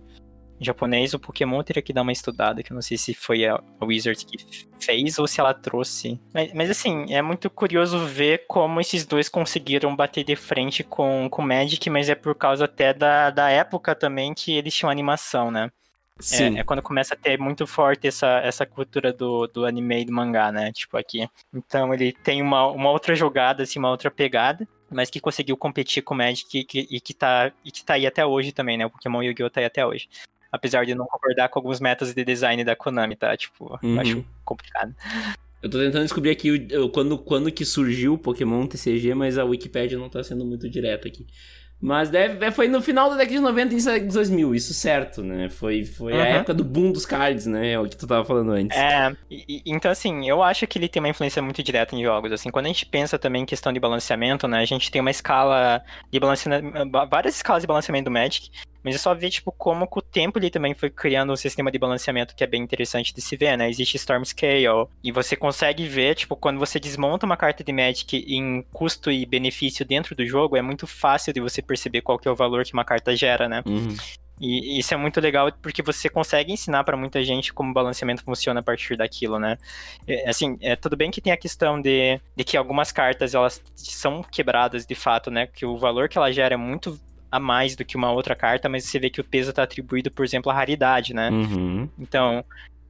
japonês, 0.60 1.14
o 1.14 1.20
Pokémon 1.20 1.62
teria 1.64 1.82
que 1.82 1.94
dar 1.94 2.02
uma 2.02 2.12
estudada, 2.12 2.64
que 2.64 2.72
eu 2.72 2.76
não 2.76 2.82
sei 2.82 2.98
se 2.98 3.14
foi 3.14 3.46
a, 3.46 3.62
Wizard 3.82 4.26
que 4.26 4.38
fez 4.80 5.20
ou 5.20 5.28
se 5.28 5.40
ela 5.40 5.54
trouxe. 5.54 6.20
Mas, 6.34 6.54
mas, 6.54 6.70
assim, 6.70 7.14
é 7.14 7.22
muito 7.22 7.50
curioso 7.50 8.00
ver 8.06 8.46
como 8.48 8.82
esses 8.82 9.06
dois 9.06 9.30
conseguiram 9.30 9.96
bater 9.96 10.24
de 10.24 10.36
frente 10.36 10.84
com 10.84 11.30
o 11.32 11.42
Magic, 11.42 11.90
mas 11.90 12.10
é 12.10 12.16
por 12.16 12.36
causa 12.36 12.66
até 12.66 12.94
da, 12.94 13.30
da 13.30 13.50
época 13.50 13.96
também 13.96 14.34
que 14.34 14.54
eles 14.54 14.74
tinham 14.74 14.90
animação, 14.90 15.52
né? 15.52 15.72
Sim. 16.20 16.58
É, 16.58 16.62
é, 16.62 16.64
quando 16.64 16.82
começa 16.82 17.14
a 17.14 17.18
ter 17.18 17.38
muito 17.38 17.68
forte 17.68 18.08
essa, 18.08 18.40
essa 18.40 18.66
cultura 18.66 19.14
do, 19.14 19.46
do 19.48 19.66
anime 19.66 20.02
e 20.02 20.06
do 20.06 20.12
mangá, 20.12 20.52
né? 20.52 20.72
Tipo 20.72 20.98
aqui. 20.98 21.30
Então 21.54 21.94
ele 21.94 22.12
tem 22.12 22.42
uma, 22.42 22.66
uma 22.68 22.90
outra 22.90 23.14
jogada, 23.14 23.64
assim, 23.64 23.78
uma 23.78 23.92
outra 23.92 24.10
pegada 24.10 24.68
mas 24.90 25.10
que 25.10 25.20
conseguiu 25.20 25.58
competir 25.58 26.02
com 26.02 26.14
o 26.14 26.18
Magic 26.18 26.58
e 26.58 26.64
que, 26.64 26.88
e 26.90 27.02
que, 27.02 27.14
tá, 27.14 27.52
e 27.64 27.72
que 27.72 27.84
tá 27.84 27.96
aí 27.96 28.08
até 28.08 28.26
hoje 28.26 28.52
também, 28.52 28.78
né? 28.78 28.86
O 28.86 28.90
Pokémon 28.90 29.22
Yu-Gi-Oh! 29.22 29.50
tá 29.50 29.60
aí 29.60 29.66
até 29.66 29.86
hoje. 29.86 30.08
Apesar 30.58 30.86
de 30.86 30.96
não 30.96 31.06
concordar 31.06 31.50
com 31.50 31.60
alguns 31.60 31.80
métodos 31.80 32.14
de 32.14 32.26
design 32.26 32.64
da 32.64 32.76
Konami, 32.76 33.16
tá? 33.16 33.36
Tipo, 33.38 33.80
uhum. 33.82 34.00
acho 34.00 34.26
complicado. 34.44 34.94
Eu 35.62 35.70
tô 35.70 35.80
tentando 35.80 36.04
descobrir 36.04 36.32
aqui 36.32 36.68
quando, 36.94 37.18
quando 37.18 37.52
que 37.52 37.66
surgiu 37.66 38.14
o 38.14 38.18
Pokémon 38.18 38.66
TCG, 38.68 39.14
mas 39.14 39.38
a 39.38 39.46
Wikipedia 39.46 39.98
não 39.98 40.10
tá 40.10 40.24
sendo 40.24 40.46
muito 40.46 40.70
direta 40.70 41.08
aqui. 41.08 41.26
Mas 41.80 42.10
deve, 42.10 42.50
foi 42.52 42.68
no 42.68 42.82
final 42.82 43.08
da 43.08 43.18
década 43.18 43.36
de 43.36 43.40
90 43.40 43.76
e 43.76 44.00
2000, 44.00 44.56
isso 44.56 44.74
certo, 44.74 45.22
né? 45.22 45.48
Foi, 45.48 45.86
foi 45.86 46.14
uhum. 46.14 46.20
a 46.20 46.26
época 46.26 46.54
do 46.54 46.64
boom 46.64 46.92
dos 46.92 47.06
cards, 47.06 47.46
né? 47.46 47.74
É 47.74 47.80
o 47.80 47.88
que 47.88 47.96
tu 47.96 48.08
tava 48.08 48.26
falando 48.26 48.52
antes. 48.52 48.76
É, 48.76 49.16
e, 49.30 49.62
então 49.64 49.92
assim, 49.92 50.28
eu 50.28 50.42
acho 50.42 50.66
que 50.66 50.80
ele 50.80 50.90
tem 50.90 51.00
uma 51.00 51.10
influência 51.10 51.40
muito 51.40 51.62
direta 51.62 51.96
em 51.96 52.02
jogos, 52.02 52.32
assim. 52.32 52.50
Quando 52.50 52.66
a 52.66 52.70
gente 52.70 52.84
pensa 52.84 53.20
também 53.20 53.44
em 53.44 53.46
questão 53.46 53.72
de 53.72 53.80
balanceamento, 53.80 54.48
né? 54.48 54.60
A 54.60 54.66
gente 54.66 54.90
tem 54.90 55.02
uma 55.02 55.12
escala 55.12 55.84
de 56.12 56.20
balanceamento, 56.20 56.90
várias 57.12 57.36
escalas 57.36 57.62
de 57.62 57.68
balanceamento 57.68 58.06
do 58.06 58.12
Magic, 58.12 58.50
mas 58.84 58.96
é 58.96 58.98
só 58.98 59.14
ver, 59.14 59.30
tipo, 59.30 59.52
como 59.52 59.88
com 59.88 60.00
o 60.00 60.02
tempo 60.02 60.40
ele 60.40 60.50
também 60.50 60.74
foi 60.74 60.90
criando 60.90 61.34
um 61.34 61.36
sistema 61.36 61.72
de 61.72 61.78
balanceamento 61.78 62.36
que 62.36 62.44
é 62.44 62.48
bem 62.48 62.62
interessante 62.62 63.14
de 63.14 63.22
se 63.22 63.36
ver, 63.36 63.58
né? 63.58 63.70
Existe 63.70 63.98
Storm 63.98 64.24
Scale, 64.24 64.88
e 65.04 65.12
você 65.12 65.36
consegue 65.36 65.88
ver, 65.88 66.16
tipo, 66.16 66.36
quando 66.36 66.60
você 66.60 66.80
desmonta 66.80 67.26
uma 67.26 67.38
carta 67.38 67.64
de 67.64 67.72
Magic 67.72 68.18
em 68.28 68.62
custo 68.74 69.12
e 69.12 69.26
benefício 69.26 69.86
dentro 69.86 70.16
do 70.16 70.26
jogo, 70.26 70.58
é 70.58 70.62
muito 70.62 70.88
fácil 70.88 71.34
de 71.34 71.40
você 71.40 71.62
perceber 71.62 72.02
qual 72.02 72.18
que 72.18 72.28
é 72.28 72.32
o 72.32 72.36
valor 72.36 72.64
que 72.64 72.74
uma 72.74 72.86
carta 72.86 73.16
gera, 73.16 73.48
né? 73.48 73.64
Uhum. 73.66 73.96
E 74.40 74.78
isso 74.78 74.94
é 74.94 74.98
muito 74.98 75.20
legal 75.20 75.52
porque 75.62 75.82
você 75.82 76.10
consegue 76.10 76.52
ensinar 76.52 76.84
para 76.84 76.96
muita 76.96 77.24
gente 77.24 77.52
como 77.52 77.72
o 77.72 77.74
balanceamento 77.74 78.24
funciona 78.24 78.60
a 78.60 78.64
partir 78.64 78.96
daquilo, 78.96 79.40
né? 79.40 79.58
É, 80.08 80.30
assim, 80.30 80.58
é 80.62 80.76
tudo 80.76 80.96
bem 80.96 81.10
que 81.10 81.20
tem 81.20 81.34
a 81.34 81.38
questão 81.38 81.82
de, 81.82 82.20
de 82.36 82.44
que 82.44 82.56
algumas 82.56 82.92
cartas 82.92 83.34
elas 83.34 83.62
são 83.76 84.22
quebradas 84.22 84.86
de 84.86 84.94
fato, 84.94 85.32
né? 85.32 85.48
Que 85.48 85.66
o 85.66 85.78
valor 85.78 86.08
que 86.08 86.18
ela 86.18 86.32
gera 86.32 86.54
é 86.54 86.58
muito 86.58 87.00
a 87.32 87.40
mais 87.40 87.76
do 87.76 87.86
que 87.86 87.96
uma 87.96 88.12
outra 88.12 88.36
carta, 88.36 88.70
mas 88.70 88.86
você 88.86 89.00
vê 89.00 89.10
que 89.10 89.22
o 89.22 89.24
peso 89.24 89.50
está 89.50 89.64
atribuído, 89.64 90.10
por 90.12 90.26
exemplo, 90.26 90.52
à 90.52 90.56
raridade, 90.56 91.14
né? 91.14 91.30
Uhum. 91.30 91.90
Então, 92.00 92.44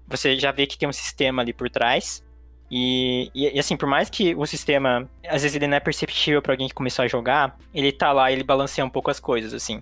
você 0.08 0.38
já 0.40 0.52
vê 0.52 0.66
que 0.66 0.78
tem 0.78 0.88
um 0.88 0.94
sistema 0.94 1.42
ali 1.42 1.54
por 1.54 1.70
trás. 1.70 2.24
E, 2.70 3.32
e, 3.34 3.56
e, 3.56 3.60
assim, 3.60 3.78
por 3.78 3.88
mais 3.88 4.10
que 4.10 4.36
o 4.36 4.46
sistema, 4.46 5.10
às 5.28 5.42
vezes 5.42 5.56
ele 5.56 5.68
não 5.68 5.78
é 5.78 5.80
perceptível 5.80 6.42
para 6.42 6.54
alguém 6.54 6.68
que 6.68 6.74
começou 6.74 7.04
a 7.04 7.08
jogar, 7.08 7.58
ele 7.74 7.92
tá 7.92 8.12
lá, 8.12 8.32
ele 8.32 8.44
balanceia 8.44 8.86
um 8.86 8.90
pouco 8.90 9.10
as 9.10 9.20
coisas, 9.20 9.54
assim. 9.54 9.82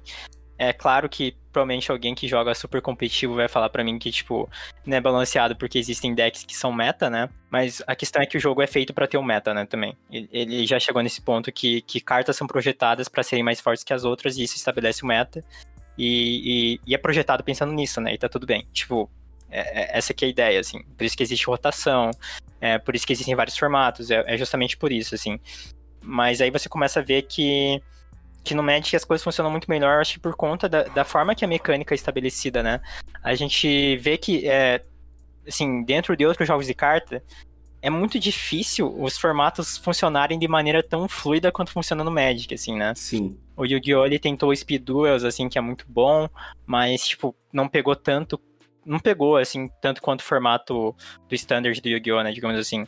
É 0.58 0.72
claro 0.72 1.10
que 1.10 1.36
provavelmente 1.52 1.92
alguém 1.92 2.16
que 2.16 2.28
joga 2.28 2.54
super 2.54 2.82
competitivo 2.82 3.36
vai 3.36 3.48
falar 3.48 3.70
para 3.70 3.84
mim 3.84 3.98
que, 4.00 4.12
tipo, 4.12 4.50
não 4.86 4.98
é 4.98 5.02
balanceado 5.02 5.56
porque 5.56 5.78
existem 5.78 6.14
decks 6.14 6.44
que 6.44 6.56
são 6.56 6.72
meta, 6.72 7.10
né? 7.10 7.30
Mas 7.50 7.82
a 7.88 7.96
questão 7.96 8.22
é 8.22 8.26
que 8.26 8.38
o 8.38 8.40
jogo 8.40 8.62
é 8.62 8.68
feito 8.68 8.94
para 8.94 9.08
ter 9.08 9.18
um 9.18 9.24
meta, 9.24 9.54
né, 9.54 9.66
também. 9.66 9.96
Ele 10.12 10.66
já 10.66 10.80
chegou 10.80 11.02
nesse 11.02 11.22
ponto 11.22 11.52
que, 11.52 11.82
que 11.82 12.00
cartas 12.00 12.36
são 12.36 12.48
projetadas 12.48 13.08
para 13.08 13.24
serem 13.24 13.44
mais 13.44 13.60
fortes 13.60 13.84
que 13.84 13.94
as 13.94 14.04
outras 14.04 14.38
e 14.38 14.44
isso 14.44 14.56
estabelece 14.56 15.04
o 15.04 15.08
meta. 15.08 15.44
E, 15.98 16.78
e, 16.86 16.92
e, 16.92 16.96
é 16.96 16.98
projetado 16.98 17.44
pensando 17.44 17.72
nisso, 17.72 18.02
né? 18.02 18.14
E 18.14 18.18
tá 18.18 18.28
tudo 18.28 18.46
bem. 18.46 18.68
Tipo, 18.74 19.10
é, 19.50 19.96
é, 19.96 19.98
essa 19.98 20.14
que 20.14 20.26
é 20.26 20.28
a 20.28 20.32
ideia, 20.32 20.60
assim. 20.60 20.84
Por 20.98 21.04
isso 21.06 21.16
que 21.16 21.24
existe 21.24 21.46
rotação, 21.46 22.12
é, 22.60 22.78
por 22.78 22.96
isso 22.96 23.08
que 23.08 23.14
existem 23.14 23.36
vários 23.36 23.58
formatos, 23.58 24.12
é, 24.12 24.24
é 24.28 24.38
justamente 24.38 24.76
por 24.76 24.92
isso, 24.92 25.16
assim. 25.16 25.40
Mas 26.02 26.42
aí 26.42 26.52
você 26.52 26.68
começa 26.68 27.00
a 27.00 27.04
ver 27.04 27.24
que 27.24 27.82
que 28.46 28.54
no 28.54 28.62
Magic 28.62 28.96
as 28.96 29.04
coisas 29.04 29.24
funcionam 29.24 29.52
muito 29.52 29.70
melhor, 29.70 30.00
acho 30.00 30.14
que 30.14 30.20
por 30.20 30.36
conta 30.36 30.70
da, 30.70 30.84
da 30.84 31.04
forma 31.04 31.34
que 31.34 31.44
a 31.44 31.48
mecânica 31.48 31.94
é 31.94 31.98
estabelecida, 31.98 32.62
né? 32.62 32.80
A 33.24 33.34
gente 33.34 33.98
vê 33.98 34.18
que, 34.18 34.48
é, 34.48 34.84
assim, 35.46 35.84
dentro 35.84 36.16
de 36.16 36.26
outros 36.26 36.48
jogos 36.48 36.68
de 36.68 36.74
carta, 36.76 37.24
é 37.82 37.90
muito 37.90 38.20
difícil 38.20 38.96
os 39.02 39.18
formatos 39.18 39.78
funcionarem 39.78 40.38
de 40.38 40.48
maneira 40.48 40.84
tão 40.84 41.08
fluida 41.08 41.52
quanto 41.52 41.72
funciona 41.72 42.04
no 42.04 42.12
Magic, 42.12 42.54
assim, 42.54 42.76
né? 42.76 42.94
Sim. 42.96 43.36
O 43.58 43.66
Yu-Gi-Oh! 43.66 44.06
ele 44.06 44.20
tentou 44.20 44.56
Speed 44.56 44.84
Duels, 44.84 45.24
assim, 45.24 45.50
que 45.50 45.58
é 45.58 45.62
muito 45.62 45.86
bom, 45.88 46.30
mas, 46.68 47.08
tipo, 47.08 47.36
não 47.52 47.68
pegou 47.68 47.96
tanto, 47.96 48.40
não 48.86 49.00
pegou, 49.00 49.38
assim, 49.38 49.70
tanto 49.82 50.04
quanto 50.04 50.22
o 50.22 50.24
formato 50.24 50.96
do 51.28 51.36
Standard 51.36 51.82
do 51.82 51.90
Yu-Gi-Oh!, 51.90 52.22
né, 52.22 52.32
digamos 52.32 52.60
assim. 52.60 52.86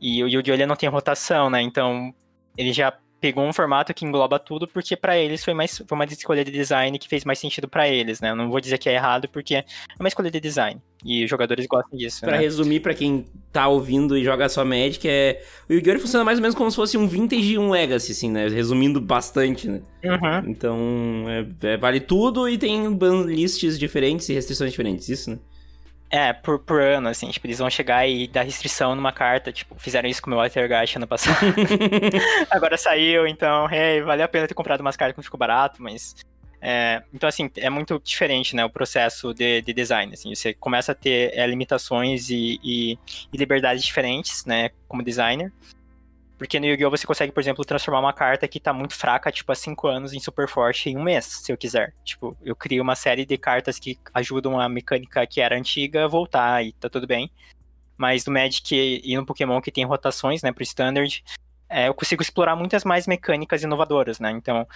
E 0.00 0.24
o 0.24 0.28
Yu-Gi-Oh! 0.28 0.54
ele 0.54 0.66
não 0.66 0.76
tem 0.76 0.88
rotação, 0.88 1.50
né, 1.50 1.60
então 1.60 2.14
ele 2.56 2.72
já 2.72 2.96
pegou 3.24 3.42
um 3.42 3.54
formato 3.54 3.94
que 3.94 4.04
engloba 4.04 4.38
tudo, 4.38 4.68
porque 4.68 4.94
para 4.94 5.16
eles 5.16 5.42
foi 5.42 5.54
mais 5.54 5.78
foi 5.78 5.96
uma 5.96 6.04
escolha 6.04 6.44
de 6.44 6.50
design 6.50 6.98
que 6.98 7.08
fez 7.08 7.24
mais 7.24 7.38
sentido 7.38 7.66
para 7.66 7.88
eles, 7.88 8.20
né? 8.20 8.28
Eu 8.28 8.36
não 8.36 8.50
vou 8.50 8.60
dizer 8.60 8.76
que 8.76 8.86
é 8.86 8.92
errado, 8.92 9.26
porque 9.30 9.54
é 9.54 9.64
uma 9.98 10.08
escolha 10.08 10.30
de 10.30 10.38
design. 10.38 10.78
E 11.02 11.24
os 11.24 11.30
jogadores 11.30 11.66
gostam 11.66 11.96
disso. 11.96 12.20
Pra 12.20 12.32
né? 12.32 12.38
resumir, 12.38 12.80
para 12.80 12.92
quem 12.92 13.24
tá 13.50 13.66
ouvindo 13.66 14.14
e 14.14 14.22
joga 14.22 14.46
só 14.50 14.62
Magic, 14.62 15.08
é. 15.08 15.42
O 15.70 15.72
Yu-Gi-Oh! 15.72 16.00
funciona 16.00 16.22
mais 16.22 16.36
ou 16.36 16.42
menos 16.42 16.54
como 16.54 16.70
se 16.70 16.76
fosse 16.76 16.98
um 16.98 17.06
Vintage 17.06 17.54
e 17.54 17.58
um 17.58 17.70
Legacy, 17.70 18.12
assim, 18.12 18.30
né? 18.30 18.46
Resumindo 18.46 19.00
bastante, 19.00 19.68
né? 19.70 19.80
Uhum. 20.04 20.50
Então, 20.50 20.78
é, 21.26 21.46
é, 21.68 21.76
vale 21.78 22.00
tudo 22.00 22.46
e 22.46 22.58
tem 22.58 22.84
lists 23.24 23.78
diferentes 23.78 24.28
e 24.28 24.34
restrições 24.34 24.70
diferentes, 24.70 25.08
isso, 25.08 25.30
né? 25.30 25.38
É, 26.10 26.32
por, 26.32 26.60
por 26.60 26.80
ano, 26.80 27.08
assim, 27.08 27.28
tipo, 27.30 27.46
eles 27.46 27.58
vão 27.58 27.68
chegar 27.68 28.06
e 28.06 28.28
dar 28.28 28.42
restrição 28.42 28.94
numa 28.94 29.12
carta, 29.12 29.52
tipo, 29.52 29.74
fizeram 29.78 30.08
isso 30.08 30.22
com 30.22 30.28
o 30.28 30.30
meu 30.30 30.40
Altergeist 30.40 30.96
ano 30.96 31.06
passado. 31.06 31.54
Agora 32.50 32.76
saiu, 32.76 33.26
então, 33.26 33.68
hey, 33.70 34.00
valeu 34.00 34.24
a 34.24 34.28
pena 34.28 34.46
ter 34.46 34.54
comprado 34.54 34.80
umas 34.80 34.96
cartas 34.96 35.16
que 35.16 35.22
ficou 35.22 35.38
barato, 35.38 35.82
mas... 35.82 36.14
É, 36.66 37.02
então, 37.12 37.28
assim, 37.28 37.50
é 37.56 37.68
muito 37.68 38.00
diferente, 38.02 38.56
né, 38.56 38.64
o 38.64 38.70
processo 38.70 39.34
de, 39.34 39.60
de 39.60 39.72
design, 39.74 40.14
assim, 40.14 40.34
você 40.34 40.54
começa 40.54 40.92
a 40.92 40.94
ter 40.94 41.30
é, 41.34 41.46
limitações 41.46 42.30
e, 42.30 42.58
e, 42.62 42.98
e 43.30 43.36
liberdades 43.36 43.84
diferentes, 43.84 44.46
né, 44.46 44.70
como 44.88 45.02
designer, 45.02 45.52
porque 46.38 46.58
no 46.58 46.66
Yu-Gi-Oh! 46.66 46.90
você 46.90 47.06
consegue, 47.06 47.32
por 47.32 47.40
exemplo, 47.40 47.64
transformar 47.64 48.00
uma 48.00 48.12
carta 48.12 48.48
que 48.48 48.58
tá 48.58 48.72
muito 48.72 48.94
fraca, 48.94 49.30
tipo, 49.30 49.50
há 49.52 49.54
5 49.54 49.86
anos, 49.86 50.12
em 50.12 50.20
super 50.20 50.48
forte 50.48 50.90
em 50.90 50.96
um 50.96 51.02
mês, 51.02 51.24
se 51.24 51.52
eu 51.52 51.56
quiser. 51.56 51.94
Tipo, 52.04 52.36
eu 52.42 52.56
crio 52.56 52.82
uma 52.82 52.96
série 52.96 53.24
de 53.24 53.38
cartas 53.38 53.78
que 53.78 53.98
ajudam 54.12 54.58
a 54.58 54.68
mecânica 54.68 55.26
que 55.26 55.40
era 55.40 55.56
antiga 55.56 56.04
a 56.04 56.08
voltar 56.08 56.64
e 56.64 56.72
tá 56.72 56.88
tudo 56.88 57.06
bem. 57.06 57.30
Mas 57.96 58.26
no 58.26 58.32
Magic 58.32 58.74
e 59.04 59.16
no 59.16 59.24
Pokémon 59.24 59.60
que 59.60 59.70
tem 59.70 59.84
rotações, 59.84 60.42
né, 60.42 60.52
pro 60.52 60.64
Standard, 60.64 61.22
é, 61.68 61.88
eu 61.88 61.94
consigo 61.94 62.22
explorar 62.22 62.56
muitas 62.56 62.84
mais 62.84 63.06
mecânicas 63.06 63.62
inovadoras, 63.62 64.18
né? 64.18 64.30
Então, 64.30 64.66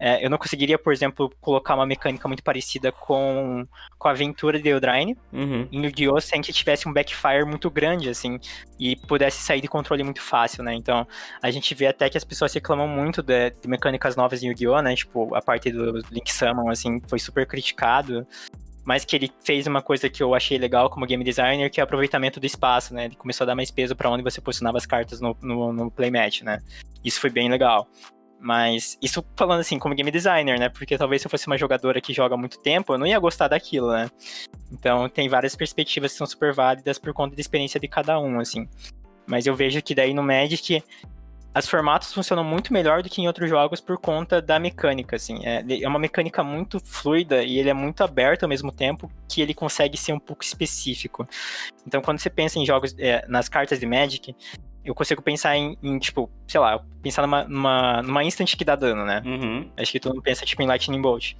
É, 0.00 0.24
eu 0.24 0.30
não 0.30 0.38
conseguiria, 0.38 0.78
por 0.78 0.92
exemplo, 0.92 1.30
colocar 1.40 1.74
uma 1.74 1.86
mecânica 1.86 2.28
muito 2.28 2.42
parecida 2.42 2.92
com, 2.92 3.66
com 3.98 4.08
a 4.08 4.12
aventura 4.12 4.60
de 4.60 4.68
Eldraine 4.68 5.16
Uhum. 5.32 5.68
em 5.72 5.84
Yu-Gi-Oh! 5.84 6.20
sem 6.20 6.40
que 6.40 6.52
tivesse 6.52 6.88
um 6.88 6.92
backfire 6.92 7.44
muito 7.44 7.70
grande, 7.70 8.08
assim, 8.08 8.38
e 8.78 8.94
pudesse 8.94 9.42
sair 9.42 9.60
de 9.60 9.68
controle 9.68 10.04
muito 10.04 10.22
fácil, 10.22 10.62
né? 10.62 10.74
Então, 10.74 11.06
a 11.42 11.50
gente 11.50 11.74
vê 11.74 11.86
até 11.86 12.08
que 12.08 12.16
as 12.16 12.24
pessoas 12.24 12.52
reclamam 12.54 12.86
muito 12.86 13.22
de, 13.22 13.50
de 13.50 13.68
mecânicas 13.68 14.14
novas 14.14 14.42
em 14.42 14.48
Yu-Gi-Oh!, 14.48 14.80
né? 14.82 14.94
Tipo, 14.94 15.34
a 15.34 15.42
parte 15.42 15.70
do 15.72 15.98
Link 16.10 16.32
Summon, 16.32 16.70
assim, 16.70 17.00
foi 17.08 17.18
super 17.18 17.46
criticado. 17.46 18.26
Mas 18.84 19.04
que 19.04 19.14
ele 19.14 19.30
fez 19.44 19.66
uma 19.66 19.82
coisa 19.82 20.08
que 20.08 20.22
eu 20.22 20.34
achei 20.34 20.56
legal 20.56 20.88
como 20.88 21.04
game 21.04 21.22
designer, 21.22 21.70
que 21.70 21.78
é 21.78 21.82
o 21.82 21.84
aproveitamento 21.84 22.40
do 22.40 22.46
espaço, 22.46 22.94
né? 22.94 23.04
Ele 23.04 23.16
começou 23.16 23.44
a 23.44 23.48
dar 23.48 23.54
mais 23.54 23.70
peso 23.70 23.94
para 23.94 24.08
onde 24.08 24.22
você 24.22 24.40
posicionava 24.40 24.78
as 24.78 24.86
cartas 24.86 25.20
no, 25.20 25.36
no, 25.42 25.72
no 25.74 25.90
playmatch, 25.90 26.40
né? 26.42 26.62
Isso 27.04 27.20
foi 27.20 27.28
bem 27.28 27.50
legal. 27.50 27.86
Mas 28.40 28.96
isso 29.02 29.24
falando 29.36 29.60
assim, 29.60 29.78
como 29.78 29.94
game 29.94 30.10
designer, 30.10 30.58
né? 30.58 30.68
Porque 30.68 30.96
talvez 30.96 31.22
se 31.22 31.26
eu 31.26 31.30
fosse 31.30 31.46
uma 31.46 31.58
jogadora 31.58 32.00
que 32.00 32.12
joga 32.12 32.36
muito 32.36 32.58
tempo, 32.60 32.94
eu 32.94 32.98
não 32.98 33.06
ia 33.06 33.18
gostar 33.18 33.48
daquilo, 33.48 33.90
né? 33.90 34.08
Então 34.70 35.08
tem 35.08 35.28
várias 35.28 35.56
perspectivas 35.56 36.12
que 36.12 36.18
são 36.18 36.26
super 36.26 36.52
válidas 36.52 36.98
por 36.98 37.12
conta 37.12 37.34
da 37.34 37.40
experiência 37.40 37.80
de 37.80 37.88
cada 37.88 38.18
um, 38.20 38.38
assim. 38.38 38.68
Mas 39.26 39.46
eu 39.46 39.54
vejo 39.54 39.82
que 39.82 39.94
daí 39.94 40.14
no 40.14 40.22
Magic 40.22 40.82
as 41.58 41.68
formatos 41.68 42.12
funcionam 42.12 42.44
muito 42.44 42.72
melhor 42.72 43.02
do 43.02 43.08
que 43.08 43.20
em 43.20 43.26
outros 43.26 43.48
jogos 43.50 43.80
por 43.80 43.98
conta 43.98 44.40
da 44.40 44.60
mecânica, 44.60 45.16
assim. 45.16 45.44
É, 45.44 45.64
é 45.82 45.88
uma 45.88 45.98
mecânica 45.98 46.44
muito 46.44 46.78
fluida 46.78 47.42
e 47.42 47.58
ele 47.58 47.68
é 47.68 47.74
muito 47.74 48.04
aberto 48.04 48.44
ao 48.44 48.48
mesmo 48.48 48.70
tempo 48.70 49.10
que 49.28 49.40
ele 49.40 49.52
consegue 49.52 49.96
ser 49.96 50.12
um 50.12 50.20
pouco 50.20 50.44
específico. 50.44 51.26
Então, 51.84 52.00
quando 52.00 52.20
você 52.20 52.30
pensa 52.30 52.58
em 52.60 52.66
jogos, 52.66 52.94
é, 52.98 53.26
nas 53.26 53.48
cartas 53.48 53.80
de 53.80 53.86
Magic, 53.86 54.36
eu 54.88 54.94
consigo 54.94 55.20
pensar 55.20 55.54
em, 55.54 55.76
em, 55.82 55.98
tipo, 55.98 56.30
sei 56.46 56.58
lá, 56.58 56.82
pensar 57.02 57.20
numa, 57.20 57.44
numa, 57.44 58.02
numa 58.02 58.24
instant 58.24 58.56
que 58.56 58.64
dá 58.64 58.74
dano, 58.74 59.04
né? 59.04 59.22
Uhum. 59.24 59.70
Acho 59.76 59.92
que 59.92 60.00
todo 60.00 60.14
mundo 60.14 60.22
pensa, 60.22 60.46
tipo, 60.46 60.62
em 60.62 60.66
Lightning 60.66 61.02
Bolt. 61.02 61.34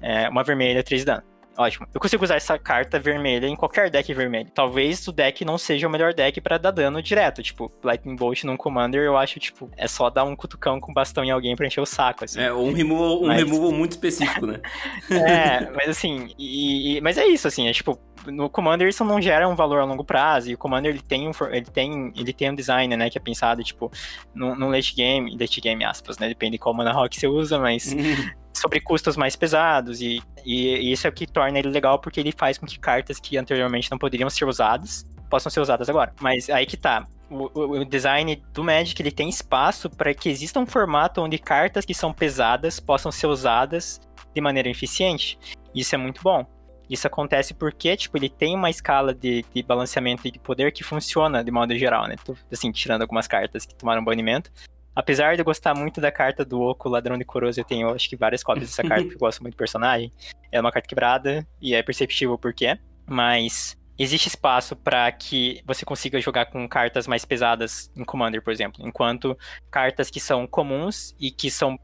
É, 0.00 0.28
uma 0.28 0.44
vermelha, 0.44 0.84
3 0.84 1.02
de 1.02 1.06
dano. 1.06 1.22
Ótimo. 1.56 1.86
Eu 1.92 2.00
consigo 2.00 2.24
usar 2.24 2.36
essa 2.36 2.58
carta 2.58 2.98
vermelha 2.98 3.46
em 3.46 3.54
qualquer 3.54 3.90
deck 3.90 4.12
vermelho. 4.14 4.50
Talvez 4.54 5.06
o 5.06 5.12
deck 5.12 5.44
não 5.44 5.58
seja 5.58 5.86
o 5.86 5.90
melhor 5.90 6.14
deck 6.14 6.40
para 6.40 6.56
dar 6.56 6.70
dano 6.70 7.02
direto. 7.02 7.42
Tipo, 7.42 7.70
Lightning 7.84 8.16
Bolt 8.16 8.44
num 8.44 8.56
Commander, 8.56 9.02
eu 9.02 9.16
acho, 9.18 9.38
tipo, 9.38 9.70
é 9.76 9.86
só 9.86 10.08
dar 10.08 10.24
um 10.24 10.34
cutucão 10.34 10.80
com 10.80 10.92
bastão 10.94 11.22
em 11.22 11.30
alguém 11.30 11.54
pra 11.54 11.66
encher 11.66 11.80
o 11.80 11.86
saco, 11.86 12.24
assim. 12.24 12.40
É, 12.40 12.52
um 12.52 12.72
removal, 12.72 13.22
um 13.22 13.26
Mas- 13.26 13.38
removal 13.44 13.70
muito 13.72 13.92
específico, 13.92 14.46
né? 14.46 14.60
É, 15.10 15.70
mas 15.70 15.88
assim, 15.88 16.28
e, 16.38 16.96
e- 16.96 17.00
mas 17.00 17.18
é 17.18 17.26
isso, 17.26 17.46
assim, 17.46 17.68
é 17.68 17.72
tipo, 17.72 17.98
no 18.26 18.48
Commander 18.48 18.88
isso 18.88 19.04
não 19.04 19.20
gera 19.20 19.48
um 19.48 19.54
valor 19.54 19.80
a 19.80 19.84
longo 19.84 20.04
prazo, 20.04 20.50
e 20.50 20.54
o 20.54 20.58
Commander 20.58 20.90
ele 20.90 21.02
tem 21.02 21.28
um, 21.28 21.32
ele 21.50 21.66
tem, 21.66 22.12
ele 22.16 22.32
tem 22.32 22.50
um 22.50 22.54
design, 22.54 22.96
né, 22.96 23.10
que 23.10 23.18
é 23.18 23.20
pensado, 23.20 23.62
tipo, 23.62 23.90
no, 24.34 24.54
no 24.54 24.70
late 24.70 24.94
game, 24.94 25.36
late 25.38 25.60
game 25.60 25.84
aspas, 25.84 26.18
né, 26.18 26.28
depende 26.28 26.52
de 26.52 26.58
qual 26.58 26.74
mana 26.74 26.92
rock 26.92 27.18
você 27.18 27.26
usa, 27.26 27.58
mas 27.58 27.94
sobre 28.62 28.80
custos 28.80 29.16
mais 29.16 29.34
pesados, 29.34 30.00
e, 30.00 30.22
e, 30.44 30.92
isso 30.92 31.06
é 31.06 31.10
o 31.10 31.12
que 31.12 31.26
torna 31.26 31.58
ele 31.58 31.68
legal, 31.68 31.98
porque 31.98 32.20
ele 32.20 32.30
faz 32.32 32.56
com 32.56 32.64
que 32.66 32.78
cartas 32.78 33.18
que 33.18 33.36
anteriormente 33.36 33.90
não 33.90 33.98
poderiam 33.98 34.30
ser 34.30 34.44
usadas, 34.46 35.04
possam 35.28 35.50
ser 35.50 35.60
usadas 35.60 35.88
agora. 35.88 36.14
Mas 36.20 36.48
aí 36.48 36.64
que 36.64 36.76
tá, 36.76 37.06
o, 37.28 37.50
o- 37.58 37.80
o 37.80 37.84
design 37.84 38.40
do 38.54 38.62
Magic, 38.62 39.00
ele 39.02 39.10
tem 39.10 39.28
espaço 39.28 39.90
para 39.90 40.14
que 40.14 40.28
exista 40.28 40.60
um 40.60 40.66
formato 40.66 41.20
onde 41.20 41.38
cartas 41.38 41.84
que 41.84 41.92
são 41.94 42.12
pesadas 42.12 42.78
possam 42.78 43.10
ser 43.10 43.26
usadas 43.26 44.00
de 44.34 44.40
maneira 44.40 44.68
eficiente. 44.68 45.38
Isso 45.74 45.94
é 45.94 45.98
muito 45.98 46.22
bom. 46.22 46.46
Isso 46.88 47.06
acontece 47.06 47.54
porque, 47.54 47.96
tipo, 47.96 48.18
ele 48.18 48.28
tem 48.28 48.54
uma 48.54 48.68
escala 48.68 49.14
de, 49.14 49.44
de 49.54 49.62
balanceamento 49.62 50.28
e 50.28 50.30
de 50.30 50.38
poder 50.38 50.70
que 50.72 50.84
funciona 50.84 51.42
de 51.42 51.50
modo 51.50 51.74
geral, 51.76 52.06
né? 52.06 52.16
Assim, 52.52 52.70
tirando 52.70 53.00
algumas 53.02 53.26
cartas 53.26 53.64
que 53.64 53.74
tomaram 53.74 54.04
banimento. 54.04 54.50
Apesar 54.94 55.34
de 55.34 55.40
eu 55.40 55.44
gostar 55.44 55.74
muito 55.74 56.00
da 56.00 56.12
carta 56.12 56.44
do 56.44 56.60
Oco, 56.60 56.88
Ladrão 56.88 57.16
de 57.16 57.24
Coroas, 57.24 57.56
eu 57.56 57.64
tenho, 57.64 57.90
acho 57.90 58.08
que, 58.08 58.16
várias 58.16 58.42
cópias 58.42 58.68
dessa 58.68 58.82
carta, 58.82 59.02
porque 59.04 59.16
eu 59.16 59.20
gosto 59.20 59.42
muito 59.42 59.54
do 59.54 59.58
personagem. 59.58 60.12
É 60.50 60.60
uma 60.60 60.70
carta 60.70 60.88
quebrada 60.88 61.46
e 61.60 61.74
é 61.74 61.82
perceptível 61.82 62.34
o 62.34 62.38
porquê. 62.38 62.78
Mas 63.06 63.76
existe 63.98 64.28
espaço 64.28 64.76
para 64.76 65.10
que 65.12 65.62
você 65.66 65.84
consiga 65.84 66.20
jogar 66.20 66.46
com 66.46 66.68
cartas 66.68 67.06
mais 67.06 67.24
pesadas 67.24 67.90
em 67.96 68.04
Commander, 68.04 68.42
por 68.42 68.52
exemplo. 68.52 68.86
Enquanto 68.86 69.36
cartas 69.70 70.10
que 70.10 70.20
são 70.20 70.46
comuns 70.46 71.14
e 71.18 71.30
que 71.30 71.50
são 71.50 71.78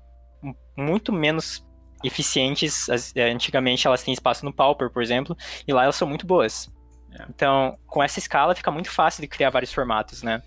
muito 0.76 1.12
menos 1.12 1.64
eficientes, 2.04 2.88
é, 3.14 3.30
antigamente 3.30 3.86
elas 3.86 4.02
têm 4.02 4.14
espaço 4.14 4.44
no 4.44 4.52
Pauper, 4.52 4.90
por 4.90 5.02
exemplo, 5.02 5.36
e 5.66 5.72
lá 5.72 5.84
elas 5.84 5.96
são 5.96 6.06
muito 6.06 6.26
boas. 6.26 6.70
É. 7.12 7.24
Então, 7.28 7.76
com 7.86 8.02
essa 8.02 8.18
escala 8.18 8.54
fica 8.54 8.70
muito 8.70 8.90
fácil 8.90 9.20
de 9.20 9.28
criar 9.28 9.50
vários 9.50 9.72
formatos, 9.72 10.22
né? 10.22 10.42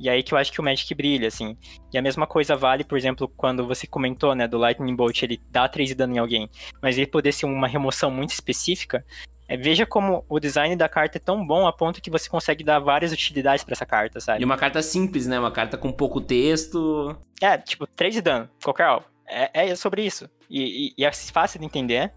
E 0.00 0.08
aí 0.08 0.22
que 0.22 0.32
eu 0.32 0.38
acho 0.38 0.50
que 0.50 0.60
o 0.60 0.64
Magic 0.64 0.92
brilha, 0.94 1.28
assim. 1.28 1.56
E 1.92 1.98
a 1.98 2.02
mesma 2.02 2.26
coisa 2.26 2.56
vale, 2.56 2.82
por 2.84 2.96
exemplo, 2.96 3.28
quando 3.36 3.66
você 3.66 3.86
comentou, 3.86 4.34
né, 4.34 4.48
do 4.48 4.56
Lightning 4.56 4.96
Bolt, 4.96 5.22
ele 5.22 5.38
dá 5.50 5.68
3 5.68 5.90
de 5.90 5.94
dano 5.94 6.14
em 6.14 6.18
alguém, 6.18 6.48
mas 6.82 6.96
ele 6.96 7.06
poder 7.06 7.32
ser 7.32 7.44
uma 7.46 7.68
remoção 7.68 8.10
muito 8.10 8.30
específica, 8.30 9.04
é, 9.46 9.56
veja 9.56 9.84
como 9.84 10.24
o 10.28 10.40
design 10.40 10.74
da 10.76 10.88
carta 10.88 11.18
é 11.18 11.20
tão 11.20 11.44
bom 11.46 11.66
a 11.66 11.72
ponto 11.72 12.00
que 12.00 12.08
você 12.08 12.30
consegue 12.30 12.64
dar 12.64 12.78
várias 12.78 13.12
utilidades 13.12 13.62
pra 13.64 13.72
essa 13.72 13.84
carta, 13.84 14.20
sabe? 14.20 14.40
E 14.40 14.44
uma 14.44 14.56
carta 14.56 14.80
simples, 14.80 15.26
né? 15.26 15.38
Uma 15.38 15.50
carta 15.50 15.76
com 15.76 15.90
pouco 15.92 16.20
texto. 16.20 17.14
É, 17.42 17.58
tipo, 17.58 17.86
3 17.86 18.14
de 18.14 18.20
dano, 18.22 18.48
qualquer 18.62 18.84
alvo. 18.84 19.06
É, 19.26 19.68
é 19.70 19.74
sobre 19.76 20.02
isso. 20.04 20.28
E, 20.48 20.88
e- 20.88 20.94
e 20.98 21.04
é 21.04 21.12
fácil 21.12 21.60
de 21.60 21.66
entender, 21.66 22.12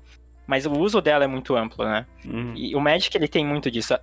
mas 0.45 0.65
o 0.65 0.71
uso 0.71 1.01
dela 1.01 1.23
é 1.23 1.27
muito 1.27 1.55
amplo, 1.55 1.85
né? 1.85 2.05
Uhum. 2.25 2.53
E 2.55 2.75
o 2.75 2.79
Magic, 2.79 3.15
ele 3.15 3.27
tem 3.27 3.45
muito 3.45 3.71
disso. 3.71 3.93
A, 3.93 4.01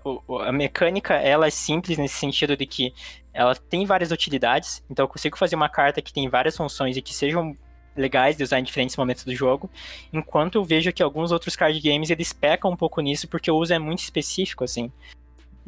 a 0.48 0.52
mecânica, 0.52 1.14
ela 1.14 1.46
é 1.46 1.50
simples 1.50 1.98
nesse 1.98 2.16
sentido 2.16 2.56
de 2.56 2.66
que 2.66 2.94
ela 3.32 3.54
tem 3.54 3.84
várias 3.84 4.10
utilidades, 4.10 4.82
então 4.90 5.04
eu 5.04 5.08
consigo 5.08 5.38
fazer 5.38 5.56
uma 5.56 5.68
carta 5.68 6.02
que 6.02 6.12
tem 6.12 6.28
várias 6.28 6.56
funções 6.56 6.96
e 6.96 7.02
que 7.02 7.14
sejam 7.14 7.56
legais 7.96 8.36
de 8.36 8.42
usar 8.42 8.58
em 8.58 8.62
diferentes 8.62 8.96
momentos 8.96 9.24
do 9.24 9.34
jogo, 9.34 9.70
enquanto 10.12 10.56
eu 10.56 10.64
vejo 10.64 10.92
que 10.92 11.02
alguns 11.02 11.32
outros 11.32 11.56
card 11.56 11.78
games, 11.80 12.10
eles 12.10 12.32
pecam 12.32 12.70
um 12.70 12.76
pouco 12.76 13.00
nisso, 13.00 13.28
porque 13.28 13.50
o 13.50 13.56
uso 13.56 13.74
é 13.74 13.78
muito 13.78 13.98
específico, 14.00 14.64
assim. 14.64 14.90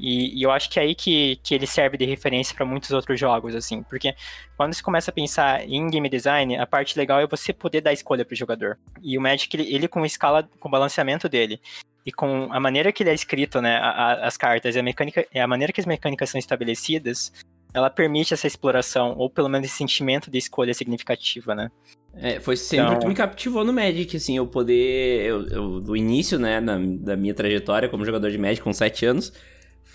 E, 0.04 0.36
e 0.36 0.42
eu 0.42 0.50
acho 0.50 0.68
que 0.68 0.80
é 0.80 0.82
aí 0.82 0.96
que, 0.96 1.36
que 1.44 1.54
ele 1.54 1.64
serve 1.64 1.96
de 1.96 2.04
referência 2.04 2.52
para 2.56 2.66
muitos 2.66 2.90
outros 2.90 3.20
jogos, 3.20 3.54
assim, 3.54 3.84
porque 3.84 4.12
quando 4.56 4.74
você 4.74 4.82
começa 4.82 5.12
a 5.12 5.14
pensar 5.14 5.64
em 5.68 5.88
game 5.88 6.08
design, 6.08 6.56
a 6.56 6.66
parte 6.66 6.98
legal 6.98 7.20
é 7.20 7.26
você 7.28 7.52
poder 7.52 7.80
dar 7.82 7.92
escolha 7.92 8.24
pro 8.24 8.34
jogador. 8.34 8.76
E 9.00 9.16
o 9.16 9.20
Magic, 9.20 9.56
ele, 9.56 9.72
ele 9.72 9.86
com 9.86 10.04
escala, 10.04 10.48
com 10.58 10.68
o 10.68 10.70
balanceamento 10.72 11.28
dele, 11.28 11.60
e 12.04 12.10
com 12.10 12.48
a 12.50 12.58
maneira 12.58 12.90
que 12.90 13.04
ele 13.04 13.10
é 13.10 13.14
escrito, 13.14 13.60
né, 13.62 13.76
a- 13.76 13.90
a- 13.90 14.26
as 14.26 14.36
cartas, 14.36 14.74
e 14.74 14.78
a 14.80 14.82
mecânica, 14.82 15.24
a 15.32 15.46
maneira 15.46 15.72
que 15.72 15.80
as 15.80 15.86
mecânicas 15.86 16.28
são 16.30 16.38
estabelecidas, 16.38 17.32
ela 17.72 17.88
permite 17.88 18.34
essa 18.34 18.46
exploração, 18.48 19.14
ou 19.16 19.30
pelo 19.30 19.48
menos 19.48 19.68
esse 19.68 19.76
sentimento 19.76 20.30
de 20.30 20.36
escolha 20.36 20.74
significativa, 20.74 21.54
né? 21.54 21.70
É, 22.14 22.40
foi 22.40 22.56
sempre 22.56 22.86
Então- 22.86 22.96
o 22.96 23.00
que 23.00 23.06
me 23.06 23.14
captivou 23.14 23.64
no 23.64 23.72
Magic, 23.72 24.16
assim, 24.16 24.36
eu 24.36 24.46
poder. 24.46 25.24
Eu, 25.24 25.46
eu- 25.48 25.80
do 25.80 25.96
início, 25.96 26.38
né, 26.38 26.60
da, 26.60 26.76
da 26.76 27.16
minha 27.16 27.32
trajetória 27.32 27.88
como 27.88 28.04
jogador 28.04 28.30
de 28.30 28.36
Magic 28.36 28.60
com 28.62 28.72
7 28.72 29.06
anos, 29.06 29.32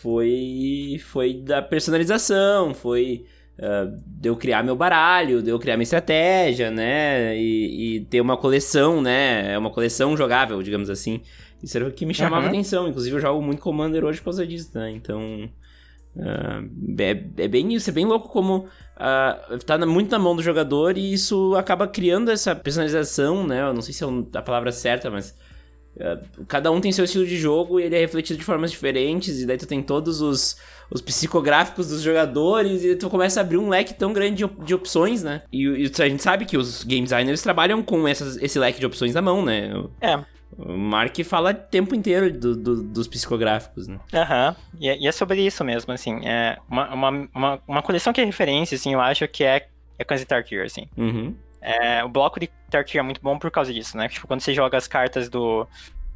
foi. 0.02 0.98
Foi 1.06 1.34
da 1.34 1.62
personalização, 1.62 2.74
foi. 2.74 3.26
ah, 3.60 3.86
de 4.06 4.30
eu 4.30 4.36
criar 4.38 4.64
meu 4.64 4.76
baralho, 4.76 5.42
de 5.42 5.50
eu 5.50 5.60
criar 5.60 5.78
minha 5.78 5.84
estratégia, 5.84 6.70
né? 6.72 7.38
E, 7.38 7.98
e 7.98 8.06
ter 8.06 8.22
uma 8.22 8.38
coleção, 8.38 9.02
né? 9.02 9.54
É 9.54 9.58
uma 9.58 9.72
coleção 9.72 10.16
jogável, 10.18 10.62
digamos 10.62 10.90
assim. 10.90 11.22
Isso 11.62 11.76
era 11.78 11.88
o 11.88 11.92
que 11.92 12.06
me 12.06 12.14
chamava 12.14 12.46
Uhum. 12.46 12.48
atenção. 12.48 12.88
Inclusive, 12.88 13.16
eu 13.16 13.20
jogo 13.22 13.42
muito 13.42 13.62
Commander 13.62 14.04
hoje 14.06 14.20
por 14.20 14.26
causa 14.26 14.46
disso, 14.46 14.72
né? 14.76 14.92
Então. 14.92 15.50
ah, 16.20 16.62
é, 17.00 17.44
é 17.44 17.48
bem 17.48 17.74
isso, 17.74 17.90
é 17.90 17.94
bem 17.94 18.06
louco 18.06 18.30
como 18.30 18.68
ah, 18.96 19.40
tá 19.66 19.78
muito 19.86 20.12
na 20.12 20.20
mão 20.20 20.36
do 20.36 20.42
jogador 20.44 20.98
e 20.98 21.14
isso 21.14 21.56
acaba 21.56 21.88
criando 21.88 22.32
essa 22.32 22.56
personalização, 22.56 23.46
né? 23.46 23.62
Eu 23.62 23.74
não 23.74 23.82
sei 23.82 23.94
se 23.94 24.04
é 24.04 24.08
a 24.36 24.42
palavra 24.42 24.72
certa, 24.72 25.10
mas 25.12 25.36
cada 26.48 26.72
um 26.72 26.80
tem 26.82 26.92
seu 26.92 27.06
estilo 27.06 27.26
de 27.26 27.38
jogo 27.38 27.80
e 27.80 27.84
ele 27.84 27.96
é 27.96 28.00
refletido 28.00 28.38
de 28.40 28.46
formas 28.46 28.72
diferentes, 28.72 29.42
e 29.42 29.46
daí 29.46 29.58
tu 29.58 29.66
tem 29.68 29.82
todos 29.82 30.22
os, 30.22 30.58
os 30.92 31.02
psicográficos 31.02 31.88
dos 31.90 32.02
jogadores, 32.02 32.84
e 32.84 32.96
tu 32.96 33.10
começa 33.10 33.40
a 33.40 33.42
abrir 33.42 33.58
um 33.58 33.70
leque 33.70 33.94
tão 33.94 34.14
grande 34.14 34.36
de, 34.38 34.46
op- 34.46 34.64
de 34.64 34.74
opções, 34.76 35.24
né? 35.24 35.42
E, 35.52 35.64
e 35.66 35.92
a 36.02 36.10
gente 36.10 36.22
sabe 36.24 36.46
que 36.46 36.58
os 36.58 36.84
game 36.84 37.04
designers 37.04 37.42
trabalham 37.42 37.82
com 37.84 38.08
essas, 38.08 38.38
esse 38.38 38.58
leque 38.60 38.80
de 38.80 38.86
opções 38.86 39.14
na 39.14 39.22
mão, 39.22 39.44
né? 39.44 39.70
É. 40.02 40.18
O 40.58 40.78
Mark 40.78 41.16
fala 41.26 41.52
o 41.52 41.54
tempo 41.54 41.94
inteiro 41.94 42.32
do- 42.32 42.56
do- 42.56 42.84
dos 42.84 43.08
psicográficos, 43.08 43.88
né? 43.88 44.00
Aham, 44.14 44.56
e, 44.80 44.88
é- 44.90 44.98
e 44.98 45.08
é 45.08 45.12
sobre 45.12 45.42
isso 45.46 45.64
mesmo, 45.64 45.92
assim, 45.94 46.26
é 46.26 46.58
uma, 46.70 46.94
uma, 46.94 47.10
uma, 47.36 47.60
uma 47.68 47.82
coleção 47.84 48.14
que 48.14 48.22
é 48.22 48.24
referência, 48.24 48.76
assim, 48.76 48.94
eu 48.94 49.02
acho 49.02 49.28
que 49.28 49.44
é, 49.44 49.68
é 50.00 50.04
Khan's 50.06 50.24
Tarkir, 50.26 50.64
assim. 50.64 50.88
Uhum. 50.98 51.36
É, 51.62 52.04
o 52.04 52.10
bloco 52.10 52.40
de 52.40 52.50
Tarkir 52.70 53.00
é 53.00 53.04
muito 53.04 53.22
bom 53.22 53.38
por 53.38 53.52
causa 53.52 53.74
disso, 53.74 53.98
né? 53.98 54.08
Tipo, 54.08 54.28
quando 54.28 54.42
você 54.42 54.54
joga 54.54 54.78
as 54.78 54.88
cartas 54.88 55.30
do, 55.30 55.68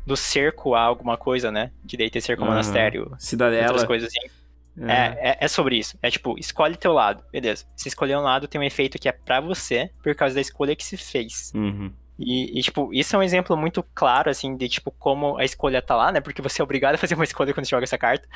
do 0.05 0.15
cerco 0.15 0.75
a 0.75 0.81
alguma 0.81 1.17
coisa, 1.17 1.51
né? 1.51 1.71
Que 1.87 1.97
daí 1.97 2.09
tem 2.09 2.21
cerco 2.21 2.43
ao 2.43 2.47
Aham. 2.47 2.55
monastério, 2.55 3.15
Cidadela. 3.19 3.67
outras 3.67 3.85
coisas 3.85 4.09
assim. 4.09 4.29
É, 4.79 5.31
é, 5.31 5.37
é 5.41 5.47
sobre 5.47 5.77
isso. 5.77 5.97
É 6.01 6.09
tipo, 6.09 6.37
escolhe 6.39 6.75
teu 6.75 6.93
lado. 6.93 7.23
Beleza. 7.31 7.65
Se 7.75 7.87
escolher 7.87 8.17
um 8.17 8.21
lado, 8.21 8.47
tem 8.47 8.59
um 8.59 8.63
efeito 8.63 8.97
que 8.97 9.09
é 9.09 9.11
pra 9.11 9.41
você, 9.41 9.91
por 10.01 10.15
causa 10.15 10.35
da 10.35 10.41
escolha 10.41 10.75
que 10.75 10.83
se 10.83 10.95
fez. 10.95 11.51
Uhum. 11.53 11.91
E, 12.17 12.59
e, 12.59 12.61
tipo, 12.61 12.93
isso 12.93 13.15
é 13.15 13.19
um 13.19 13.23
exemplo 13.23 13.57
muito 13.57 13.83
claro, 13.95 14.29
assim, 14.29 14.55
de, 14.55 14.69
tipo, 14.69 14.91
como 14.91 15.37
a 15.37 15.43
escolha 15.43 15.81
tá 15.81 15.95
lá, 15.95 16.11
né? 16.11 16.21
Porque 16.21 16.41
você 16.41 16.61
é 16.61 16.63
obrigado 16.63 16.95
a 16.95 16.97
fazer 16.97 17.15
uma 17.15 17.23
escolha 17.25 17.53
quando 17.53 17.65
você 17.65 17.71
joga 17.71 17.83
essa 17.83 17.97
carta. 17.97 18.27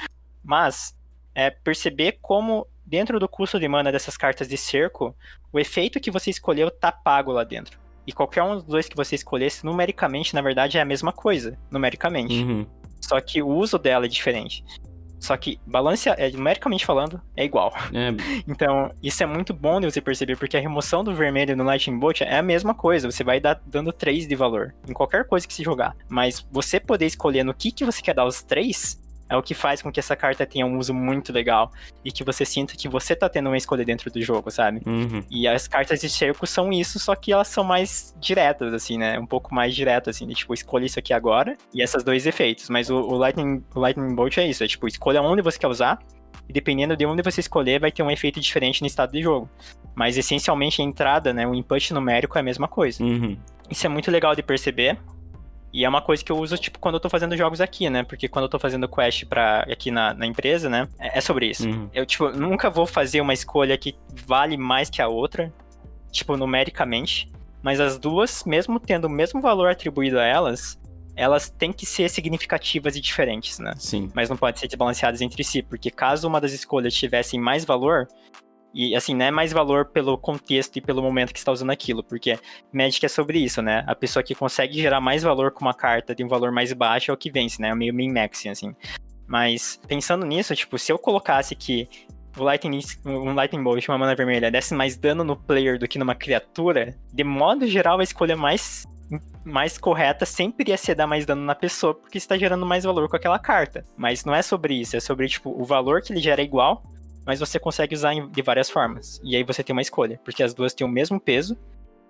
Mas, 0.43 0.97
é 1.33 1.49
perceber 1.49 2.17
como, 2.21 2.67
dentro 2.85 3.19
do 3.19 3.27
custo 3.27 3.59
de 3.59 3.67
mana 3.67 3.91
dessas 3.91 4.15
cartas 4.15 4.47
de 4.47 4.57
cerco, 4.57 5.15
o 5.51 5.59
efeito 5.59 5.99
que 5.99 6.11
você 6.11 6.29
escolheu 6.29 6.69
tá 6.69 6.91
pago 6.91 7.31
lá 7.31 7.43
dentro. 7.43 7.79
e 8.07 8.13
qualquer 8.13 8.43
um 8.43 8.53
dos 8.53 8.63
dois 8.63 8.87
que 8.87 8.95
você 8.95 9.15
escolhesse, 9.15 9.65
numericamente, 9.65 10.35
na 10.35 10.41
verdade, 10.41 10.77
é 10.77 10.81
a 10.81 10.85
mesma 10.85 11.11
coisa, 11.11 11.57
numericamente. 11.71 12.35
Uhum. 12.35 12.65
Só 13.01 13.19
que 13.19 13.41
o 13.41 13.47
uso 13.47 13.79
dela 13.79 14.05
é 14.05 14.07
diferente. 14.07 14.63
Só 15.19 15.35
que 15.35 15.59
balance, 15.65 16.07
é, 16.07 16.29
numericamente 16.29 16.85
falando, 16.85 17.19
é 17.35 17.43
igual. 17.43 17.73
É, 17.91 18.11
Então, 18.47 18.91
isso 19.01 19.23
é 19.23 19.25
muito 19.25 19.55
bom 19.55 19.79
de 19.79 19.89
você 19.89 19.99
perceber, 19.99 20.37
porque 20.37 20.55
a 20.55 20.59
remoção 20.59 21.03
do 21.03 21.15
vermelho 21.15 21.55
no 21.55 21.63
Lightning 21.63 21.97
Bolt 21.97 22.21
é 22.21 22.37
a 22.37 22.43
mesma 22.43 22.75
coisa. 22.75 23.09
Você 23.09 23.23
vai 23.23 23.39
dar, 23.39 23.59
dando 23.65 23.91
3 23.91 24.27
de 24.27 24.35
valor 24.35 24.75
em 24.87 24.93
qualquer 24.93 25.25
coisa 25.25 25.47
que 25.47 25.53
se 25.53 25.63
jogar. 25.63 25.95
Mas 26.07 26.47
você 26.51 26.79
poder 26.79 27.07
escolher 27.07 27.43
no 27.43 27.55
que, 27.55 27.71
que 27.71 27.85
você 27.85 28.03
quer 28.03 28.13
dar 28.13 28.25
os 28.25 28.43
3 28.43 29.03
é 29.29 29.35
o 29.35 29.41
que 29.41 29.53
faz 29.53 29.81
com 29.81 29.91
que 29.91 29.99
essa 29.99 30.15
carta 30.15 30.45
tenha 30.45 30.65
um 30.65 30.77
uso 30.77 30.93
muito 30.93 31.33
legal. 31.33 31.71
E 32.03 32.11
que 32.11 32.23
você 32.23 32.45
sinta 32.45 32.75
que 32.75 32.87
você 32.87 33.15
tá 33.15 33.27
tendo 33.27 33.47
uma 33.47 33.57
escolha 33.57 33.83
dentro 33.83 34.11
do 34.11 34.21
jogo, 34.21 34.51
sabe? 34.51 34.81
uhum. 34.85 35.23
E 35.29 35.47
as 35.47 35.67
cartas 35.67 35.99
de 36.01 36.09
cerco 36.09 36.45
são 36.45 36.71
isso, 36.71 36.99
só 36.99 37.15
que 37.15 37.31
elas 37.31 37.47
são 37.47 37.63
mais 37.63 38.15
diretas, 38.19 38.73
assim, 38.73 38.97
né? 38.97 39.17
Um 39.19 39.25
pouco 39.25 39.53
mais 39.53 39.75
diretas, 39.75 40.15
assim, 40.15 40.27
de, 40.27 40.35
tipo, 40.35 40.53
escolha 40.53 40.85
isso 40.85 40.99
aqui 40.99 41.13
agora 41.13 41.55
e 41.73 41.81
esses 41.81 42.03
dois 42.03 42.25
efeitos. 42.25 42.69
Mas 42.69 42.89
o, 42.89 42.97
o 42.97 43.17
Lightning, 43.17 43.63
o 43.73 43.79
Lightning 43.79 44.13
Bolt 44.13 44.37
é 44.37 44.47
isso, 44.47 44.63
é 44.63 44.67
tipo, 44.67 44.87
escolha 44.87 45.21
onde 45.21 45.41
você 45.41 45.57
quer 45.57 45.67
usar, 45.67 45.99
e 46.47 46.53
dependendo 46.53 46.95
de 46.95 47.05
onde 47.05 47.21
você 47.21 47.39
escolher, 47.39 47.79
vai 47.79 47.91
ter 47.91 48.03
um 48.03 48.11
efeito 48.11 48.39
diferente 48.39 48.81
no 48.81 48.87
estado 48.87 49.11
de 49.11 49.21
jogo. 49.21 49.49
Mas 49.95 50.17
essencialmente 50.17 50.81
a 50.81 50.85
entrada, 50.85 51.33
né? 51.33 51.47
O 51.47 51.55
input 51.55 51.93
numérico 51.93 52.37
é 52.37 52.41
a 52.41 52.43
mesma 52.43 52.67
coisa. 52.67 53.03
Uhum. 53.03 53.37
Isso 53.69 53.85
é 53.85 53.89
muito 53.89 54.11
legal 54.11 54.35
de 54.35 54.43
perceber. 54.43 54.97
E 55.75 55.83
é 55.83 55.89
uma 55.89 56.01
coisa 56.01 56.23
que 56.23 56.31
eu 56.31 56.37
uso, 56.37 56.57
tipo, 56.57 56.79
quando 56.79 56.95
eu 56.95 57.01
tô 57.01 57.09
fazendo 57.09 57.35
jogos 57.35 57.59
aqui, 57.59 57.89
né? 57.89 58.01
Porque 58.01 58.29
quando 58.29 58.43
eu 58.43 58.49
tô 58.49 58.57
fazendo 58.57 58.87
quest 58.87 59.25
pra, 59.25 59.59
aqui 59.69 59.91
na, 59.91 60.13
na 60.13 60.25
empresa, 60.25 60.69
né? 60.69 60.87
É 60.97 61.17
é 61.17 61.21
sobre 61.21 61.47
isso. 61.47 61.67
Uhum. 61.67 61.89
Eu, 61.93 62.05
tipo, 62.05 62.29
nunca 62.29 62.69
vou 62.69 62.85
fazer 62.85 63.19
uma 63.19 63.33
escolha 63.33 63.77
que 63.77 63.93
vale 64.25 64.55
mais 64.55 64.89
que 64.89 65.01
a 65.01 65.09
outra, 65.09 65.53
tipo, 66.13 66.37
numericamente. 66.37 67.29
Mas 67.61 67.81
as 67.81 67.99
duas, 67.99 68.45
mesmo 68.45 68.79
tendo 68.79 69.07
o 69.07 69.09
mesmo 69.09 69.41
valor 69.41 69.69
atribuído 69.69 70.17
a 70.17 70.23
elas, 70.23 70.79
elas 71.13 71.49
têm 71.49 71.73
que 71.73 71.85
ser 71.85 72.09
significativas 72.09 72.95
e 72.95 73.01
diferentes, 73.01 73.59
né? 73.59 73.73
Sim. 73.77 74.09
Mas 74.15 74.29
não 74.29 74.37
podem 74.37 74.57
ser 74.57 74.69
desbalanceadas 74.69 75.19
entre 75.19 75.43
si, 75.43 75.61
porque 75.61 75.91
caso 75.91 76.25
uma 76.25 76.39
das 76.39 76.53
escolhas 76.53 76.93
tivesse 76.93 77.37
mais 77.37 77.65
valor, 77.65 78.07
e 78.75 78.93
assim, 78.93 79.15
não 79.15 79.25
é 79.25 79.31
mais 79.31 79.53
valor 79.53 79.85
pelo 79.85 80.17
contexto 80.17 80.75
e 80.75 80.81
pelo 80.81 81.01
momento 81.01 81.31
que 81.31 81.39
está 81.39 81.49
usando 81.49 81.69
aquilo, 81.69 82.03
porque 82.03 82.37
Magic 82.73 83.05
é 83.05 83.09
sobre 83.09 83.39
isso, 83.39 83.61
né? 83.61 83.85
A 83.87 83.95
pessoa 83.95 84.21
que 84.21 84.35
consegue 84.35 84.81
gerar 84.81 84.99
mais 84.99 85.23
valor 85.23 85.51
com 85.51 85.63
uma 85.63 85.73
carta 85.73 86.13
de 86.13 86.25
um 86.25 86.27
valor 86.27 86.51
mais 86.51 86.73
baixo 86.73 87.09
é 87.09 87.13
o 87.13 87.17
que 87.17 87.31
vence, 87.31 87.61
né? 87.61 87.69
É 87.69 87.75
meio 87.75 87.93
min-maxing, 87.93 88.49
assim. 88.49 88.75
Mas 89.25 89.79
pensando 89.87 90.25
nisso, 90.25 90.53
tipo, 90.53 90.77
se 90.77 90.91
eu 90.91 90.99
colocasse 90.99 91.55
que 91.55 91.87
o 92.37 92.43
Lightning, 92.43 92.81
um 93.05 93.33
Lightning 93.33 93.63
Bolt, 93.63 93.87
uma 93.87 93.97
mana 93.97 94.13
vermelha, 94.13 94.51
desse 94.51 94.73
mais 94.73 94.97
dano 94.97 95.23
no 95.23 95.37
player 95.37 95.79
do 95.79 95.87
que 95.87 95.97
numa 95.97 96.13
criatura, 96.13 96.93
de 97.13 97.23
modo 97.23 97.65
geral, 97.65 98.01
a 98.01 98.03
escolha 98.03 98.35
mais, 98.35 98.85
mais 99.45 99.77
correta 99.77 100.25
sempre 100.25 100.69
ia 100.69 100.77
ser 100.77 100.95
dar 100.95 101.07
mais 101.07 101.25
dano 101.25 101.43
na 101.43 101.55
pessoa, 101.55 101.93
porque 101.95 102.17
está 102.17 102.37
gerando 102.37 102.65
mais 102.65 102.83
valor 102.83 103.07
com 103.07 103.15
aquela 103.15 103.39
carta. 103.39 103.85
Mas 103.95 104.25
não 104.25 104.35
é 104.35 104.41
sobre 104.41 104.73
isso, 104.73 104.97
é 104.97 104.99
sobre, 104.99 105.29
tipo, 105.29 105.49
o 105.49 105.63
valor 105.63 106.01
que 106.01 106.11
ele 106.11 106.19
gera 106.19 106.41
é 106.41 106.43
igual, 106.45 106.83
mas 107.25 107.39
você 107.39 107.59
consegue 107.59 107.95
usar 107.95 108.13
de 108.13 108.41
várias 108.41 108.69
formas. 108.69 109.19
E 109.23 109.35
aí 109.35 109.43
você 109.43 109.63
tem 109.63 109.73
uma 109.73 109.81
escolha, 109.81 110.19
porque 110.23 110.43
as 110.43 110.53
duas 110.53 110.73
têm 110.73 110.85
o 110.85 110.89
mesmo 110.89 111.19
peso, 111.19 111.57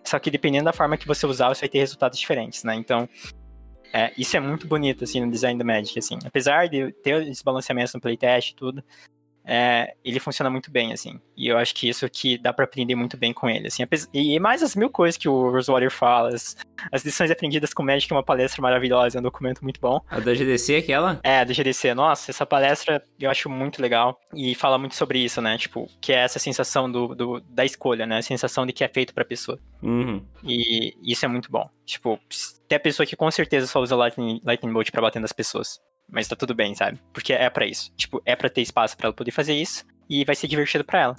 só 0.04 0.20
que 0.20 0.30
dependendo 0.30 0.66
da 0.66 0.74
forma 0.74 0.98
que 0.98 1.08
você 1.08 1.26
usar, 1.26 1.50
você 1.50 1.62
vai 1.62 1.70
ter 1.70 1.80
resultados 1.80 2.20
diferentes, 2.20 2.64
né? 2.64 2.76
Então, 2.76 3.10
é, 3.94 4.12
isso 4.18 4.36
é 4.36 4.40
muito 4.40 4.68
bonito, 4.68 5.04
assim, 5.04 5.22
no 5.22 5.32
design 5.32 5.58
do 5.58 5.66
Magic, 5.66 5.98
assim. 5.98 6.20
Apesar 6.26 6.68
de 6.68 6.92
ter 6.92 7.24
desbalanceamentos 7.26 7.94
no 7.94 8.02
playtest 8.02 8.52
e 8.52 8.56
tudo, 8.56 8.84
é, 9.46 9.94
ele 10.04 10.20
funciona 10.20 10.50
muito 10.50 10.72
bem, 10.72 10.92
assim. 10.92 11.20
E 11.38 11.48
eu 11.48 11.58
acho 11.58 11.76
que 11.76 11.88
isso 11.88 12.10
que 12.10 12.38
dá 12.38 12.52
pra 12.52 12.66
aprender 12.66 12.96
muito 12.96 13.16
bem 13.18 13.32
com 13.34 13.50
ele, 13.50 13.68
assim. 13.68 13.84
E 14.14 14.40
mais 14.40 14.64
as 14.64 14.76
mil 14.76 14.90
coisas 14.90 15.18
que 15.18 15.30
o 15.30 15.52
Rosewater 15.52 15.92
fala, 15.92 16.30
as, 16.30 16.56
as 16.92 17.04
lições 17.06 17.30
aprendidas 17.30 17.74
com 17.74 17.84
o 17.84 17.86
Magic 17.86 18.12
é 18.12 18.16
uma 18.16 18.24
palestra 18.24 18.62
maravilhosa, 18.62 19.18
é 19.18 19.20
um 19.20 19.24
documento 19.24 19.62
muito 19.64 19.80
bom. 19.80 20.00
A 20.10 20.20
da 20.20 20.34
GDC, 20.34 20.78
aquela? 20.78 21.20
É, 21.24 21.44
do 21.46 21.54
GDC. 21.54 21.94
Nossa, 21.94 22.32
essa 22.32 22.46
palestra 22.46 23.04
eu 23.20 23.30
acho 23.30 23.50
muito 23.50 23.82
legal. 23.82 24.20
E 24.34 24.56
fala 24.56 24.78
muito 24.78 24.96
sobre 24.96 25.20
isso, 25.20 25.42
né? 25.42 25.58
Tipo, 25.58 25.88
que 26.02 26.12
é 26.12 26.18
essa 26.18 26.40
sensação 26.40 26.92
do, 26.92 27.14
do- 27.14 27.42
da 27.42 27.64
escolha, 27.66 28.06
né? 28.06 28.18
A 28.18 28.22
sensação 28.22 28.66
de 28.66 28.74
que 28.74 28.84
é 28.84 28.88
feito 28.88 29.14
pra 29.14 29.24
pessoa. 29.26 29.60
Uhum. 29.84 30.26
E 30.44 30.96
isso 31.04 31.24
é 31.26 31.28
muito 31.28 31.52
bom. 31.52 31.70
Tipo, 31.86 32.20
tem 32.68 32.78
a 32.78 32.80
pessoa 32.80 33.06
que 33.06 33.16
com 33.16 33.30
certeza 33.30 33.68
só 33.68 33.80
usa 33.80 33.96
Lightning, 33.96 34.42
Lightning 34.44 34.74
Bolt 34.74 34.90
pra 34.92 35.02
bater 35.02 35.20
nas 35.20 35.32
pessoas. 35.32 35.80
Mas 36.12 36.28
tá 36.28 36.36
tudo 36.36 36.54
bem, 36.54 36.76
sabe? 36.76 37.00
Porque 37.12 37.34
é 37.34 37.50
pra 37.50 37.66
isso. 37.66 37.92
Tipo, 37.96 38.22
é 38.26 38.36
pra 38.36 38.50
ter 38.50 38.62
espaço 38.62 38.96
pra 38.96 39.08
ela 39.08 39.14
poder 39.14 39.32
fazer 39.32 39.54
isso. 39.54 39.84
E 40.10 40.24
vai 40.24 40.36
ser 40.36 40.48
divertido 40.48 40.84
pra 40.84 41.02
ela. 41.02 41.16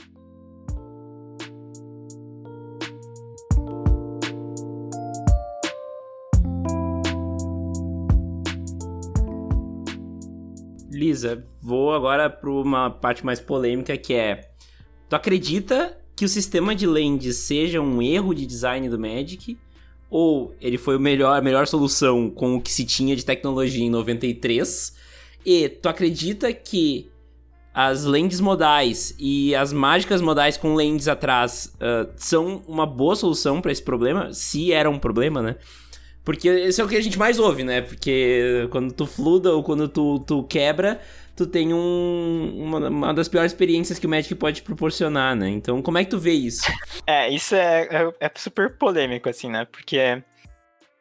Lisa, 10.91 11.47
vou 11.61 11.93
agora 11.93 12.31
para 12.31 12.51
uma 12.51 12.91
parte 12.91 13.25
mais 13.25 13.39
polêmica 13.39 13.97
que 13.99 14.15
é: 14.15 14.51
tu 15.09 15.15
acredita 15.15 15.99
que 16.17 16.25
o 16.25 16.29
sistema 16.29 16.75
de 16.75 16.87
lands 16.87 17.37
seja 17.37 17.83
um 17.83 18.01
erro 18.01 18.35
de 18.35 18.47
design 18.47 18.89
do 18.89 18.99
Magic? 18.99 19.59
Ou 20.09 20.55
ele 20.61 20.79
foi 20.79 20.99
melhor, 20.99 21.37
a 21.37 21.41
melhor 21.41 21.67
solução 21.67 22.31
com 22.31 22.57
o 22.57 22.61
que 22.61 22.73
se 22.73 22.85
tinha 22.85 23.17
de 23.17 23.25
tecnologia 23.25 23.85
em 23.85 23.91
93? 23.91 24.95
E 25.45 25.69
tu 25.69 25.89
acredita 25.89 26.53
que 26.53 27.11
as 27.75 28.05
lands 28.05 28.41
modais 28.41 29.15
e 29.19 29.55
as 29.55 29.73
mágicas 29.73 30.23
modais 30.23 30.57
com 30.57 30.75
lands 30.75 31.09
atrás 31.09 31.75
ah, 31.79 32.09
são 32.17 32.63
uma 32.67 32.87
boa 32.87 33.15
solução 33.15 33.61
para 33.61 33.71
esse 33.71 33.83
problema? 33.83 34.33
Se 34.33 34.73
era 34.73 34.89
um 34.89 34.99
problema, 34.99 35.43
né? 35.43 35.57
Porque 36.25 36.49
esse 36.49 36.81
é 36.81 36.85
o 36.85 36.89
que 36.89 36.97
a 36.97 37.01
gente 37.01 37.19
mais 37.19 37.39
ouve, 37.39 37.63
né? 37.63 37.83
Porque 37.83 38.67
quando 38.71 38.93
tu 38.93 39.07
fluda 39.07 39.53
ou 39.53 39.63
quando 39.63 39.87
tu, 39.87 40.19
tu 40.27 40.43
quebra, 40.43 41.01
tu 41.37 41.47
tem 41.47 41.75
um, 41.75 42.53
uma, 42.57 42.89
uma 42.89 43.15
das 43.15 43.29
piores 43.29 43.53
experiências 43.53 43.99
que 43.99 44.07
o 44.07 44.09
Magic 44.11 44.35
pode 44.35 44.57
te 44.57 44.63
proporcionar, 44.63 45.37
né? 45.37 45.51
Então, 45.51 45.83
como 45.83 45.99
é 45.99 46.05
que 46.05 46.11
tu 46.11 46.19
vê 46.19 46.33
isso? 46.33 46.67
É, 47.07 47.29
isso 47.29 47.55
é, 47.55 47.83
é, 47.91 48.27
é 48.27 48.31
super 48.37 48.77
polêmico, 48.79 49.29
assim, 49.29 49.51
né? 49.51 49.67
Porque, 49.71 50.23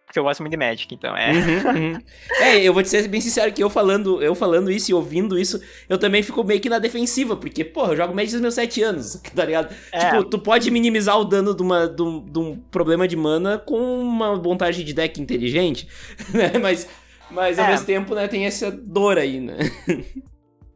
porque 0.05 0.19
eu 0.19 0.23
gosto 0.23 0.41
muito 0.41 0.51
de 0.51 0.57
Magic, 0.57 0.93
então 0.93 1.15
é. 1.15 1.31
Uhum, 1.31 1.93
uhum. 1.93 2.01
É, 2.41 2.61
eu 2.61 2.73
vou 2.73 2.83
te 2.83 2.89
ser 2.89 3.07
bem 3.07 3.21
sincero 3.21 3.53
que 3.53 3.63
eu 3.63 3.69
falando, 3.69 4.21
eu 4.21 4.35
falando 4.35 4.69
isso 4.69 4.91
e 4.91 4.93
ouvindo 4.93 5.39
isso, 5.39 5.61
eu 5.87 5.97
também 5.97 6.21
fico 6.21 6.43
meio 6.43 6.59
que 6.59 6.69
na 6.69 6.79
defensiva, 6.79 7.37
porque, 7.37 7.63
porra, 7.63 7.93
eu 7.93 7.97
jogo 7.97 8.13
Magic 8.13 8.31
desde 8.31 8.41
meus 8.41 8.55
7 8.55 8.83
anos, 8.83 9.21
tá 9.33 9.45
ligado? 9.45 9.73
É. 9.93 9.99
Tipo, 9.99 10.25
tu 10.25 10.37
pode 10.37 10.69
minimizar 10.69 11.17
o 11.17 11.23
dano 11.23 11.55
de, 11.55 11.63
uma, 11.63 11.87
de, 11.87 12.01
um, 12.01 12.25
de 12.25 12.39
um 12.39 12.57
problema 12.69 13.07
de 13.07 13.15
mana 13.15 13.57
com 13.57 13.99
uma 14.01 14.35
montagem 14.35 14.83
de 14.83 14.93
deck 14.93 15.21
inteligente, 15.21 15.87
né? 16.33 16.51
Mas, 16.61 16.89
mas 17.29 17.59
ao 17.59 17.65
É. 17.65 17.69
mesmo 17.69 17.85
tempo, 17.85 18.15
né, 18.15 18.27
tem 18.27 18.45
essa 18.45 18.71
dor 18.71 19.17
aí, 19.17 19.39
né? 19.39 19.57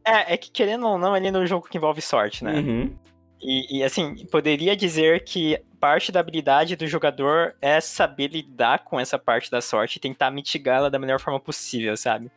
É, 0.04 0.34
é 0.34 0.36
que 0.36 0.50
querendo 0.50 0.86
ou 0.86 0.98
não, 0.98 1.16
ele 1.16 1.28
é 1.28 1.32
um 1.32 1.46
jogo 1.46 1.68
que 1.68 1.76
envolve 1.76 2.00
sorte, 2.00 2.42
né? 2.42 2.54
Uhum. 2.54 2.96
E, 3.40 3.78
e, 3.78 3.84
assim, 3.84 4.26
poderia 4.26 4.76
dizer 4.76 5.24
que 5.24 5.58
parte 5.78 6.12
da 6.12 6.20
habilidade 6.20 6.76
do 6.76 6.86
jogador 6.86 7.54
é 7.60 7.80
saber 7.80 8.28
lidar 8.28 8.80
com 8.80 9.00
essa 9.00 9.18
parte 9.18 9.50
da 9.50 9.62
sorte 9.62 9.96
e 9.96 10.00
tentar 10.00 10.30
mitigá-la 10.30 10.90
da 10.90 10.98
melhor 10.98 11.18
forma 11.18 11.40
possível, 11.40 11.96
sabe? 11.96 12.30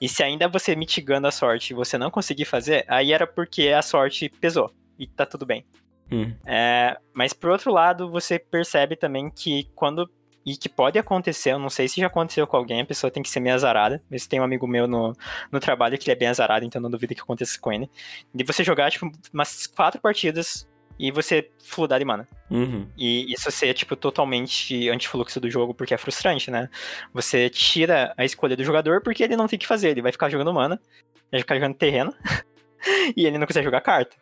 E 0.00 0.08
se 0.08 0.22
ainda 0.22 0.48
você 0.48 0.74
mitigando 0.74 1.26
a 1.26 1.30
sorte 1.30 1.70
e 1.70 1.74
você 1.74 1.98
não 1.98 2.10
conseguir 2.10 2.44
fazer, 2.46 2.84
aí 2.88 3.12
era 3.12 3.26
porque 3.26 3.68
a 3.68 3.82
sorte 3.82 4.28
pesou. 4.28 4.70
E 4.98 5.06
tá 5.06 5.26
tudo 5.26 5.44
bem. 5.44 5.64
Hum. 6.10 6.32
É, 6.46 6.96
mas 7.12 7.32
por 7.32 7.50
outro 7.50 7.72
lado, 7.72 8.10
você 8.10 8.38
percebe 8.38 8.96
também 8.96 9.30
que 9.30 9.68
quando. 9.74 10.08
E 10.46 10.56
que 10.56 10.68
pode 10.68 10.96
acontecer, 10.96 11.52
eu 11.52 11.58
não 11.58 11.68
sei 11.68 11.88
se 11.88 12.00
já 12.00 12.06
aconteceu 12.06 12.46
com 12.46 12.56
alguém, 12.56 12.80
a 12.80 12.86
pessoa 12.86 13.10
tem 13.10 13.20
que 13.20 13.28
ser 13.28 13.40
meio 13.40 13.56
azarada. 13.56 14.00
Mas 14.08 14.28
tem 14.28 14.40
um 14.40 14.44
amigo 14.44 14.64
meu 14.66 14.86
no, 14.86 15.12
no 15.50 15.58
trabalho 15.58 15.98
que 15.98 16.04
ele 16.04 16.12
é 16.12 16.18
bem 16.18 16.28
azarado, 16.28 16.64
então 16.64 16.80
não 16.80 16.88
duvido 16.88 17.16
que 17.16 17.20
aconteça 17.20 17.58
com 17.60 17.72
ele. 17.72 17.90
De 18.32 18.44
você 18.44 18.62
jogar, 18.62 18.90
tipo, 18.92 19.10
umas 19.34 19.66
quatro 19.66 20.00
partidas 20.00 20.68
e 20.98 21.10
você 21.10 21.50
fludar 21.64 21.98
de 21.98 22.04
mana. 22.04 22.28
Uhum. 22.50 22.88
E 22.96 23.32
isso 23.32 23.50
ser, 23.50 23.74
tipo, 23.74 23.96
totalmente 23.96 24.88
antifluxo 24.88 25.40
do 25.40 25.50
jogo, 25.50 25.74
porque 25.74 25.94
é 25.94 25.98
frustrante, 25.98 26.50
né? 26.50 26.70
Você 27.12 27.50
tira 27.50 28.14
a 28.16 28.24
escolha 28.24 28.56
do 28.56 28.64
jogador 28.64 29.02
porque 29.02 29.22
ele 29.22 29.36
não 29.36 29.46
tem 29.46 29.56
o 29.56 29.60
que 29.60 29.66
fazer, 29.66 29.90
ele 29.90 30.02
vai 30.02 30.12
ficar 30.12 30.30
jogando 30.30 30.54
mana, 30.54 30.80
vai 31.30 31.40
ficar 31.40 31.56
jogando 31.56 31.74
terreno, 31.74 32.14
e 33.16 33.26
ele 33.26 33.36
não 33.36 33.46
consegue 33.46 33.64
jogar 33.64 33.80
carta. 33.80 34.16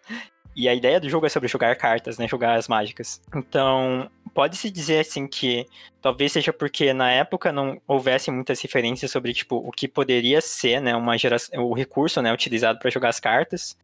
E 0.56 0.68
a 0.68 0.74
ideia 0.74 1.00
do 1.00 1.08
jogo 1.08 1.26
é 1.26 1.28
sobre 1.28 1.48
jogar 1.48 1.74
cartas, 1.76 2.16
né? 2.16 2.28
Jogar 2.28 2.54
as 2.54 2.68
mágicas. 2.68 3.20
Então, 3.34 4.08
pode-se 4.32 4.70
dizer, 4.70 5.00
assim, 5.00 5.26
que 5.26 5.66
talvez 6.00 6.32
seja 6.32 6.52
porque 6.52 6.92
na 6.92 7.10
época 7.10 7.50
não 7.50 7.80
houvesse 7.86 8.30
muitas 8.30 8.60
referências 8.60 9.10
sobre, 9.10 9.32
tipo, 9.32 9.56
o 9.56 9.72
que 9.72 9.88
poderia 9.88 10.40
ser, 10.40 10.80
né? 10.80 10.94
Uma 10.94 11.18
geração, 11.18 11.64
o 11.64 11.74
recurso, 11.74 12.22
né? 12.22 12.32
Utilizado 12.32 12.78
para 12.78 12.90
jogar 12.90 13.08
as 13.08 13.18
cartas. 13.18 13.76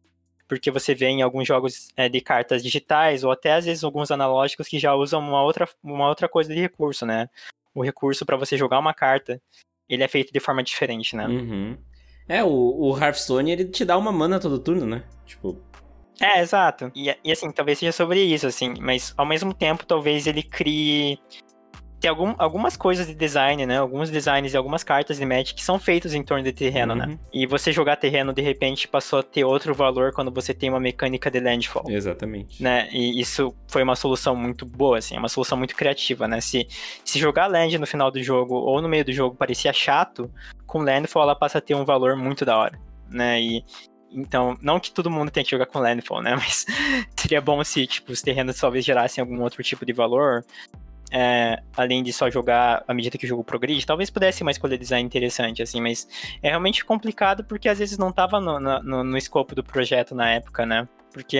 Porque 0.47 0.71
você 0.71 0.93
vê 0.93 1.07
em 1.07 1.21
alguns 1.21 1.47
jogos 1.47 1.89
é, 1.95 2.07
de 2.09 2.21
cartas 2.21 2.63
digitais, 2.63 3.23
ou 3.23 3.31
até 3.31 3.53
às 3.53 3.65
vezes 3.65 3.83
alguns 3.83 4.11
analógicos 4.11 4.67
que 4.67 4.79
já 4.79 4.93
usam 4.93 5.19
uma 5.19 5.43
outra, 5.43 5.67
uma 5.83 6.07
outra 6.07 6.27
coisa 6.27 6.53
de 6.53 6.59
recurso, 6.59 7.05
né? 7.05 7.29
O 7.73 7.81
recurso 7.81 8.25
para 8.25 8.37
você 8.37 8.57
jogar 8.57 8.79
uma 8.79 8.93
carta, 8.93 9.41
ele 9.89 10.03
é 10.03 10.07
feito 10.07 10.31
de 10.31 10.39
forma 10.39 10.63
diferente, 10.63 11.15
né? 11.15 11.27
Uhum. 11.27 11.77
É, 12.27 12.43
o, 12.43 12.49
o 12.49 12.97
Hearthstone, 12.97 13.51
ele 13.51 13.65
te 13.65 13.83
dá 13.83 13.97
uma 13.97 14.11
mana 14.11 14.39
todo 14.39 14.59
turno, 14.59 14.85
né? 14.85 15.03
Tipo, 15.25 15.57
É, 16.21 16.41
exato. 16.41 16.91
E, 16.95 17.15
e 17.23 17.31
assim, 17.31 17.51
talvez 17.51 17.79
seja 17.79 17.91
sobre 17.91 18.21
isso, 18.21 18.47
assim, 18.47 18.73
mas 18.79 19.13
ao 19.17 19.25
mesmo 19.25 19.53
tempo, 19.53 19.85
talvez 19.85 20.27
ele 20.27 20.43
crie 20.43 21.19
tem 22.01 22.09
algum, 22.09 22.33
algumas 22.39 22.75
coisas 22.75 23.05
de 23.05 23.13
design, 23.13 23.63
né? 23.63 23.77
Alguns 23.77 24.09
designs 24.09 24.53
e 24.53 24.57
algumas 24.57 24.83
cartas 24.83 25.17
de 25.17 25.25
Magic 25.25 25.53
que 25.53 25.63
são 25.63 25.77
feitos 25.77 26.15
em 26.15 26.23
torno 26.23 26.43
de 26.43 26.51
terreno, 26.51 26.95
né? 26.95 27.05
Uhum. 27.05 27.19
E 27.31 27.45
você 27.45 27.71
jogar 27.71 27.95
terreno, 27.95 28.33
de 28.33 28.41
repente, 28.41 28.87
passou 28.87 29.19
a 29.19 29.23
ter 29.23 29.45
outro 29.45 29.75
valor 29.75 30.11
quando 30.11 30.31
você 30.31 30.51
tem 30.51 30.67
uma 30.71 30.79
mecânica 30.79 31.29
de 31.29 31.39
landfall. 31.39 31.85
Exatamente. 31.87 32.61
Né? 32.61 32.89
E 32.91 33.21
isso 33.21 33.55
foi 33.67 33.83
uma 33.83 33.95
solução 33.95 34.35
muito 34.35 34.65
boa, 34.65 34.97
assim, 34.97 35.15
uma 35.15 35.29
solução 35.29 35.55
muito 35.55 35.75
criativa, 35.75 36.27
né? 36.27 36.41
Se, 36.41 36.67
se 37.05 37.19
jogar 37.19 37.45
land 37.45 37.77
no 37.77 37.85
final 37.85 38.09
do 38.09 38.21
jogo 38.21 38.55
ou 38.55 38.81
no 38.81 38.89
meio 38.89 39.05
do 39.05 39.13
jogo 39.13 39.35
parecia 39.35 39.71
chato, 39.71 40.29
com 40.65 40.79
landfall 40.79 41.21
ela 41.21 41.35
passa 41.35 41.59
a 41.59 41.61
ter 41.61 41.75
um 41.75 41.85
valor 41.85 42.15
muito 42.15 42.43
da 42.43 42.57
hora, 42.57 42.79
né? 43.11 43.39
E 43.39 43.63
então, 44.11 44.57
não 44.61 44.79
que 44.79 44.91
todo 44.91 45.09
mundo 45.09 45.31
tenha 45.31 45.43
que 45.43 45.51
jogar 45.51 45.65
com 45.65 45.79
landfall, 45.79 46.21
né? 46.21 46.35
Mas 46.37 46.65
seria 47.15 47.41
bom 47.41 47.63
se, 47.63 47.87
tipo, 47.87 48.11
os 48.11 48.21
terrenos 48.21 48.59
talvez 48.59 48.83
gerassem 48.83 49.21
algum 49.21 49.41
outro 49.41 49.63
tipo 49.63 49.85
de 49.85 49.93
valor 49.93 50.43
é, 51.11 51.61
além 51.75 52.01
de 52.01 52.13
só 52.13 52.29
jogar 52.29 52.83
à 52.87 52.93
medida 52.93 53.17
que 53.17 53.25
o 53.25 53.27
jogo 53.27 53.43
progride, 53.43 53.85
talvez 53.85 54.09
pudesse 54.09 54.41
uma 54.41 54.51
escolha 54.51 54.77
de 54.77 54.83
design 54.83 55.05
interessante, 55.05 55.61
assim, 55.61 55.81
mas 55.81 56.07
é 56.41 56.47
realmente 56.47 56.85
complicado 56.85 57.43
porque 57.43 57.67
às 57.67 57.79
vezes 57.79 57.97
não 57.97 58.09
estava 58.09 58.39
no, 58.39 58.59
no, 58.59 59.03
no, 59.03 59.17
escopo 59.17 59.53
do 59.53 59.63
projeto 59.63 60.15
na 60.15 60.29
época, 60.31 60.65
né? 60.65 60.87
Porque 61.11 61.39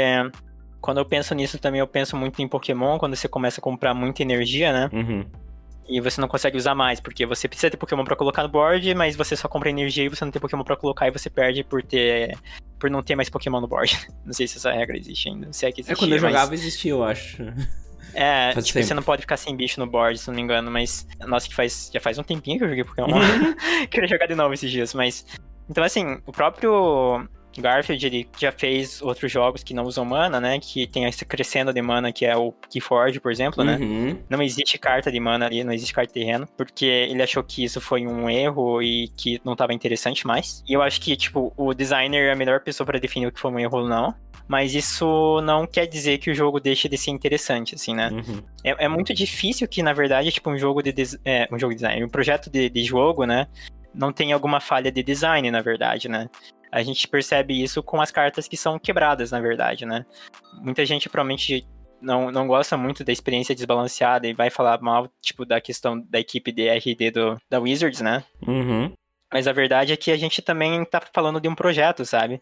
quando 0.81 0.97
eu 0.97 1.05
penso 1.05 1.33
nisso 1.33 1.57
também, 1.57 1.79
eu 1.79 1.87
penso 1.87 2.17
muito 2.17 2.41
em 2.41 2.47
Pokémon, 2.49 2.99
quando 2.99 3.15
você 3.15 3.29
começa 3.29 3.61
a 3.61 3.63
comprar 3.63 3.93
muita 3.93 4.21
energia, 4.21 4.73
né? 4.73 4.89
Uhum. 4.91 5.25
E 5.87 5.99
você 5.99 6.21
não 6.21 6.27
consegue 6.27 6.57
usar 6.57 6.73
mais, 6.73 6.99
porque 6.99 7.25
você 7.25 7.47
precisa 7.47 7.69
ter 7.69 7.77
Pokémon 7.77 8.03
para 8.03 8.15
colocar 8.15 8.43
no 8.43 8.49
board, 8.49 8.93
mas 8.95 9.15
você 9.15 9.35
só 9.35 9.47
compra 9.47 9.69
energia 9.69 10.05
e 10.05 10.09
você 10.09 10.23
não 10.23 10.31
tem 10.31 10.41
Pokémon 10.41 10.63
para 10.63 10.75
colocar 10.75 11.07
e 11.07 11.11
você 11.11 11.29
perde 11.29 11.63
por 11.63 11.83
ter 11.83 12.37
por 12.79 12.89
não 12.89 13.03
ter 13.03 13.15
mais 13.15 13.29
Pokémon 13.29 13.61
no 13.61 13.67
board. 13.67 13.95
Não 14.25 14.33
sei 14.33 14.47
se 14.47 14.57
essa 14.57 14.71
regra 14.71 14.97
existe 14.97 15.29
ainda. 15.29 15.53
Se 15.53 15.67
é 15.67 15.71
que 15.71 15.81
existe. 15.81 15.93
É 15.93 15.95
quando 15.95 16.13
eu 16.13 16.19
jogava 16.19 16.53
existia, 16.53 16.91
eu 16.91 17.03
acho. 17.03 17.37
É, 18.13 18.51
faz 18.53 18.65
tipo, 18.65 18.77
tempo. 18.77 18.87
você 18.87 18.93
não 18.93 19.03
pode 19.03 19.21
ficar 19.21 19.37
sem 19.37 19.55
bicho 19.55 19.79
no 19.79 19.87
board, 19.87 20.19
se 20.19 20.27
não 20.27 20.35
me 20.35 20.41
engano, 20.41 20.69
mas. 20.69 21.07
Nossa, 21.21 21.47
que 21.47 21.55
faz. 21.55 21.89
Já 21.93 21.99
faz 22.01 22.17
um 22.17 22.23
tempinho 22.23 22.57
que 22.57 22.65
eu 22.65 22.67
joguei 22.67 22.83
Pokémon. 22.83 23.21
Queria 23.89 24.09
jogar 24.09 24.25
de 24.25 24.35
novo 24.35 24.53
esses 24.53 24.69
dias, 24.69 24.93
mas. 24.93 25.25
Então, 25.69 25.81
assim, 25.81 26.19
o 26.25 26.31
próprio 26.33 27.25
Garfield, 27.57 28.05
ele 28.05 28.27
já 28.37 28.51
fez 28.51 29.01
outros 29.01 29.31
jogos 29.31 29.63
que 29.63 29.73
não 29.73 29.83
usam 29.83 30.05
mana, 30.05 30.39
né? 30.39 30.59
Que 30.59 30.87
tem 30.87 31.05
esse 31.05 31.25
crescendo 31.25 31.73
de 31.73 31.81
mana, 31.81 32.11
que 32.11 32.25
é 32.25 32.35
o 32.35 32.53
Keyforge, 32.69 33.19
por 33.19 33.31
exemplo, 33.31 33.63
né? 33.63 33.77
Uhum. 33.77 34.17
Não 34.29 34.41
existe 34.41 34.77
carta 34.77 35.11
de 35.11 35.19
mana 35.19 35.45
ali, 35.45 35.63
não 35.63 35.73
existe 35.73 35.93
carta 35.93 36.13
de 36.13 36.19
terreno, 36.19 36.47
porque 36.55 36.85
ele 36.85 37.21
achou 37.21 37.43
que 37.43 37.63
isso 37.63 37.81
foi 37.81 38.05
um 38.07 38.29
erro 38.29 38.81
e 38.81 39.09
que 39.17 39.41
não 39.43 39.53
estava 39.53 39.73
interessante 39.73 40.25
mais. 40.25 40.63
E 40.67 40.73
eu 40.73 40.81
acho 40.81 41.01
que, 41.01 41.15
tipo, 41.15 41.53
o 41.57 41.73
designer 41.73 42.29
é 42.29 42.31
a 42.31 42.35
melhor 42.35 42.61
pessoa 42.61 42.85
para 42.85 42.99
definir 42.99 43.27
o 43.27 43.31
que 43.31 43.39
foi 43.39 43.51
um 43.51 43.59
erro 43.59 43.79
ou 43.79 43.87
não 43.87 44.15
mas 44.47 44.75
isso 44.75 45.39
não 45.45 45.65
quer 45.65 45.85
dizer 45.85 46.17
que 46.17 46.29
o 46.29 46.35
jogo 46.35 46.59
deixe 46.59 46.89
de 46.89 46.97
ser 46.97 47.11
interessante, 47.11 47.73
assim, 47.75 47.95
né? 47.95 48.09
Uhum. 48.09 48.43
É, 48.65 48.83
é, 48.83 48.87
muito 48.89 49.13
difícil 49.13 49.65
que, 49.65 49.81
na 49.81 49.93
verdade, 49.93 50.29
tipo, 50.29 50.49
um 50.49 50.57
jogo 50.57 50.81
de, 50.83 50.93
é, 51.23 51.47
um 51.49 51.57
jogo 51.57 51.73
de 51.73 51.77
design, 51.77 52.03
um 52.03 52.09
projeto 52.09 52.49
de, 52.49 52.69
de 52.69 52.83
jogo, 52.83 53.23
né, 53.25 53.47
não 53.93 54.11
tenha 54.11 54.35
alguma 54.35 54.59
falha 54.59 54.91
de 54.91 55.01
design, 55.01 55.49
na 55.49 55.61
verdade, 55.61 56.09
né? 56.09 56.29
A 56.71 56.81
gente 56.83 57.07
percebe 57.07 57.61
isso 57.61 57.83
com 57.83 57.99
as 58.01 58.11
cartas 58.11 58.47
que 58.47 58.55
são 58.55 58.79
quebradas, 58.79 59.31
na 59.31 59.39
verdade, 59.39 59.85
né? 59.85 60.05
Muita 60.53 60.85
gente 60.85 61.09
provavelmente 61.09 61.67
não, 62.01 62.31
não 62.31 62.47
gosta 62.47 62.77
muito 62.77 63.03
da 63.03 63.11
experiência 63.11 63.53
desbalanceada 63.53 64.27
e 64.27 64.33
vai 64.33 64.49
falar 64.49 64.81
mal, 64.81 65.09
tipo, 65.21 65.45
da 65.45 65.61
questão 65.61 65.99
da 65.99 66.19
equipe 66.19 66.51
de 66.51 66.69
RD 66.69 67.11
do, 67.11 67.41
da 67.49 67.59
Wizards, 67.59 68.01
né? 68.01 68.23
Uhum. 68.47 68.93
Mas 69.31 69.47
a 69.47 69.53
verdade 69.53 69.93
é 69.93 69.97
que 69.97 70.11
a 70.11 70.17
gente 70.17 70.41
também 70.41 70.83
tá 70.85 71.01
falando 71.13 71.39
de 71.39 71.47
um 71.47 71.55
projeto, 71.55 72.05
sabe? 72.05 72.41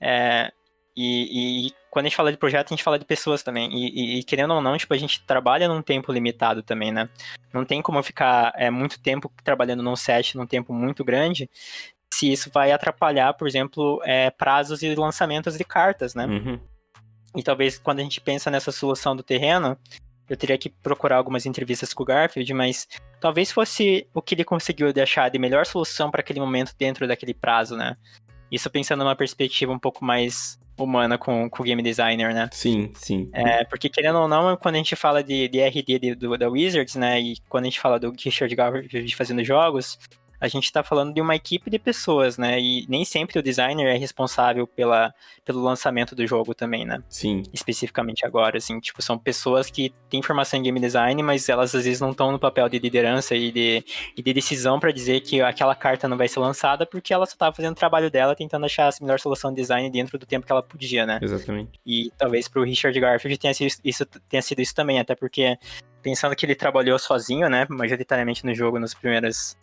É, 0.00 0.52
e, 0.96 1.66
e, 1.66 1.72
quando 1.90 2.06
a 2.06 2.08
gente 2.08 2.16
fala 2.16 2.30
de 2.30 2.38
projeto, 2.38 2.68
a 2.68 2.74
gente 2.74 2.84
fala 2.84 2.98
de 2.98 3.04
pessoas 3.04 3.42
também. 3.42 3.68
E, 3.72 4.18
e, 4.18 4.22
querendo 4.22 4.54
ou 4.54 4.60
não, 4.60 4.76
tipo, 4.76 4.94
a 4.94 4.96
gente 4.96 5.24
trabalha 5.26 5.68
num 5.68 5.82
tempo 5.82 6.12
limitado 6.12 6.62
também, 6.62 6.92
né? 6.92 7.08
Não 7.52 7.64
tem 7.64 7.82
como 7.82 8.02
ficar 8.02 8.52
é, 8.56 8.70
muito 8.70 9.00
tempo 9.00 9.30
trabalhando 9.42 9.82
num 9.82 9.96
set 9.96 10.36
num 10.36 10.46
tempo 10.46 10.72
muito 10.72 11.04
grande, 11.04 11.50
se 12.14 12.30
isso 12.30 12.48
vai 12.52 12.70
atrapalhar, 12.70 13.34
por 13.34 13.48
exemplo, 13.48 14.00
é, 14.04 14.30
prazos 14.30 14.82
e 14.82 14.94
lançamentos 14.94 15.58
de 15.58 15.64
cartas, 15.64 16.14
né? 16.14 16.26
Uhum. 16.26 16.60
E 17.36 17.42
talvez 17.42 17.76
quando 17.76 17.98
a 17.98 18.02
gente 18.02 18.20
pensa 18.20 18.50
nessa 18.50 18.70
solução 18.70 19.16
do 19.16 19.22
terreno, 19.22 19.76
eu 20.28 20.36
teria 20.36 20.56
que 20.56 20.68
procurar 20.68 21.16
algumas 21.16 21.44
entrevistas 21.44 21.92
com 21.92 22.04
o 22.04 22.06
Garfield, 22.06 22.54
mas 22.54 22.86
talvez 23.20 23.50
fosse 23.50 24.06
o 24.14 24.22
que 24.22 24.36
ele 24.36 24.44
conseguiu 24.44 24.92
deixar 24.92 25.28
de 25.28 25.38
melhor 25.40 25.66
solução 25.66 26.08
para 26.08 26.20
aquele 26.20 26.38
momento 26.38 26.72
dentro 26.78 27.08
daquele 27.08 27.34
prazo, 27.34 27.76
né? 27.76 27.96
Isso 28.50 28.70
pensando 28.70 29.02
numa 29.02 29.16
perspectiva 29.16 29.72
um 29.72 29.78
pouco 29.78 30.04
mais 30.04 30.56
humana 30.78 31.18
com, 31.18 31.50
com 31.50 31.62
o 31.62 31.66
game 31.66 31.82
designer, 31.82 32.32
né? 32.32 32.48
Sim, 32.52 32.92
sim. 32.94 33.28
É, 33.32 33.64
porque 33.64 33.88
querendo 33.88 34.20
ou 34.20 34.28
não, 34.28 34.56
quando 34.56 34.76
a 34.76 34.78
gente 34.78 34.94
fala 34.94 35.22
de, 35.22 35.48
de 35.48 35.60
RD 35.60 35.98
de, 35.98 36.14
do, 36.14 36.38
da 36.38 36.48
Wizards, 36.48 36.94
né? 36.94 37.20
E 37.20 37.36
quando 37.48 37.64
a 37.64 37.66
gente 37.66 37.80
fala 37.80 37.98
do 37.98 38.12
Richard 38.16 38.54
Garfield 38.54 39.16
fazendo 39.16 39.42
jogos, 39.42 39.98
a 40.44 40.48
gente 40.48 40.64
está 40.64 40.82
falando 40.82 41.14
de 41.14 41.22
uma 41.22 41.34
equipe 41.34 41.70
de 41.70 41.78
pessoas, 41.78 42.36
né? 42.36 42.60
E 42.60 42.84
nem 42.86 43.02
sempre 43.02 43.38
o 43.38 43.42
designer 43.42 43.86
é 43.86 43.96
responsável 43.96 44.66
pela, 44.66 45.14
pelo 45.42 45.62
lançamento 45.62 46.14
do 46.14 46.26
jogo 46.26 46.54
também, 46.54 46.84
né? 46.84 47.02
Sim. 47.08 47.42
Especificamente 47.50 48.26
agora, 48.26 48.58
assim, 48.58 48.78
tipo, 48.78 49.00
são 49.00 49.16
pessoas 49.18 49.70
que 49.70 49.94
têm 50.10 50.20
formação 50.20 50.60
em 50.60 50.62
game 50.62 50.78
design, 50.78 51.22
mas 51.22 51.48
elas 51.48 51.74
às 51.74 51.84
vezes 51.84 51.98
não 51.98 52.10
estão 52.10 52.30
no 52.30 52.38
papel 52.38 52.68
de 52.68 52.78
liderança 52.78 53.34
e 53.34 53.50
de, 53.50 53.84
e 54.14 54.22
de 54.22 54.32
decisão 54.34 54.78
para 54.78 54.92
dizer 54.92 55.22
que 55.22 55.40
aquela 55.40 55.74
carta 55.74 56.06
não 56.06 56.18
vai 56.18 56.28
ser 56.28 56.40
lançada, 56.40 56.84
porque 56.84 57.14
ela 57.14 57.24
só 57.24 57.32
estava 57.32 57.56
fazendo 57.56 57.72
o 57.72 57.76
trabalho 57.76 58.10
dela, 58.10 58.36
tentando 58.36 58.66
achar 58.66 58.88
a 58.88 58.92
melhor 59.00 59.18
solução 59.18 59.50
de 59.50 59.56
design 59.56 59.88
dentro 59.88 60.18
do 60.18 60.26
tempo 60.26 60.44
que 60.44 60.52
ela 60.52 60.62
podia, 60.62 61.06
né? 61.06 61.18
Exatamente. 61.22 61.80
E 61.86 62.12
talvez 62.18 62.48
para 62.48 62.60
o 62.60 62.64
Richard 62.64 63.00
Garfield 63.00 63.38
tenha 63.38 63.54
sido 63.54 63.72
isso, 63.82 64.04
tenha 64.28 64.42
sido 64.42 64.60
isso 64.60 64.74
também, 64.74 65.00
até 65.00 65.14
porque 65.14 65.56
pensando 66.02 66.36
que 66.36 66.44
ele 66.44 66.54
trabalhou 66.54 66.98
sozinho, 66.98 67.48
né, 67.48 67.66
majoritariamente 67.70 68.44
no 68.44 68.54
jogo 68.54 68.78
nos 68.78 68.92
primeiros 68.92 69.56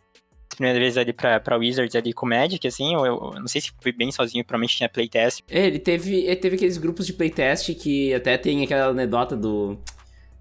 primeira 0.62 0.80
vez 0.80 0.98
ali 0.98 1.12
pra, 1.12 1.40
pra 1.40 1.58
Wizards 1.58 1.96
ali 1.96 2.14
com 2.14 2.28
Magic, 2.28 2.66
assim, 2.68 2.94
eu, 2.94 3.04
eu 3.06 3.34
não 3.40 3.48
sei 3.48 3.62
se 3.62 3.72
foi 3.82 3.92
bem 3.92 4.12
sozinho, 4.12 4.46
provavelmente 4.46 4.78
tinha 4.78 4.88
playtest. 4.88 5.42
É, 5.50 5.66
ele 5.66 5.80
teve, 5.80 6.26
ele 6.26 6.36
teve 6.36 6.56
aqueles 6.56 6.78
grupos 6.78 7.08
de 7.08 7.14
playtest 7.14 7.74
que 7.74 8.14
até 8.14 8.38
tem 8.38 8.64
aquela 8.64 8.88
anedota 8.88 9.36
do... 9.36 9.78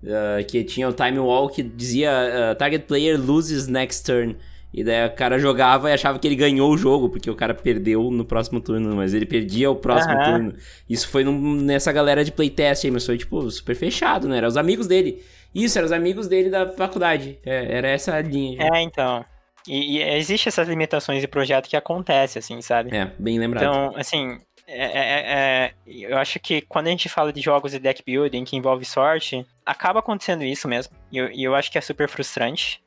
Uh, 0.02 0.42
que 0.48 0.64
tinha 0.64 0.88
o 0.88 0.94
Time 0.94 1.18
Wall 1.18 1.50
que 1.50 1.62
dizia 1.62 2.10
uh, 2.10 2.54
Target 2.54 2.86
Player 2.86 3.20
loses 3.20 3.66
next 3.66 4.02
turn. 4.04 4.34
E 4.72 4.82
daí 4.82 5.06
o 5.06 5.10
cara 5.10 5.38
jogava 5.38 5.90
e 5.90 5.92
achava 5.92 6.18
que 6.18 6.26
ele 6.26 6.36
ganhou 6.36 6.70
o 6.72 6.78
jogo, 6.78 7.10
porque 7.10 7.28
o 7.28 7.34
cara 7.34 7.52
perdeu 7.52 8.10
no 8.10 8.24
próximo 8.24 8.60
turno, 8.60 8.94
mas 8.96 9.12
ele 9.12 9.26
perdia 9.26 9.70
o 9.70 9.76
próximo 9.76 10.14
uhum. 10.14 10.24
turno. 10.24 10.54
Isso 10.88 11.08
foi 11.08 11.24
num, 11.24 11.56
nessa 11.56 11.92
galera 11.92 12.24
de 12.24 12.32
playtest 12.32 12.84
aí, 12.84 12.90
mas 12.90 13.04
foi, 13.04 13.18
tipo, 13.18 13.50
super 13.50 13.74
fechado, 13.74 14.28
né? 14.28 14.38
Era 14.38 14.48
os 14.48 14.56
amigos 14.56 14.86
dele. 14.86 15.22
Isso, 15.54 15.76
eram 15.76 15.86
os 15.86 15.92
amigos 15.92 16.28
dele 16.28 16.48
da 16.48 16.68
faculdade. 16.68 17.38
É, 17.44 17.76
era 17.76 17.88
essa 17.88 18.18
linha. 18.20 18.68
É, 18.72 18.80
então. 18.80 19.24
E, 19.66 19.98
e 19.98 20.02
existe 20.02 20.48
essas 20.48 20.68
limitações 20.68 21.20
de 21.20 21.28
projeto 21.28 21.68
que 21.68 21.76
acontece, 21.76 22.38
assim, 22.38 22.60
sabe? 22.62 22.96
É, 22.96 23.12
bem 23.18 23.38
lembrado. 23.38 23.62
Então, 23.62 23.92
assim, 23.96 24.38
é, 24.66 24.84
é, 24.84 25.32
é, 25.32 25.74
eu 25.86 26.16
acho 26.16 26.38
que 26.38 26.60
quando 26.62 26.86
a 26.86 26.90
gente 26.90 27.08
fala 27.08 27.32
de 27.32 27.40
jogos 27.40 27.72
de 27.72 27.78
deck 27.78 28.02
building 28.04 28.44
que 28.44 28.56
envolve 28.56 28.84
sorte, 28.84 29.44
acaba 29.66 29.98
acontecendo 29.98 30.44
isso 30.44 30.68
mesmo. 30.68 30.94
E 31.10 31.18
eu, 31.18 31.28
eu 31.30 31.54
acho 31.54 31.70
que 31.70 31.78
é 31.78 31.80
super 31.80 32.08
frustrante. 32.08 32.82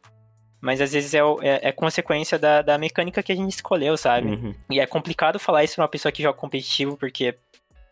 Mas 0.61 0.79
às 0.79 0.93
vezes 0.93 1.13
é, 1.13 1.19
é, 1.19 1.67
é 1.67 1.71
consequência 1.73 2.39
da, 2.39 2.61
da, 2.61 2.77
mecânica 2.77 3.21
que 3.21 3.33
a 3.33 3.35
gente 3.35 3.51
escolheu, 3.51 3.97
sabe? 3.97 4.29
Uhum. 4.29 4.55
E 4.71 4.79
é 4.79 4.87
complicado 4.87 5.37
falar 5.37 5.65
isso 5.65 5.75
pra 5.75 5.83
uma 5.83 5.89
pessoa 5.89 6.09
que 6.09 6.23
joga 6.23 6.37
competitivo, 6.37 6.95
porque 6.95 7.35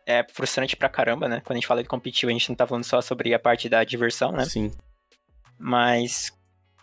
é 0.05 0.25
frustrante 0.31 0.77
pra 0.77 0.87
caramba, 0.87 1.27
né? 1.27 1.41
Quando 1.43 1.57
a 1.57 1.59
gente 1.59 1.67
fala 1.67 1.83
de 1.83 1.89
competitivo, 1.89 2.29
a 2.29 2.33
gente 2.33 2.47
não 2.47 2.55
tá 2.55 2.65
falando 2.65 2.85
só 2.85 3.01
sobre 3.01 3.33
a 3.33 3.39
parte 3.39 3.67
da 3.67 3.83
diversão, 3.83 4.31
né? 4.31 4.45
Sim. 4.45 4.71
Mas 5.59 6.31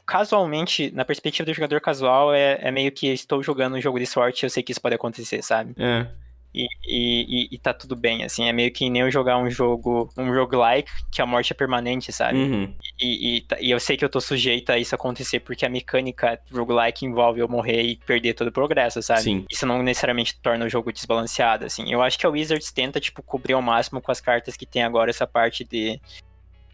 casualmente, 0.09 0.91
na 0.93 1.05
perspectiva 1.05 1.45
do 1.45 1.53
jogador 1.53 1.83
casual, 1.83 2.33
é, 2.33 2.59
é 2.63 2.71
meio 2.71 2.91
que 2.91 3.09
estou 3.09 3.43
jogando 3.43 3.77
um 3.77 3.81
jogo 3.81 3.99
de 3.99 4.07
sorte, 4.07 4.43
eu 4.43 4.49
sei 4.49 4.63
que 4.63 4.73
isso 4.73 4.81
pode 4.81 4.95
acontecer, 4.95 5.43
sabe? 5.43 5.75
É. 5.77 6.07
E, 6.55 6.67
e, 6.87 7.49
e, 7.53 7.59
tá 7.59 7.75
tudo 7.75 7.95
bem, 7.95 8.25
assim, 8.25 8.49
é 8.49 8.53
meio 8.53 8.73
que 8.73 8.89
nem 8.89 9.03
eu 9.03 9.11
jogar 9.11 9.37
um 9.37 9.51
jogo, 9.51 10.11
um 10.17 10.33
roguelike, 10.35 10.91
que 11.13 11.21
a 11.21 11.27
morte 11.27 11.53
é 11.53 11.55
permanente, 11.55 12.11
sabe? 12.11 12.39
Uhum. 12.39 12.75
E, 12.99 13.37
e, 13.37 13.47
e, 13.61 13.71
eu 13.71 13.79
sei 13.79 13.99
que 13.99 14.05
eu 14.05 14.09
tô 14.09 14.19
sujeito 14.19 14.71
a 14.71 14.79
isso 14.79 14.95
acontecer, 14.95 15.41
porque 15.41 15.67
a 15.67 15.69
mecânica 15.69 16.41
roguelike 16.51 17.05
envolve 17.05 17.41
eu 17.41 17.49
morrer 17.49 17.83
e 17.83 17.97
perder 17.97 18.33
todo 18.33 18.49
o 18.49 18.53
progresso, 18.53 19.03
sabe? 19.03 19.21
Sim. 19.21 19.45
Isso 19.51 19.67
não 19.67 19.83
necessariamente 19.83 20.41
torna 20.41 20.65
o 20.65 20.71
jogo 20.71 20.91
desbalanceado, 20.91 21.67
assim. 21.67 21.93
Eu 21.93 22.01
acho 22.01 22.19
que 22.19 22.25
a 22.25 22.31
Wizards 22.31 22.73
tenta, 22.73 22.99
tipo, 22.99 23.23
cobrir 23.23 23.53
ao 23.53 23.63
máximo 23.63 24.01
com 24.01 24.11
as 24.11 24.21
cartas 24.21 24.57
que 24.57 24.65
tem 24.65 24.83
agora 24.83 25.11
essa 25.11 25.27
parte 25.27 25.65
de 25.65 26.01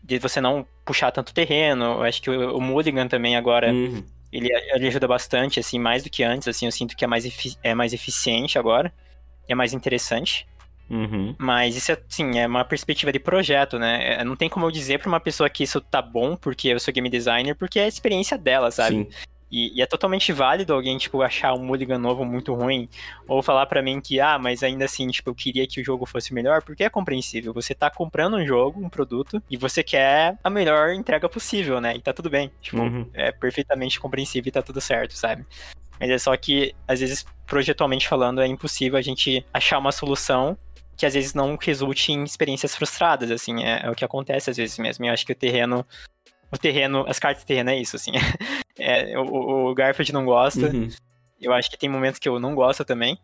de 0.04 0.18
você 0.18 0.40
não 0.40 0.66
puxar 0.84 1.10
tanto 1.10 1.32
terreno. 1.32 1.84
Eu 1.84 2.02
acho 2.02 2.20
que 2.20 2.30
o, 2.30 2.56
o 2.56 2.60
Mulligan 2.60 3.08
também 3.08 3.36
agora, 3.36 3.72
uhum. 3.72 4.04
ele, 4.30 4.50
ele 4.52 4.86
ajuda 4.86 5.08
bastante, 5.08 5.58
assim, 5.58 5.78
mais 5.78 6.02
do 6.02 6.10
que 6.10 6.22
antes, 6.22 6.46
assim, 6.46 6.66
eu 6.66 6.72
sinto 6.72 6.94
que 6.94 7.04
é 7.04 7.08
mais, 7.08 7.56
é 7.62 7.74
mais 7.74 7.92
eficiente 7.94 8.58
agora, 8.58 8.92
é 9.48 9.54
mais 9.54 9.72
interessante. 9.72 10.46
Uhum. 10.90 11.34
Mas 11.38 11.74
isso, 11.76 11.90
assim, 11.92 12.38
é 12.38 12.46
uma 12.46 12.64
perspectiva 12.64 13.10
de 13.10 13.18
projeto, 13.18 13.78
né? 13.78 14.20
É, 14.20 14.24
não 14.24 14.36
tem 14.36 14.50
como 14.50 14.66
eu 14.66 14.70
dizer 14.70 14.98
pra 14.98 15.08
uma 15.08 15.20
pessoa 15.20 15.48
que 15.48 15.64
isso 15.64 15.80
tá 15.80 16.02
bom 16.02 16.36
porque 16.36 16.68
eu 16.68 16.78
sou 16.78 16.92
game 16.92 17.08
designer, 17.08 17.56
porque 17.56 17.78
é 17.78 17.84
a 17.84 17.88
experiência 17.88 18.36
dela, 18.36 18.70
sabe? 18.70 18.96
Sim. 18.96 19.08
E, 19.54 19.72
e, 19.72 19.80
é 19.80 19.86
totalmente 19.86 20.32
válido 20.32 20.74
alguém, 20.74 20.98
tipo, 20.98 21.22
achar 21.22 21.54
um 21.54 21.64
Mulligan 21.64 21.96
novo 21.96 22.24
muito 22.24 22.52
ruim, 22.52 22.88
ou 23.28 23.40
falar 23.40 23.66
para 23.66 23.80
mim 23.80 24.00
que, 24.00 24.18
ah, 24.18 24.36
mas 24.36 24.64
ainda 24.64 24.84
assim, 24.84 25.06
tipo, 25.06 25.30
eu 25.30 25.34
queria 25.34 25.64
que 25.64 25.80
o 25.80 25.84
jogo 25.84 26.04
fosse 26.04 26.34
melhor, 26.34 26.60
porque 26.60 26.82
é 26.82 26.90
compreensível. 26.90 27.54
Você 27.54 27.72
tá 27.72 27.88
comprando 27.88 28.34
um 28.36 28.44
jogo, 28.44 28.84
um 28.84 28.88
produto, 28.88 29.40
e 29.48 29.56
você 29.56 29.84
quer 29.84 30.36
a 30.42 30.50
melhor 30.50 30.92
entrega 30.92 31.28
possível, 31.28 31.80
né? 31.80 31.94
E 31.94 32.00
tá 32.00 32.12
tudo 32.12 32.28
bem. 32.28 32.50
Tipo, 32.60 32.78
uhum. 32.78 33.08
é 33.14 33.30
perfeitamente 33.30 34.00
compreensível 34.00 34.48
e 34.48 34.50
tá 34.50 34.60
tudo 34.60 34.80
certo, 34.80 35.16
sabe? 35.16 35.46
Mas 36.00 36.10
é 36.10 36.18
só 36.18 36.36
que, 36.36 36.74
às 36.88 36.98
vezes, 36.98 37.24
projetualmente 37.46 38.08
falando, 38.08 38.42
é 38.42 38.48
impossível 38.48 38.98
a 38.98 39.02
gente 39.02 39.46
achar 39.54 39.78
uma 39.78 39.92
solução 39.92 40.58
que 40.96 41.06
às 41.06 41.14
vezes 41.14 41.32
não 41.32 41.56
resulte 41.60 42.10
em 42.10 42.24
experiências 42.24 42.74
frustradas, 42.74 43.30
assim, 43.30 43.62
é, 43.62 43.82
é 43.84 43.90
o 43.90 43.94
que 43.94 44.04
acontece 44.04 44.50
às 44.50 44.56
vezes 44.56 44.76
mesmo. 44.78 45.04
E 45.04 45.08
eu 45.08 45.12
acho 45.12 45.24
que 45.24 45.32
o 45.32 45.36
terreno 45.36 45.86
o 46.50 46.58
terreno, 46.58 47.04
as 47.08 47.18
cartas 47.18 47.42
de 47.42 47.46
terreno 47.46 47.70
é 47.70 47.76
isso, 47.76 47.96
assim. 47.96 48.12
É, 48.78 49.18
o, 49.18 49.70
o 49.70 49.74
Garfield 49.74 50.12
não 50.12 50.24
gosta. 50.24 50.66
Uhum. 50.66 50.88
Eu 51.40 51.52
acho 51.52 51.70
que 51.70 51.78
tem 51.78 51.88
momentos 51.88 52.18
que 52.18 52.28
eu 52.28 52.38
não 52.40 52.54
gosto 52.54 52.84
também. 52.84 53.18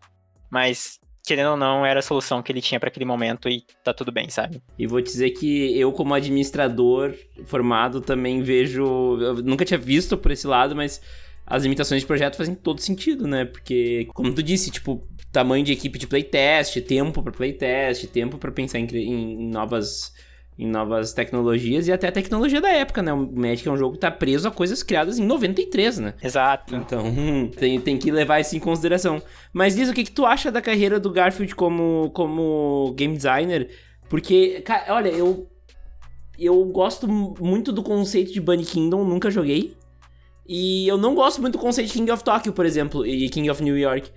Mas, 0.51 0.99
querendo 1.25 1.53
ou 1.53 1.57
não, 1.57 1.87
era 1.87 2.01
a 2.01 2.03
solução 2.03 2.43
que 2.43 2.51
ele 2.51 2.61
tinha 2.61 2.79
para 2.81 2.89
aquele 2.89 3.05
momento 3.05 3.49
e 3.49 3.65
tá 3.85 3.95
tudo 3.95 4.13
bem, 4.13 4.29
sabe? 4.29 4.63
E 4.79 4.87
vou 4.87 5.01
dizer 5.01 5.31
que 5.31 5.79
eu, 5.79 5.93
como 5.93 6.15
administrador 6.15 7.15
formado, 7.45 8.01
também 8.01 8.43
vejo. 8.43 8.85
Eu 9.21 9.35
nunca 9.37 9.65
tinha 9.65 9.79
visto 9.79 10.17
por 10.17 10.31
esse 10.31 10.47
lado, 10.47 10.75
mas 10.75 11.01
as 11.47 11.63
limitações 11.63 12.03
de 12.03 12.07
projeto 12.07 12.37
fazem 12.37 12.55
todo 12.55 12.81
sentido, 12.81 13.27
né? 13.27 13.45
Porque, 13.45 14.09
como 14.15 14.33
tu 14.35 14.43
disse, 14.43 14.71
tipo, 14.71 15.07
tamanho 15.33 15.65
de 15.65 15.73
equipe 15.73 15.99
de 15.99 16.07
playtest, 16.07 16.81
tempo 16.83 17.23
para 17.23 17.33
playtest, 17.33 18.07
tempo 18.09 18.39
para 18.39 18.51
pensar 18.51 18.79
em, 18.79 18.87
em 18.87 19.49
novas 19.51 20.13
em 20.61 20.67
novas 20.67 21.15
tecnologias 21.15 21.89
e 21.89 21.93
até 21.93 22.09
a 22.09 22.13
tecnologia 22.13 22.61
da 22.61 22.69
época, 22.69 23.03
né? 23.03 23.11
O 23.15 23.27
Magic 23.33 23.67
é 23.67 23.73
um 23.73 23.79
jogo 23.79 23.95
que 23.95 24.01
tá 24.01 24.11
preso 24.11 24.47
a 24.47 24.51
coisas 24.51 24.83
criadas 24.83 25.19
em 25.19 25.25
93, 25.25 25.99
né? 25.99 26.15
Exato. 26.23 26.77
Então, 26.77 27.03
tem, 27.57 27.81
tem 27.81 27.97
que 27.97 28.11
levar 28.11 28.41
isso 28.41 28.55
em 28.55 28.61
consideração. 28.61 29.23
Mas 29.55 29.75
diz 29.75 29.89
o 29.89 29.95
que, 29.95 30.05
que 30.05 30.13
tu 30.13 30.27
acha 30.27 30.53
da 30.53 30.61
carreira 30.61 31.01
do 31.01 31.11
Garfield 31.11 31.55
como, 31.55 32.11
como 32.13 32.93
game 32.95 33.17
designer? 33.17 33.71
Porque, 34.11 34.61
cara, 34.61 34.95
olha, 34.95 35.09
eu 35.09 35.49
eu 36.39 36.63
gosto 36.67 37.09
muito 37.09 37.73
do 37.73 37.83
conceito 37.83 38.33
de 38.33 38.41
Bunny 38.41 38.65
Kingdom, 38.65 39.03
nunca 39.03 39.31
joguei. 39.31 39.77
E 40.47 40.87
eu 40.87 40.99
não 40.99 41.15
gosto 41.15 41.41
muito 41.41 41.55
do 41.55 41.59
conceito 41.59 41.89
de 41.89 41.95
King 41.95 42.11
of 42.11 42.23
Tokyo, 42.23 42.53
por 42.53 42.67
exemplo, 42.67 43.07
e 43.07 43.31
King 43.31 43.49
of 43.49 43.63
New 43.63 43.79
York. 43.79 44.11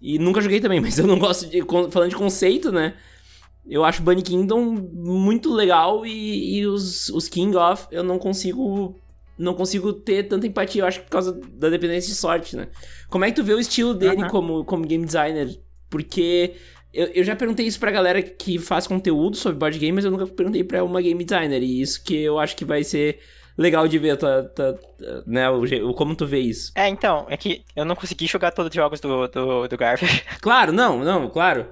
E 0.00 0.18
nunca 0.18 0.40
joguei 0.40 0.60
também, 0.60 0.78
mas 0.80 0.98
eu 0.98 1.06
não 1.06 1.18
gosto 1.18 1.46
de. 1.46 1.62
Falando 1.90 2.08
de 2.08 2.16
conceito, 2.16 2.72
né? 2.72 2.94
Eu 3.66 3.84
acho 3.84 4.02
Bunny 4.02 4.22
Kingdom 4.22 4.64
muito 4.92 5.52
legal 5.52 6.04
e, 6.04 6.58
e 6.58 6.66
os, 6.66 7.08
os 7.10 7.28
King 7.28 7.56
of 7.56 7.86
eu 7.90 8.02
não 8.02 8.18
consigo 8.18 8.96
não 9.40 9.54
consigo 9.54 9.92
ter 9.92 10.24
tanta 10.24 10.46
empatia, 10.46 10.82
eu 10.82 10.86
acho, 10.86 11.00
por 11.00 11.08
causa 11.08 11.32
da 11.54 11.70
dependência 11.70 12.10
de 12.10 12.14
sorte, 12.14 12.54
né? 12.56 12.68
Como 13.08 13.24
é 13.24 13.30
que 13.30 13.36
tu 13.36 13.42
vê 13.42 13.54
o 13.54 13.58
estilo 13.58 13.94
dele 13.94 14.22
uhum. 14.24 14.28
como, 14.28 14.64
como 14.64 14.86
game 14.86 15.04
designer? 15.04 15.58
Porque 15.88 16.52
eu, 16.92 17.06
eu 17.06 17.24
já 17.24 17.34
perguntei 17.34 17.66
isso 17.66 17.80
pra 17.80 17.90
galera 17.90 18.20
que 18.20 18.58
faz 18.58 18.86
conteúdo 18.86 19.36
sobre 19.36 19.58
board 19.58 19.78
game, 19.78 19.92
mas 19.92 20.04
eu 20.04 20.10
nunca 20.10 20.26
perguntei 20.26 20.62
pra 20.62 20.84
uma 20.84 21.00
game 21.00 21.24
designer. 21.24 21.62
E 21.62 21.80
isso 21.80 22.04
que 22.04 22.16
eu 22.16 22.38
acho 22.38 22.54
que 22.54 22.66
vai 22.66 22.84
ser 22.84 23.18
legal 23.60 23.86
de 23.86 23.98
ver, 23.98 24.16
tá, 24.16 24.42
tá, 24.42 24.74
né, 25.26 25.50
o, 25.50 25.62
o, 25.90 25.94
como 25.94 26.16
tu 26.16 26.26
vê 26.26 26.38
isso. 26.38 26.72
É, 26.74 26.88
então, 26.88 27.26
é 27.28 27.36
que 27.36 27.62
eu 27.76 27.84
não 27.84 27.94
consegui 27.94 28.26
jogar 28.26 28.52
todos 28.52 28.70
os 28.70 28.74
jogos 28.74 29.00
do, 29.00 29.28
do, 29.28 29.68
do 29.68 29.76
Garfield. 29.76 30.24
Claro, 30.40 30.72
não, 30.72 31.00
não, 31.00 31.28
claro. 31.28 31.66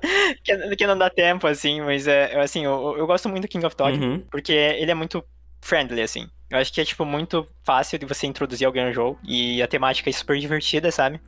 que, 0.45 0.77
que 0.77 0.87
não 0.87 0.99
dá 0.99 1.09
tempo, 1.09 1.47
assim, 1.47 1.81
mas 1.81 2.07
é, 2.07 2.39
assim, 2.39 2.65
eu, 2.65 2.97
eu 2.99 3.07
gosto 3.07 3.29
muito 3.29 3.43
do 3.43 3.49
King 3.49 3.65
of 3.65 3.75
Tokyo, 3.75 4.01
uhum. 4.01 4.23
porque 4.31 4.53
ele 4.53 4.91
é 4.91 4.95
muito 4.95 5.25
friendly, 5.63 6.03
assim. 6.03 6.29
Eu 6.51 6.59
acho 6.59 6.73
que 6.73 6.81
é, 6.81 6.85
tipo, 6.85 7.05
muito 7.07 7.49
fácil 7.65 7.99
de 7.99 8.05
você 8.05 8.27
introduzir 8.27 8.67
alguém 8.67 8.85
no 8.85 8.93
jogo, 8.93 9.19
e 9.25 9.63
a 9.63 9.67
temática 9.67 10.11
é 10.11 10.13
super 10.13 10.39
divertida, 10.39 10.91
sabe? 10.91 11.19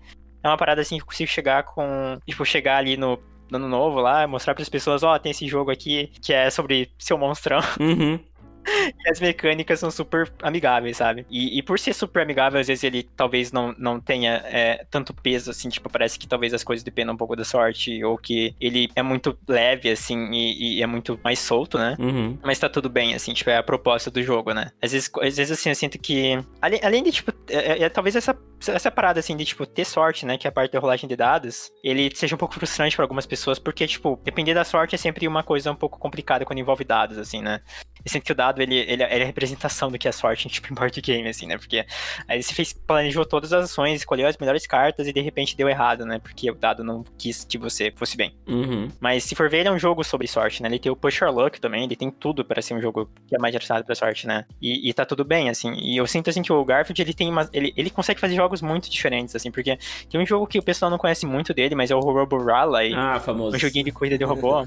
É 0.43 0.49
uma 0.49 0.59
parada, 0.59 0.83
assim, 0.83 0.97
que 0.97 1.03
eu 1.03 1.07
consigo 1.07 1.31
chegar 1.31 1.63
com, 1.63 2.19
tipo, 2.27 2.45
chegar 2.45 2.77
ali 2.77 2.99
no 2.99 3.19
ano 3.57 3.69
novo 3.69 4.01
lá, 4.01 4.27
mostrar 4.27 4.55
para 4.55 4.63
as 4.63 4.69
pessoas, 4.69 5.03
ó, 5.03 5.15
oh, 5.15 5.19
tem 5.19 5.31
esse 5.31 5.47
jogo 5.47 5.71
aqui 5.71 6.11
que 6.23 6.33
é 6.33 6.51
sobre 6.51 6.91
seu 6.99 7.19
monstrão. 7.19 7.61
Uhum. 7.81 8.21
E 8.67 9.11
as 9.11 9.21
mecânicas 9.21 9.81
são 9.81 9.91
super 9.91 10.31
amigáveis, 10.43 10.97
sabe? 10.97 11.27
E, 11.31 11.59
e, 11.59 11.63
por 11.63 11.79
ser 11.79 11.93
super 11.93 12.23
amigável, 12.23 12.61
às 12.61 12.67
vezes 12.67 12.85
ele 12.85 13.03
talvez 13.17 13.53
não, 13.53 13.75
não 13.79 14.01
tenha 14.01 14.43
é, 14.47 14.85
tanto 14.91 15.15
peso, 15.15 15.51
assim, 15.51 15.69
tipo, 15.69 15.89
parece 15.89 16.19
que 16.19 16.27
talvez 16.27 16.53
as 16.55 16.65
coisas 16.65 16.83
dependam 16.83 17.15
um 17.15 17.19
pouco 17.19 17.37
da 17.37 17.45
sorte, 17.45 18.03
ou 18.05 18.17
que 18.17 18.55
ele 18.61 18.89
é 18.95 19.03
muito 19.03 19.37
leve, 19.49 19.91
assim, 19.91 20.31
e, 20.33 20.79
e 20.79 20.83
é 20.83 20.87
muito 20.87 21.19
mais 21.23 21.39
solto, 21.39 21.79
né? 21.79 21.97
Uhum. 21.99 22.39
Mas 22.43 22.59
tá 22.59 22.69
tudo 22.69 22.89
bem, 22.89 23.15
assim, 23.15 23.33
tipo, 23.33 23.51
é 23.51 23.57
a 23.57 23.63
proposta 23.63 24.11
do 24.11 24.23
jogo, 24.23 24.53
né? 24.53 24.71
Às 24.83 24.93
vezes, 24.93 25.11
às 25.21 25.37
vezes 25.37 25.51
assim, 25.51 25.69
eu 25.69 25.75
sinto 25.75 25.99
que, 25.99 26.39
além, 26.61 26.81
além 26.83 27.03
de, 27.03 27.13
tipo, 27.13 27.33
é, 27.49 27.73
é, 27.73 27.83
é 27.85 27.89
talvez 27.89 28.17
essa, 28.17 28.37
essa 28.69 28.91
parada, 28.91 29.21
assim, 29.21 29.37
de, 29.37 29.45
tipo, 29.45 29.67
ter 29.67 29.85
sorte, 29.85 30.27
né, 30.27 30.37
que 30.37 30.47
é 30.47 30.51
a 30.51 30.53
parte 30.53 30.73
da 30.73 30.79
rolagem 30.79 31.09
de 31.09 31.17
dados, 31.17 31.71
ele 31.83 32.11
seja 32.15 32.35
um 32.35 32.39
pouco 32.39 32.55
frustrante 32.55 32.97
para 32.97 33.05
algumas 33.05 33.27
pessoas, 33.27 33.59
porque, 33.59 33.87
tipo, 33.87 34.21
depender 34.25 34.55
da 34.55 34.65
sorte 34.65 34.95
é 34.95 34.99
sempre 34.99 35.27
uma 35.27 35.43
coisa 35.43 35.71
um 35.71 35.77
pouco 35.77 35.99
complicada 35.99 36.45
quando 36.45 36.59
envolve 36.59 36.85
dados, 36.85 37.19
assim, 37.19 37.41
né? 37.41 37.61
Eu 38.05 38.11
sinto 38.11 38.25
que 38.25 38.33
o 38.33 38.35
dado, 38.35 38.60
ele, 38.63 38.77
ele, 38.77 39.03
ele 39.03 39.03
é 39.03 39.23
a 39.23 39.27
representação 39.27 39.91
do 39.91 39.99
que 39.99 40.09
é 40.09 40.13
sorte 40.13 40.47
em 40.47 40.51
tipo 40.51 40.73
em 40.73 40.75
board 40.75 41.01
game, 41.01 41.29
assim, 41.29 41.47
né? 41.47 41.57
Porque 41.57 41.85
aí 42.29 42.43
você 42.43 42.55
fez, 42.55 42.73
planejou 42.73 43.25
todas 43.25 43.53
as 43.53 43.65
ações, 43.65 44.01
escolheu 44.01 44.27
as 44.27 44.37
melhores 44.37 44.67
cartas 44.67 45.07
e 45.07 45.13
de 45.13 45.21
repente 45.21 45.57
deu 45.57 45.69
errado, 45.69 46.05
né? 46.05 46.19
Porque 46.19 46.51
o 46.51 46.55
dado 46.55 46.85
não 46.85 47.05
quis 47.19 47.45
que 47.45 47.59
você 47.59 47.93
fosse 47.95 48.17
bem. 48.17 48.35
Uhum. 48.47 48.89
Mas 49.01 49.25
se 49.25 49.35
for 49.35 49.49
ver, 49.49 49.61
ele 49.61 49.69
é 49.69 49.73
um 49.73 49.79
jogo 49.79 50.03
sobre 50.05 50.27
sorte, 50.27 50.63
né? 50.63 50.69
Ele 50.69 50.79
tem 50.79 50.91
o 50.91 50.97
Push 50.97 51.23
or 51.23 51.31
Luck 51.31 51.61
também, 51.61 51.85
ele 51.85 51.97
tem 51.97 52.11
tudo 52.11 52.45
para 52.45 52.61
ser 52.63 52.75
um 52.75 52.81
jogo 52.81 53.11
que 53.27 53.35
é 53.35 53.39
mais 53.39 53.53
direcionado 53.53 53.85
pra 53.85 53.95
sorte, 53.95 54.27
né? 54.27 54.45
E, 54.61 54.89
e 54.89 54.93
tá 54.93 55.05
tudo 55.05 55.25
bem, 55.25 55.49
assim. 55.49 55.73
E 55.75 55.97
eu 55.97 56.07
sinto, 56.07 56.31
assim, 56.31 56.43
que 56.43 56.53
o 56.53 56.65
Garfield, 56.65 57.01
ele 57.01 57.15
tem 57.15 57.31
uma... 57.31 57.49
Ele, 57.53 57.73
ele 57.77 57.91
consegue 57.91 58.21
fazer 58.21 58.35
jogos 58.35 58.63
muito 58.63 58.91
diferentes, 58.91 59.35
assim, 59.35 59.51
porque 59.51 59.79
tem 60.09 60.21
um 60.21 60.27
jogo 60.27 60.47
que 60.47 60.59
o 60.59 60.63
pessoal 60.63 60.91
não 60.91 60.99
conhece 60.99 61.27
muito 61.27 61.55
dele, 61.55 61.75
mas 61.75 61.91
é 61.91 61.95
o 61.95 62.01
Robo 62.01 62.43
Rally. 62.43 62.95
Ah, 62.95 63.21
famoso. 63.21 63.57
Um 63.57 63.59
joguinho 63.59 63.85
de 63.85 63.93
corrida 63.93 64.19
de 64.19 64.25
robô. 64.25 64.67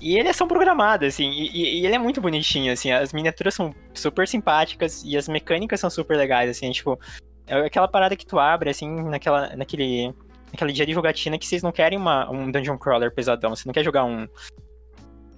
E 0.00 0.16
ele 0.16 0.28
é 0.28 0.32
só 0.32 0.46
programado, 0.46 1.04
assim, 1.04 1.30
e, 1.30 1.80
e, 1.80 1.86
ele 1.86 1.94
é 1.94 1.98
muito 1.98 2.20
bonitinho, 2.20 2.72
assim, 2.72 2.92
as 2.92 3.12
miniaturas 3.12 3.54
são 3.54 3.74
super 3.92 4.28
simpáticas 4.28 5.02
e 5.04 5.16
as 5.16 5.28
mecânicas 5.28 5.80
são 5.80 5.90
super 5.90 6.16
legais, 6.16 6.48
assim, 6.48 6.70
tipo, 6.70 6.98
é 7.46 7.58
aquela 7.58 7.88
parada 7.88 8.14
que 8.14 8.26
tu 8.26 8.38
abre, 8.38 8.70
assim, 8.70 8.88
naquela, 9.02 9.56
naquele, 9.56 10.14
naquele 10.52 10.72
dia 10.72 10.86
de 10.86 10.92
jogatina 10.92 11.38
que 11.38 11.46
vocês 11.46 11.62
não 11.62 11.72
querem 11.72 11.98
uma, 11.98 12.30
um 12.30 12.50
dungeon 12.50 12.78
crawler 12.78 13.12
pesadão, 13.12 13.56
você 13.56 13.66
não 13.66 13.72
quer 13.72 13.82
jogar 13.82 14.04
um, 14.04 14.28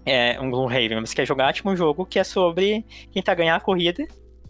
é, 0.05 0.39
um 0.41 0.51
Gloomhaven, 0.51 1.01
você 1.01 1.15
quer 1.15 1.27
jogar, 1.27 1.53
tipo, 1.53 1.71
um 1.71 1.77
jogo 1.77 2.05
que 2.05 2.19
é 2.19 2.25
sobre 2.25 2.85
tentar 3.13 3.35
ganhar 3.35 3.57
a 3.57 3.61
corrida 3.61 4.07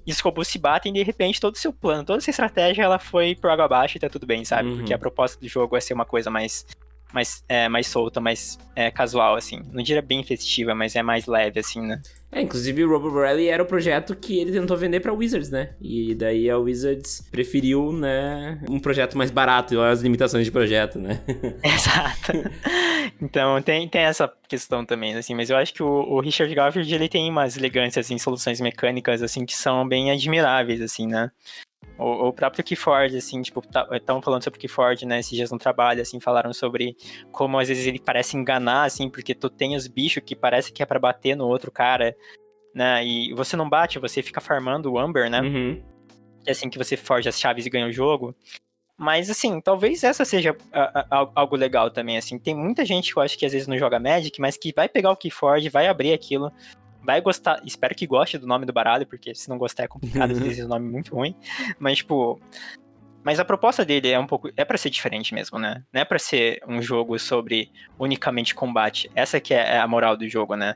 e 0.07 0.11
os 0.11 0.21
robôs 0.21 0.49
se 0.49 0.59
batem 0.59 0.91
e 0.91 0.95
de 0.95 1.03
repente 1.03 1.41
todo 1.41 1.55
o 1.55 1.59
seu 1.59 1.73
plano, 1.73 2.05
toda 2.05 2.19
essa 2.19 2.31
estratégia, 2.31 2.83
ela 2.83 2.99
foi 2.99 3.35
pro 3.35 3.51
água 3.51 3.67
abaixo 3.67 3.97
e 3.97 4.01
tá 4.01 4.09
tudo 4.09 4.27
bem, 4.27 4.45
sabe? 4.45 4.69
Uhum. 4.69 4.77
Porque 4.79 4.95
a 4.95 4.99
proposta 4.99 5.39
do 5.41 5.47
jogo 5.47 5.77
é 5.77 5.81
ser 5.81 5.95
uma 5.95 6.07
coisa 6.07 6.31
mais 6.31 6.67
mais, 7.13 7.45
é, 7.49 7.69
mais 7.69 7.87
solta, 7.87 8.21
mais 8.21 8.59
é, 8.75 8.91
casual, 8.91 9.35
assim. 9.37 9.63
Não 9.73 9.83
diria 9.83 10.03
bem 10.03 10.23
festiva, 10.23 10.75
mas 10.75 10.97
é 10.97 11.03
mais 11.03 11.27
leve, 11.27 11.61
assim, 11.61 11.81
né? 11.81 12.01
É, 12.33 12.41
inclusive 12.41 12.85
o 12.85 12.89
Robert 12.89 13.11
Borelli 13.11 13.49
era 13.49 13.63
o 13.63 13.67
projeto 13.67 14.15
que 14.15 14.39
ele 14.39 14.53
tentou 14.53 14.77
vender 14.77 15.01
pra 15.01 15.13
Wizards, 15.13 15.51
né? 15.51 15.75
E 15.81 16.15
daí 16.15 16.49
a 16.49 16.57
Wizards 16.57 17.27
preferiu, 17.31 17.93
né, 17.93 18.61
um 18.69 18.79
projeto 18.79 19.19
mais 19.19 19.33
barato, 19.33 19.81
as 19.81 20.01
limitações 20.01 20.45
de 20.45 20.53
projeto, 20.53 20.99
né? 20.99 21.21
Exato. 21.65 22.33
Então 23.21 23.61
tem, 23.61 23.89
tem 23.89 24.03
essa 24.03 24.33
questão 24.49 24.87
também, 24.87 25.15
assim, 25.15 25.35
mas 25.35 25.51
eu 25.51 25.57
acho 25.57 25.75
que 25.75 25.83
o, 25.83 25.89
o 25.89 26.21
Richard 26.21 26.55
Garfield, 26.55 26.95
ele 26.95 27.09
tem 27.09 27.29
umas 27.29 27.57
elegâncias, 27.57 28.07
assim, 28.07 28.17
soluções 28.17 28.61
mecânicas, 28.61 29.23
assim, 29.23 29.45
que 29.45 29.57
são 29.57 29.87
bem 29.87 30.11
admiráveis, 30.11 30.81
assim, 30.81 31.07
né? 31.07 31.31
O, 31.99 32.29
o 32.29 32.33
próprio 32.33 32.65
Keyforge, 32.65 33.19
assim, 33.19 33.43
tipo, 33.43 33.61
estavam 33.61 34.01
tá, 34.01 34.23
falando 34.23 34.43
sobre 34.43 34.57
o 34.57 34.61
Keyforge, 34.61 35.05
né, 35.05 35.21
esses 35.21 35.33
dias 35.33 35.51
no 35.51 35.59
trabalho, 35.59 36.01
assim, 36.01 36.19
falaram 36.19 36.53
sobre 36.53 36.97
como 37.31 37.59
às 37.59 37.69
vezes 37.69 37.87
ele 37.87 37.99
parece 37.99 38.39
enganar, 38.39 38.85
assim, 38.85 39.11
porque 39.11 39.35
tu 39.35 39.51
tem 39.51 39.77
os 39.77 39.87
bichos 39.87 40.23
que 40.25 40.35
parece 40.35 40.73
que 40.73 40.83
é 40.83 40.87
para 40.87 40.99
bater 40.99 41.37
no 41.37 41.47
outro 41.47 41.71
cara, 41.71 42.17
né, 42.75 43.05
e 43.05 43.33
você 43.35 43.57
não 43.57 43.69
bate, 43.69 43.99
você 43.99 44.23
fica 44.23 44.41
farmando 44.41 44.93
o 44.93 44.99
Amber, 44.99 45.31
né, 45.31 45.41
uhum. 45.41 45.83
é 46.47 46.51
assim 46.51 46.69
que 46.69 46.79
você 46.79 46.97
forja 46.97 47.31
as 47.31 47.39
chaves 47.39 47.67
e 47.67 47.71
ganha 47.71 47.87
o 47.87 47.93
jogo. 47.93 48.35
Mas, 49.03 49.31
assim, 49.31 49.63
talvez 49.63 50.05
essa 50.05 50.27
seja 50.27 50.55
a, 50.71 51.07
a, 51.11 51.31
algo 51.35 51.57
legal 51.57 51.91
também, 51.91 52.19
assim. 52.19 52.39
Tem 52.39 52.55
muita 52.55 52.85
gente 52.85 53.11
que 53.11 53.19
eu 53.19 53.23
acho 53.23 53.39
que 53.39 53.47
às 53.47 53.53
vezes 53.53 53.67
não 53.67 53.79
joga 53.79 53.99
Magic, 53.99 54.39
mas 54.39 54.59
que 54.59 54.75
vai 54.77 54.91
pegar 54.91 55.11
o 55.11 55.17
Keyforge, 55.17 55.71
vai 55.71 55.89
abrir 55.89 56.13
aquilo, 56.13 56.53
vai 57.03 57.19
gostar, 57.23 57.63
espero 57.65 57.95
que 57.95 58.07
goste 58.07 58.37
do 58.37 58.47
nome 58.47 58.67
do 58.67 58.75
baralho, 58.75 59.07
porque 59.07 59.35
se 59.35 59.49
não 59.49 59.57
gostar 59.57 59.85
é 59.85 59.89
complicado, 59.89 60.33
às 60.33 60.39
vezes 60.39 60.59
é 60.59 60.67
um 60.67 60.69
nome 60.69 60.87
muito 60.87 61.15
ruim. 61.15 61.35
Mas, 61.79 61.97
tipo. 61.97 62.39
Mas 63.23 63.41
a 63.41 63.45
proposta 63.45 63.87
dele 63.87 64.11
é 64.11 64.19
um 64.19 64.27
pouco. 64.27 64.51
É 64.55 64.67
para 64.67 64.77
ser 64.77 64.91
diferente 64.91 65.33
mesmo, 65.33 65.59
né? 65.59 65.83
Não 65.91 66.03
é 66.03 66.05
pra 66.05 66.19
ser 66.19 66.61
um 66.69 66.83
jogo 66.83 67.19
sobre 67.19 67.73
unicamente 67.99 68.55
combate. 68.55 69.11
Essa 69.15 69.41
que 69.41 69.55
é 69.55 69.79
a 69.79 69.89
moral 69.89 70.15
do 70.15 70.29
jogo, 70.29 70.57
né? 70.57 70.75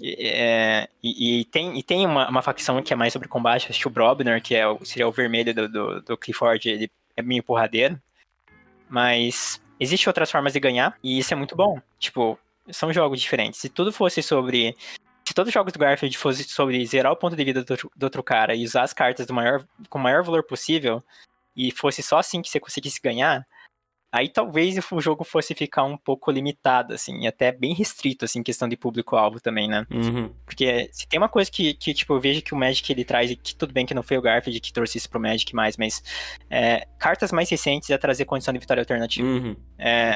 E, 0.00 0.16
é, 0.20 0.88
e, 1.02 1.40
e 1.40 1.44
tem, 1.44 1.78
e 1.78 1.82
tem 1.82 2.04
uma, 2.04 2.28
uma, 2.28 2.42
facção 2.42 2.82
que 2.82 2.92
é 2.92 2.96
mais 2.96 3.12
sobre 3.12 3.28
combate, 3.28 3.68
acho 3.70 3.78
que 3.78 3.86
o 3.86 3.90
Brobner, 3.90 4.42
que 4.42 4.54
é 4.54 4.64
seria 4.82 5.06
o 5.06 5.12
vermelho 5.12 5.54
do, 5.54 5.68
do, 5.68 6.02
do 6.02 6.16
Clifford, 6.16 6.68
ele 6.68 6.90
é 7.16 7.22
meio 7.22 7.42
porradeiro. 7.42 8.00
Mas 8.88 9.62
existem 9.78 10.08
outras 10.08 10.30
formas 10.30 10.52
de 10.52 10.60
ganhar, 10.60 10.98
e 11.02 11.18
isso 11.18 11.32
é 11.32 11.36
muito 11.36 11.54
bom. 11.56 11.80
Tipo, 11.98 12.38
são 12.70 12.92
jogos 12.92 13.20
diferentes. 13.20 13.60
Se 13.60 13.68
tudo 13.68 13.92
fosse 13.92 14.22
sobre 14.22 14.76
se 15.26 15.32
todos 15.32 15.48
os 15.48 15.54
jogos 15.54 15.72
do 15.72 15.78
Garfield 15.78 16.16
fossem 16.18 16.44
sobre 16.44 16.84
zerar 16.84 17.10
o 17.10 17.16
ponto 17.16 17.34
de 17.34 17.44
vida 17.44 17.64
do, 17.64 17.76
do 17.96 18.04
outro 18.04 18.22
cara 18.22 18.54
e 18.54 18.64
usar 18.64 18.82
as 18.82 18.92
cartas 18.92 19.26
do 19.26 19.32
maior, 19.32 19.64
com 19.88 19.98
o 19.98 20.02
maior 20.02 20.22
valor 20.22 20.42
possível, 20.44 21.02
e 21.56 21.70
fosse 21.70 22.02
só 22.02 22.18
assim 22.18 22.42
que 22.42 22.50
você 22.50 22.60
conseguisse 22.60 23.00
ganhar, 23.00 23.46
aí 24.14 24.28
talvez 24.28 24.78
o 24.92 25.00
jogo 25.00 25.24
fosse 25.24 25.56
ficar 25.56 25.82
um 25.82 25.96
pouco 25.96 26.30
limitado, 26.30 26.94
assim, 26.94 27.22
e 27.22 27.26
até 27.26 27.50
bem 27.50 27.74
restrito, 27.74 28.24
assim, 28.24 28.38
em 28.38 28.42
questão 28.44 28.68
de 28.68 28.76
público-alvo 28.76 29.40
também, 29.40 29.66
né? 29.66 29.84
Uhum. 29.90 30.32
Porque 30.46 30.88
se 30.92 31.08
tem 31.08 31.18
uma 31.18 31.28
coisa 31.28 31.50
que, 31.50 31.74
que, 31.74 31.92
tipo, 31.92 32.14
eu 32.14 32.20
vejo 32.20 32.40
que 32.40 32.54
o 32.54 32.56
Magic 32.56 32.92
ele 32.92 33.04
traz, 33.04 33.32
e 33.32 33.34
que 33.34 33.56
tudo 33.56 33.74
bem 33.74 33.84
que 33.84 33.92
não 33.92 34.04
foi 34.04 34.16
o 34.16 34.22
Garfield 34.22 34.60
que 34.60 34.72
trouxe 34.72 34.98
isso 34.98 35.10
pro 35.10 35.18
Magic 35.18 35.52
mais, 35.52 35.76
mas 35.76 36.00
é, 36.48 36.86
cartas 36.96 37.32
mais 37.32 37.50
recentes 37.50 37.90
é 37.90 37.98
trazer 37.98 38.24
condição 38.24 38.54
de 38.54 38.60
vitória 38.60 38.82
alternativa. 38.82 39.26
Uhum. 39.26 39.56
É, 39.76 40.14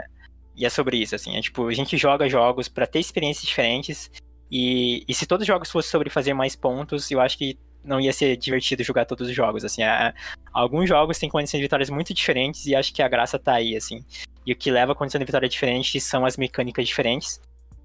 e 0.55 0.64
é 0.64 0.70
sobre 0.70 0.96
isso, 0.96 1.16
assim, 1.16 1.36
é 1.36 1.40
tipo, 1.40 1.66
a 1.66 1.74
gente 1.74 1.96
joga 1.96 2.28
jogos 2.28 2.68
para 2.68 2.86
ter 2.86 3.01
experiências 3.01 3.49
diferentes, 3.49 4.12
e, 4.49 5.03
e 5.09 5.12
se 5.12 5.26
todos 5.26 5.42
os 5.42 5.49
jogos 5.49 5.72
fossem 5.72 5.90
sobre 5.90 6.09
fazer 6.09 6.34
mais 6.34 6.55
pontos, 6.55 7.11
eu 7.11 7.20
acho 7.20 7.36
que 7.36 7.59
não 7.84 8.00
ia 8.00 8.12
ser 8.12 8.36
divertido 8.36 8.82
jogar 8.82 9.04
todos 9.04 9.28
os 9.28 9.34
jogos, 9.34 9.64
assim. 9.64 9.82
É, 9.82 10.12
alguns 10.52 10.88
jogos 10.88 11.18
têm 11.18 11.28
condições 11.28 11.58
de 11.58 11.64
vitórias 11.64 11.90
muito 11.90 12.12
diferentes 12.12 12.66
e 12.66 12.74
acho 12.74 12.92
que 12.92 13.02
a 13.02 13.08
graça 13.08 13.38
tá 13.38 13.54
aí, 13.54 13.76
assim. 13.76 14.04
E 14.44 14.52
o 14.52 14.56
que 14.56 14.70
leva 14.70 14.92
a 14.92 14.94
condição 14.94 15.18
de 15.18 15.24
vitória 15.24 15.48
diferente 15.48 16.00
são 16.00 16.24
as 16.24 16.36
mecânicas 16.36 16.86
diferentes. 16.86 17.40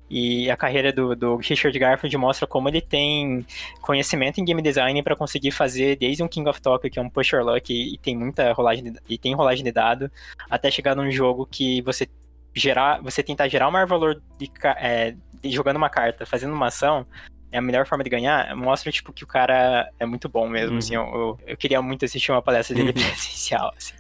E 0.09 0.49
a 0.51 0.55
carreira 0.55 0.91
do, 0.91 1.15
do 1.15 1.37
Richard 1.37 1.77
Garfield 1.77 2.15
mostra 2.17 2.45
como 2.45 2.69
ele 2.69 2.81
tem 2.81 3.45
conhecimento 3.81 4.39
em 4.39 4.45
game 4.45 4.61
design 4.61 5.01
para 5.01 5.15
conseguir 5.15 5.51
fazer 5.51 5.95
desde 5.95 6.21
um 6.21 6.27
King 6.27 6.47
of 6.47 6.61
Tokyo, 6.61 6.91
que 6.91 6.99
é 6.99 7.01
um 7.01 7.09
pusher 7.09 7.43
luck, 7.43 7.73
e, 7.73 7.95
e 7.95 7.97
tem 7.97 8.15
muita 8.15 8.51
rolagem 8.53 8.83
de, 8.83 8.99
e 9.09 9.17
tem 9.17 9.33
rolagem 9.33 9.63
de 9.63 9.71
dado, 9.71 10.11
até 10.49 10.69
chegar 10.69 10.95
num 10.95 11.09
jogo 11.09 11.47
que 11.49 11.81
você 11.81 12.07
gerar, 12.53 13.01
você 13.01 13.23
tentar 13.23 13.47
gerar 13.47 13.67
o 13.67 13.71
maior 13.71 13.87
valor 13.87 14.21
de, 14.37 14.51
é, 14.77 15.15
de 15.41 15.49
jogando 15.49 15.77
uma 15.77 15.89
carta, 15.89 16.25
fazendo 16.25 16.53
uma 16.53 16.67
ação, 16.67 17.05
é 17.54 17.60
a 17.60 17.62
melhor 17.62 17.86
forma 17.86 18.04
de 18.04 18.10
ganhar, 18.10 18.54
mostra, 18.56 18.91
tipo, 18.91 19.14
que 19.14 19.24
o 19.24 19.28
cara 19.28 19.89
é 19.99 20.06
muito 20.06 20.28
bom 20.28 20.49
mesmo, 20.49 20.72
uhum. 20.72 20.78
assim, 20.80 20.95
eu, 20.95 21.04
eu, 21.04 21.39
eu, 21.47 21.58
queria 21.58 21.82
muito 21.82 22.04
assistir 22.04 22.32
uma 22.32 22.41
palestra 22.41 22.76
dele 22.76 22.89
uhum. 22.89 22.93
presencial, 22.93 23.72
assim. 23.78 23.93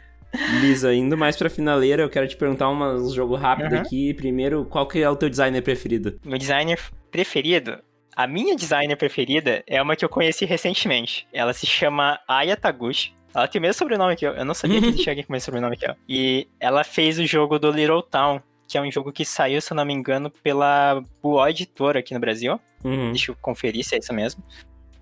Lisa, 0.59 0.91
indo 0.91 1.15
mais 1.15 1.37
pra 1.37 1.47
finaleira, 1.47 2.01
eu 2.01 2.09
quero 2.09 2.27
te 2.27 2.35
perguntar 2.35 2.67
um 2.67 3.09
jogo 3.11 3.35
rápido 3.35 3.73
uhum. 3.73 3.81
aqui. 3.81 4.15
Primeiro, 4.15 4.65
qual 4.65 4.87
que 4.87 4.99
é 4.99 5.07
o 5.07 5.15
teu 5.15 5.29
designer 5.29 5.61
preferido? 5.61 6.19
Meu 6.25 6.39
designer 6.39 6.79
preferido? 7.11 7.77
A 8.15 8.25
minha 8.25 8.55
designer 8.55 8.95
preferida 8.95 9.63
é 9.67 9.79
uma 9.79 9.95
que 9.95 10.03
eu 10.03 10.09
conheci 10.09 10.43
recentemente. 10.43 11.27
Ela 11.31 11.53
se 11.53 11.67
chama 11.67 12.19
Aya 12.27 12.57
Taguchi. 12.57 13.13
Ela 13.33 13.47
tem 13.47 13.59
o 13.59 13.61
mesmo 13.61 13.77
sobrenome 13.77 14.15
que 14.15 14.25
eu. 14.25 14.33
Eu 14.33 14.43
não 14.43 14.55
sabia 14.55 14.79
que 14.81 14.87
existia 14.89 15.11
alguém 15.11 15.23
com 15.23 15.31
o 15.31 15.33
mesmo 15.33 15.45
sobrenome 15.45 15.77
que 15.77 15.87
eu. 15.87 15.95
E 16.09 16.47
ela 16.59 16.83
fez 16.83 17.19
o 17.19 17.25
jogo 17.27 17.59
do 17.59 17.69
Little 17.69 18.01
Town, 18.01 18.41
que 18.73 18.77
é 18.79 18.81
um 18.81 18.91
jogo 18.91 19.11
que 19.11 19.23
saiu, 19.23 19.61
se 19.61 19.71
eu 19.71 19.75
não 19.75 19.85
me 19.85 19.93
engano, 19.93 20.31
pela 20.31 21.05
Boa 21.21 21.47
Editora 21.51 21.99
aqui 21.99 22.11
no 22.11 22.19
Brasil. 22.19 22.59
Uhum. 22.83 23.11
Deixa 23.11 23.29
eu 23.29 23.35
conferir 23.39 23.85
se 23.85 23.93
é 23.93 23.99
isso 23.99 24.11
mesmo. 24.11 24.43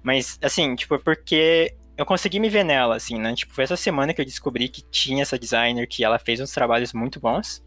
Mas, 0.04 0.38
assim, 0.44 0.76
tipo, 0.76 1.00
porque 1.00 1.74
eu 1.98 2.06
consegui 2.06 2.38
me 2.38 2.50
ver 2.50 2.66
nela, 2.66 2.98
assim, 2.98 3.18
né? 3.18 3.34
Tipo, 3.34 3.54
foi 3.54 3.64
essa 3.64 3.78
semana 3.78 4.14
que 4.14 4.20
eu 4.20 4.26
descobri 4.26 4.68
que 4.68 4.82
tinha 4.82 5.22
essa 5.22 5.40
designer, 5.40 5.88
que 5.88 6.04
ela 6.04 6.20
fez 6.20 6.42
uns 6.42 6.52
trabalhos 6.52 6.92
muito 6.92 7.18
bons. 7.18 7.64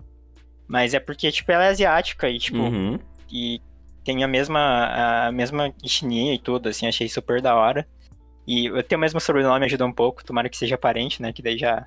Mas 0.69 0.93
é 0.93 1.01
porque, 1.01 1.33
tipo, 1.33 1.51
ela 1.51 1.65
é 1.65 1.69
asiática 1.69 2.29
e, 2.29 2.39
tipo, 2.39 2.59
uhum. 2.59 2.99
e 3.33 3.63
tem 4.05 4.23
a 4.23 4.29
mesma, 4.29 5.29
a 5.29 5.33
mesma 5.33 5.73
etnia 5.83 6.35
e 6.35 6.39
tudo, 6.39 6.69
assim, 6.69 6.87
achei 6.87 7.09
super 7.09 7.41
da 7.41 7.57
hora. 7.57 7.89
E 8.47 8.67
eu 8.67 8.83
tenho 8.83 8.99
o 8.99 9.01
mesmo 9.01 9.19
sobrenome, 9.19 9.65
ajuda 9.65 9.87
um 9.87 9.93
pouco, 9.93 10.23
tomara 10.23 10.51
que 10.51 10.57
seja 10.59 10.77
parente, 10.77 11.23
né? 11.23 11.33
Que 11.33 11.41
daí 11.41 11.57
já 11.57 11.87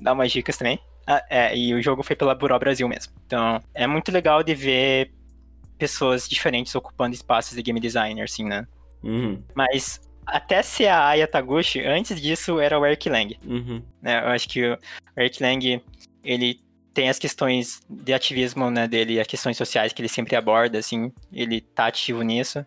dá 0.00 0.14
umas 0.14 0.32
dicas 0.32 0.56
também. 0.56 0.80
Ah, 1.10 1.24
é, 1.30 1.56
e 1.56 1.72
o 1.72 1.80
jogo 1.80 2.02
foi 2.02 2.14
pela 2.14 2.34
Buró 2.34 2.58
Brasil 2.58 2.86
mesmo. 2.86 3.14
Então, 3.24 3.62
é 3.72 3.86
muito 3.86 4.12
legal 4.12 4.42
de 4.42 4.54
ver 4.54 5.10
pessoas 5.78 6.28
diferentes 6.28 6.74
ocupando 6.74 7.14
espaços 7.14 7.56
de 7.56 7.62
game 7.62 7.80
designer, 7.80 8.24
assim, 8.24 8.44
né? 8.44 8.66
Uhum. 9.02 9.42
Mas 9.54 10.02
até 10.26 10.60
ser 10.60 10.88
a 10.88 11.06
Aya 11.06 11.26
Taguchi, 11.26 11.80
antes 11.80 12.20
disso 12.20 12.60
era 12.60 12.78
o 12.78 12.84
Eric 12.84 13.08
Lang. 13.08 13.38
Uhum. 13.42 13.82
Né? 14.02 14.22
Eu 14.22 14.28
acho 14.28 14.50
que 14.50 14.62
o 14.62 14.78
Eric 15.16 15.42
Lang, 15.42 15.82
ele 16.22 16.60
tem 16.92 17.08
as 17.08 17.18
questões 17.18 17.80
de 17.88 18.12
ativismo 18.12 18.70
né, 18.70 18.86
dele, 18.86 19.18
as 19.18 19.26
questões 19.26 19.56
sociais 19.56 19.94
que 19.94 20.02
ele 20.02 20.10
sempre 20.10 20.36
aborda, 20.36 20.78
assim, 20.78 21.10
ele 21.32 21.62
tá 21.62 21.86
ativo 21.86 22.20
nisso. 22.20 22.66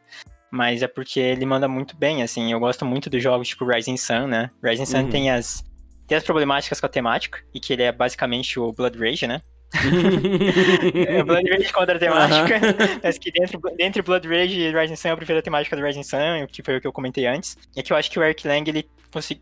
Mas 0.50 0.82
é 0.82 0.88
porque 0.88 1.20
ele 1.20 1.46
manda 1.46 1.68
muito 1.68 1.96
bem, 1.96 2.24
assim, 2.24 2.52
eu 2.52 2.60
gosto 2.60 2.88
muito 2.88 3.08
dos 3.08 3.22
jogos 3.22 3.50
tipo 3.50 3.66
Rising 3.66 3.98
Sun, 3.98 4.26
né? 4.26 4.50
Rising 4.64 4.88
Sun 4.88 5.02
uhum. 5.04 5.10
tem 5.10 5.30
as 5.30 5.64
tem 6.12 6.18
as 6.18 6.26
problemáticas 6.26 6.78
com 6.78 6.86
a 6.86 6.90
temática, 6.90 7.40
e 7.54 7.60
que 7.62 7.72
ele 7.72 7.84
é 7.84 7.92
basicamente 7.92 8.60
o 8.60 8.74
Blood 8.74 9.00
Rage, 9.00 9.26
né? 9.26 9.42
é, 11.08 11.24
Blood 11.24 11.50
Rage 11.50 11.72
contra 11.72 11.96
a 11.96 12.00
temática, 12.00 12.56
uhum. 12.56 13.00
mas 13.02 13.18
que 13.18 13.32
dentro, 13.32 13.62
entre 13.80 14.02
Blood 14.02 14.28
Rage 14.28 14.60
e 14.60 14.78
Rising 14.78 14.98
Sun 14.98 15.08
eu 15.08 15.16
prefiro 15.16 15.40
a 15.40 15.42
temática 15.42 15.74
do 15.74 15.82
Rising 15.82 16.04
Sun, 16.04 16.48
que 16.52 16.62
foi 16.62 16.76
o 16.76 16.82
que 16.82 16.88
eu 16.88 16.92
comentei 16.92 17.26
antes. 17.28 17.58
É 17.78 17.82
que 17.82 17.94
eu 17.94 17.96
acho 17.96 18.12
que 18.12 18.20
o 18.20 18.24
Eric 18.24 18.46
Lang, 18.46 18.70
ele, 18.70 18.86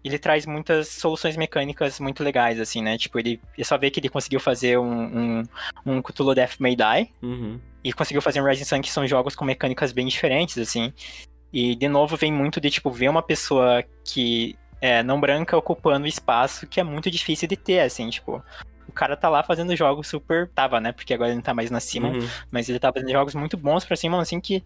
ele 0.03 0.19
traz 0.19 0.45
muitas 0.45 0.89
soluções 0.89 1.35
mecânicas 1.35 1.99
muito 1.99 2.23
legais, 2.23 2.59
assim, 2.59 2.83
né? 2.83 2.99
Tipo, 2.99 3.17
ele, 3.17 3.41
é 3.57 3.63
só 3.63 3.75
ver 3.75 3.89
que 3.89 3.99
ele 3.99 4.07
conseguiu 4.07 4.39
fazer 4.39 4.77
um, 4.77 4.93
um, 4.93 5.43
um 5.87 6.01
Cthulhu 6.03 6.35
Death 6.35 6.59
May 6.59 6.75
Die, 6.75 7.09
uhum. 7.23 7.59
e 7.83 7.91
conseguiu 7.91 8.21
fazer 8.21 8.41
um 8.41 8.45
Rising 8.45 8.65
Sun, 8.65 8.81
que 8.81 8.91
são 8.91 9.07
jogos 9.07 9.33
com 9.33 9.43
mecânicas 9.43 9.91
bem 9.91 10.05
diferentes, 10.05 10.59
assim. 10.59 10.93
E, 11.51 11.73
de 11.73 11.87
novo, 11.87 12.15
vem 12.15 12.31
muito 12.31 12.61
de, 12.61 12.69
tipo, 12.69 12.91
ver 12.91 13.09
uma 13.09 13.23
pessoa 13.23 13.83
que 14.05 14.55
é, 14.81 15.03
não 15.03 15.19
branca 15.19 15.57
ocupando 15.57 16.07
espaço 16.07 16.67
que 16.67 16.79
é 16.79 16.83
muito 16.83 17.11
difícil 17.11 17.47
de 17.47 17.57
ter, 17.57 17.81
assim, 17.81 18.09
tipo. 18.09 18.43
O 18.87 18.91
cara 18.91 19.15
tá 19.15 19.29
lá 19.29 19.43
fazendo 19.43 19.75
jogos 19.75 20.07
super. 20.07 20.49
Tava, 20.49 20.79
né? 20.79 20.91
Porque 20.91 21.13
agora 21.13 21.29
ele 21.29 21.35
não 21.35 21.43
tá 21.43 21.53
mais 21.53 21.69
na 21.69 21.79
cima. 21.79 22.09
Uhum. 22.09 22.27
Mas 22.49 22.67
ele 22.67 22.79
tá 22.79 22.91
fazendo 22.91 23.11
jogos 23.11 23.35
muito 23.35 23.55
bons 23.55 23.85
pra 23.85 23.95
cima, 23.95 24.19
assim, 24.19 24.39
que. 24.39 24.63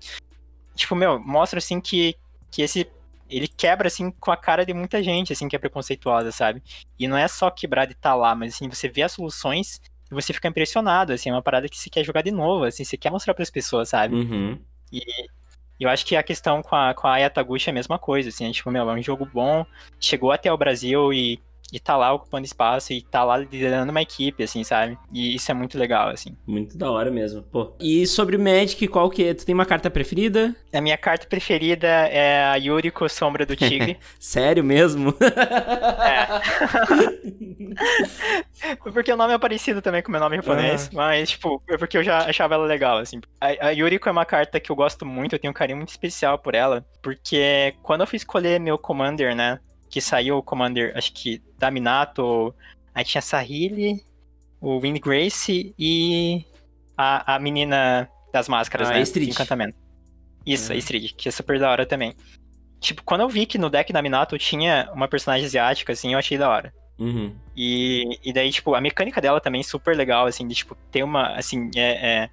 Tipo, 0.75 0.95
meu, 0.95 1.19
mostra 1.19 1.59
assim 1.59 1.81
que, 1.81 2.15
que 2.49 2.61
esse. 2.61 2.87
Ele 3.29 3.47
quebra, 3.47 3.87
assim, 3.87 4.11
com 4.11 4.31
a 4.31 4.37
cara 4.37 4.65
de 4.65 4.73
muita 4.73 5.01
gente, 5.01 5.33
assim, 5.33 5.47
que 5.47 5.55
é 5.55 5.59
preconceituosa, 5.59 6.31
sabe? 6.31 6.61
E 6.99 7.07
não 7.07 7.17
é 7.17 7.27
só 7.27 7.49
quebrar 7.49 7.85
de 7.85 7.93
estar 7.93 8.11
tá 8.11 8.15
lá, 8.15 8.35
mas 8.35 8.55
assim, 8.55 8.69
você 8.69 8.87
vê 8.87 9.01
as 9.01 9.11
soluções 9.11 9.81
e 10.11 10.13
você 10.13 10.31
fica 10.33 10.47
impressionado, 10.47 11.13
assim, 11.13 11.29
é 11.29 11.33
uma 11.33 11.41
parada 11.41 11.67
que 11.67 11.77
você 11.77 11.89
quer 11.89 12.03
jogar 12.03 12.21
de 12.21 12.31
novo, 12.31 12.65
assim, 12.65 12.83
você 12.83 12.95
quer 12.95 13.09
mostrar 13.09 13.33
para 13.33 13.41
as 13.41 13.49
pessoas, 13.49 13.89
sabe? 13.89 14.13
Uhum. 14.13 14.59
E, 14.91 15.01
eu 15.79 15.89
acho 15.89 16.05
que 16.05 16.15
a 16.15 16.23
questão 16.23 16.61
com 16.61 16.75
a, 16.75 16.93
com 16.93 17.07
a 17.07 17.13
Ayataguchi 17.13 17.69
é 17.69 17.71
a 17.71 17.73
mesma 17.73 17.99
coisa, 17.99 18.29
assim, 18.29 18.47
é, 18.47 18.51
tipo, 18.51 18.71
meu, 18.71 18.89
é 18.89 18.93
um 18.93 19.01
jogo 19.01 19.27
bom, 19.31 19.65
chegou 19.99 20.31
até 20.31 20.51
o 20.51 20.57
Brasil 20.57 21.11
e 21.13 21.39
e 21.73 21.79
tá 21.79 21.97
lá 21.97 22.13
ocupando 22.13 22.45
espaço 22.45 22.93
e 22.93 23.01
tá 23.01 23.23
lá 23.23 23.35
liderando 23.35 23.89
uma 23.89 24.01
equipe, 24.01 24.43
assim, 24.43 24.63
sabe? 24.63 24.95
E 25.11 25.33
isso 25.33 25.49
é 25.49 25.55
muito 25.55 25.75
legal, 25.75 26.09
assim. 26.09 26.37
Muito 26.45 26.77
da 26.77 26.91
hora 26.91 27.09
mesmo, 27.09 27.41
pô. 27.41 27.73
E 27.79 28.05
sobre 28.05 28.37
Magic, 28.37 28.87
qual 28.87 29.09
que 29.09 29.23
é? 29.23 29.33
Tu 29.33 29.43
tem 29.43 29.55
uma 29.55 29.65
carta 29.65 29.89
preferida? 29.89 30.55
A 30.71 30.79
minha 30.79 30.97
carta 30.97 31.25
preferida 31.25 31.87
é 31.87 32.45
a 32.45 32.55
Yuriko 32.57 33.09
Sombra 33.09 33.43
do 33.43 33.55
Tigre. 33.55 33.97
Sério 34.19 34.63
mesmo? 34.63 35.15
é. 35.99 36.27
porque 38.93 39.11
o 39.11 39.17
nome 39.17 39.33
é 39.33 39.37
parecido 39.39 39.81
também 39.81 40.03
com 40.03 40.09
o 40.09 40.11
meu 40.11 40.21
nome 40.21 40.35
japonês, 40.35 40.83
uhum. 40.89 40.97
mas, 40.97 41.31
tipo, 41.31 41.59
é 41.67 41.75
porque 41.75 41.97
eu 41.97 42.03
já 42.03 42.19
achava 42.19 42.53
ela 42.53 42.67
legal, 42.67 42.99
assim. 42.99 43.19
A, 43.41 43.67
a 43.67 43.69
Yuriko 43.71 44.07
é 44.07 44.11
uma 44.11 44.25
carta 44.25 44.59
que 44.59 44.71
eu 44.71 44.75
gosto 44.75 45.07
muito, 45.07 45.33
eu 45.33 45.39
tenho 45.39 45.49
um 45.49 45.55
carinho 45.55 45.77
muito 45.77 45.89
especial 45.89 46.37
por 46.37 46.53
ela, 46.53 46.85
porque 47.01 47.73
quando 47.81 48.01
eu 48.01 48.07
fui 48.07 48.17
escolher 48.17 48.59
meu 48.59 48.77
Commander, 48.77 49.35
né, 49.35 49.59
que 49.93 50.01
saiu 50.01 50.39
o 50.39 50.41
Commander, 50.41 50.91
acho 50.97 51.13
que 51.13 51.39
da 51.59 51.69
Minato, 51.69 52.51
aí 52.95 53.05
tinha 53.05 53.19
a 53.19 53.21
Sahili, 53.21 54.03
o 54.59 54.79
Wind 54.79 54.97
Grace 54.99 55.71
e 55.77 56.43
a, 56.97 57.35
a 57.35 57.39
menina 57.39 58.09
das 58.31 58.49
máscaras, 58.49 58.89
ah, 58.89 58.93
né? 58.93 59.01
Estrid. 59.01 59.27
De 59.27 59.31
encantamento. 59.33 59.77
Isso, 60.43 60.71
uhum. 60.71 60.75
a 60.75 60.79
Estrid, 60.79 61.13
que 61.13 61.29
é 61.29 61.31
super 61.31 61.59
da 61.59 61.69
hora 61.69 61.85
também. 61.85 62.15
Tipo, 62.79 63.03
quando 63.03 63.21
eu 63.21 63.29
vi 63.29 63.45
que 63.45 63.59
no 63.59 63.69
deck 63.69 63.93
da 63.93 64.01
Minato 64.01 64.35
tinha 64.39 64.89
uma 64.95 65.07
personagem 65.07 65.45
asiática, 65.45 65.93
assim, 65.93 66.13
eu 66.13 66.17
achei 66.17 66.39
da 66.39 66.49
hora. 66.49 66.73
Uhum. 66.97 67.35
E, 67.55 68.19
e 68.23 68.33
daí, 68.33 68.51
tipo, 68.51 68.73
a 68.73 68.81
mecânica 68.81 69.21
dela 69.21 69.39
também 69.39 69.61
é 69.61 69.63
super 69.63 69.95
legal, 69.95 70.25
assim, 70.25 70.47
de, 70.47 70.55
tipo, 70.55 70.75
ter 70.91 71.03
uma, 71.03 71.35
assim, 71.35 71.69
é, 71.75 72.23
é 72.23 72.29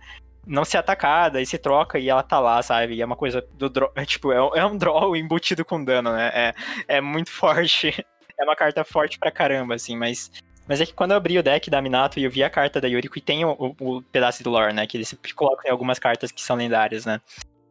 não 0.46 0.64
ser 0.64 0.78
atacada 0.78 1.40
e 1.40 1.46
se 1.46 1.58
troca 1.58 1.98
e 1.98 2.08
ela 2.08 2.22
tá 2.22 2.38
lá, 2.38 2.62
sabe? 2.62 2.94
E 2.94 3.02
é 3.02 3.06
uma 3.06 3.16
coisa 3.16 3.46
do 3.54 3.68
draw. 3.68 3.92
É, 3.94 4.04
tipo, 4.04 4.32
é, 4.32 4.60
é 4.60 4.64
um 4.64 4.76
draw 4.76 5.14
embutido 5.16 5.64
com 5.64 5.82
dano, 5.82 6.12
né? 6.12 6.30
É, 6.34 6.54
é 6.96 7.00
muito 7.00 7.30
forte. 7.32 8.04
É 8.38 8.44
uma 8.44 8.56
carta 8.56 8.84
forte 8.84 9.18
pra 9.18 9.30
caramba, 9.30 9.74
assim, 9.74 9.96
mas. 9.96 10.30
Mas 10.68 10.80
é 10.80 10.86
que 10.86 10.94
quando 10.94 11.10
eu 11.10 11.16
abri 11.16 11.36
o 11.36 11.42
deck 11.42 11.68
da 11.68 11.82
Minato 11.82 12.20
e 12.20 12.24
eu 12.24 12.30
vi 12.30 12.44
a 12.44 12.50
carta 12.50 12.80
da 12.80 12.86
Yuriko 12.86 13.18
e 13.18 13.20
tem 13.20 13.44
o, 13.44 13.56
o, 13.58 13.96
o 13.96 14.02
pedaço 14.02 14.44
do 14.44 14.50
lore, 14.50 14.72
né? 14.72 14.86
Que 14.86 14.96
eles 14.96 15.16
colocam 15.34 15.68
em 15.68 15.72
algumas 15.72 15.98
cartas 15.98 16.30
que 16.30 16.40
são 16.40 16.54
lendárias, 16.54 17.04
né? 17.04 17.20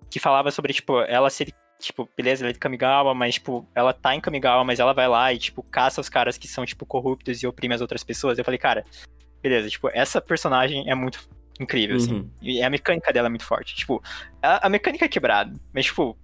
Que 0.10 0.20
falava 0.20 0.52
sobre, 0.52 0.74
tipo, 0.74 1.00
ela 1.04 1.30
ser 1.30 1.54
tipo, 1.80 2.10
beleza, 2.16 2.44
ela 2.44 2.50
é 2.50 2.54
de 2.54 2.60
Kamigawa, 2.60 3.16
mas, 3.16 3.36
tipo, 3.36 3.66
ela 3.74 3.94
tá 3.94 4.14
em 4.14 4.20
Kamigawa, 4.20 4.66
mas 4.66 4.80
ela 4.80 4.94
vai 4.94 5.08
lá 5.08 5.32
e, 5.32 5.38
tipo, 5.38 5.64
caça 5.64 6.02
os 6.02 6.10
caras 6.10 6.38
que 6.38 6.46
são, 6.48 6.66
tipo, 6.66 6.86
corruptos 6.86 7.42
e 7.42 7.48
oprime 7.48 7.74
as 7.74 7.80
outras 7.80 8.04
pessoas. 8.04 8.38
Eu 8.38 8.44
falei, 8.44 8.58
cara, 8.58 8.84
beleza, 9.42 9.70
tipo, 9.70 9.90
essa 9.94 10.20
personagem 10.20 10.90
é 10.90 10.94
muito 10.94 11.26
incrível, 11.60 11.98
assim. 11.98 12.14
uhum. 12.14 12.20
assim. 12.20 12.32
E 12.42 12.62
a 12.64 12.70
mecânica 12.70 13.12
dela 13.12 13.28
é 13.28 13.30
muito 13.30 13.46
forte. 13.46 13.76
Tipo, 13.76 14.02
a, 14.42 14.68
a, 14.68 14.70
mecânica 14.70 15.06
é 15.06 15.08
quebrada, 15.08 15.54
mas, 15.74 15.86
tipo, 15.86 16.18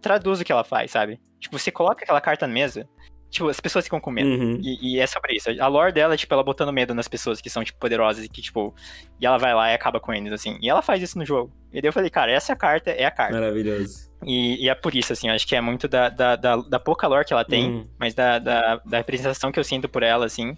traduz 0.00 0.40
o 0.40 0.44
que 0.44 0.52
ela 0.52 0.64
faz, 0.64 0.90
sabe? 0.90 1.20
Tipo, 1.38 1.58
você 1.58 1.70
coloca 1.70 2.04
aquela 2.04 2.20
carta 2.20 2.46
na 2.46 2.52
mesa, 2.52 2.88
tipo, 3.30 3.48
as 3.48 3.60
pessoas 3.60 3.84
ficam 3.84 4.00
com 4.00 4.10
medo. 4.10 4.28
Uhum. 4.28 4.60
E, 4.62 4.96
e, 4.96 5.00
é 5.00 5.06
sobre 5.06 5.36
isso. 5.36 5.50
A 5.60 5.66
lore 5.66 5.92
dela 5.92 6.14
é, 6.14 6.16
tipo, 6.16 6.32
ela 6.34 6.42
botando 6.42 6.72
medo 6.72 6.94
nas 6.94 7.08
pessoas 7.08 7.40
que 7.40 7.48
são, 7.48 7.64
tipo, 7.64 7.78
poderosas 7.78 8.24
e 8.24 8.28
que, 8.28 8.42
tipo, 8.42 8.74
e 9.20 9.26
ela 9.26 9.38
vai 9.38 9.54
lá 9.54 9.70
e 9.70 9.74
acaba 9.74 10.00
com 10.00 10.12
eles, 10.12 10.32
assim. 10.32 10.58
E 10.60 10.68
ela 10.68 10.82
faz 10.82 11.02
isso 11.02 11.18
no 11.18 11.24
jogo. 11.24 11.52
E 11.72 11.80
daí 11.80 11.88
eu 11.88 11.92
falei, 11.92 12.10
cara, 12.10 12.30
essa 12.30 12.54
carta 12.54 12.90
é 12.90 13.04
a 13.04 13.10
carta. 13.10 13.34
Maravilhoso. 13.34 14.10
E, 14.24 14.64
e, 14.64 14.68
é 14.68 14.74
por 14.74 14.94
isso, 14.94 15.12
assim, 15.12 15.28
acho 15.30 15.46
que 15.46 15.56
é 15.56 15.60
muito 15.60 15.88
da, 15.88 16.08
da, 16.08 16.36
da, 16.36 16.56
da 16.56 16.78
pouca 16.78 17.08
lore 17.08 17.24
que 17.24 17.32
ela 17.32 17.44
tem, 17.44 17.70
hum. 17.70 17.88
mas 17.98 18.14
da, 18.14 18.38
da, 18.38 18.76
da 18.76 18.98
representação 18.98 19.50
que 19.50 19.58
eu 19.58 19.64
sinto 19.64 19.88
por 19.88 20.02
ela, 20.02 20.26
assim 20.26 20.56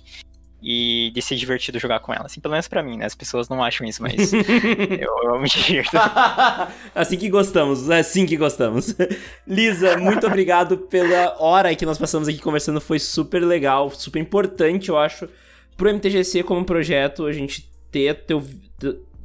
e 0.66 1.10
de 1.14 1.20
ser 1.20 1.36
divertido 1.36 1.78
jogar 1.78 2.00
com 2.00 2.10
ela. 2.10 2.24
Assim, 2.24 2.40
pelo 2.40 2.52
menos 2.52 2.66
pra 2.66 2.82
mim, 2.82 2.96
né? 2.96 3.04
As 3.04 3.14
pessoas 3.14 3.50
não 3.50 3.62
acham 3.62 3.86
isso, 3.86 4.02
mas 4.02 4.32
eu, 4.32 5.14
eu 5.22 5.38
me 5.38 5.46
divirto. 5.46 5.94
assim 6.94 7.18
que 7.18 7.28
gostamos, 7.28 7.90
é 7.90 7.98
assim 7.98 8.24
que 8.24 8.34
gostamos. 8.34 8.96
Lisa, 9.46 9.98
muito 9.98 10.26
obrigado 10.26 10.78
pela 10.78 11.36
hora 11.38 11.74
que 11.74 11.84
nós 11.84 11.98
passamos 11.98 12.28
aqui 12.28 12.38
conversando. 12.38 12.80
Foi 12.80 12.98
super 12.98 13.40
legal, 13.40 13.90
super 13.90 14.18
importante, 14.18 14.88
eu 14.88 14.96
acho, 14.96 15.28
pro 15.76 15.92
MTGC 15.92 16.42
como 16.42 16.64
projeto, 16.64 17.26
a 17.26 17.32
gente 17.32 17.70
ter 17.90 18.14
teu, 18.24 18.42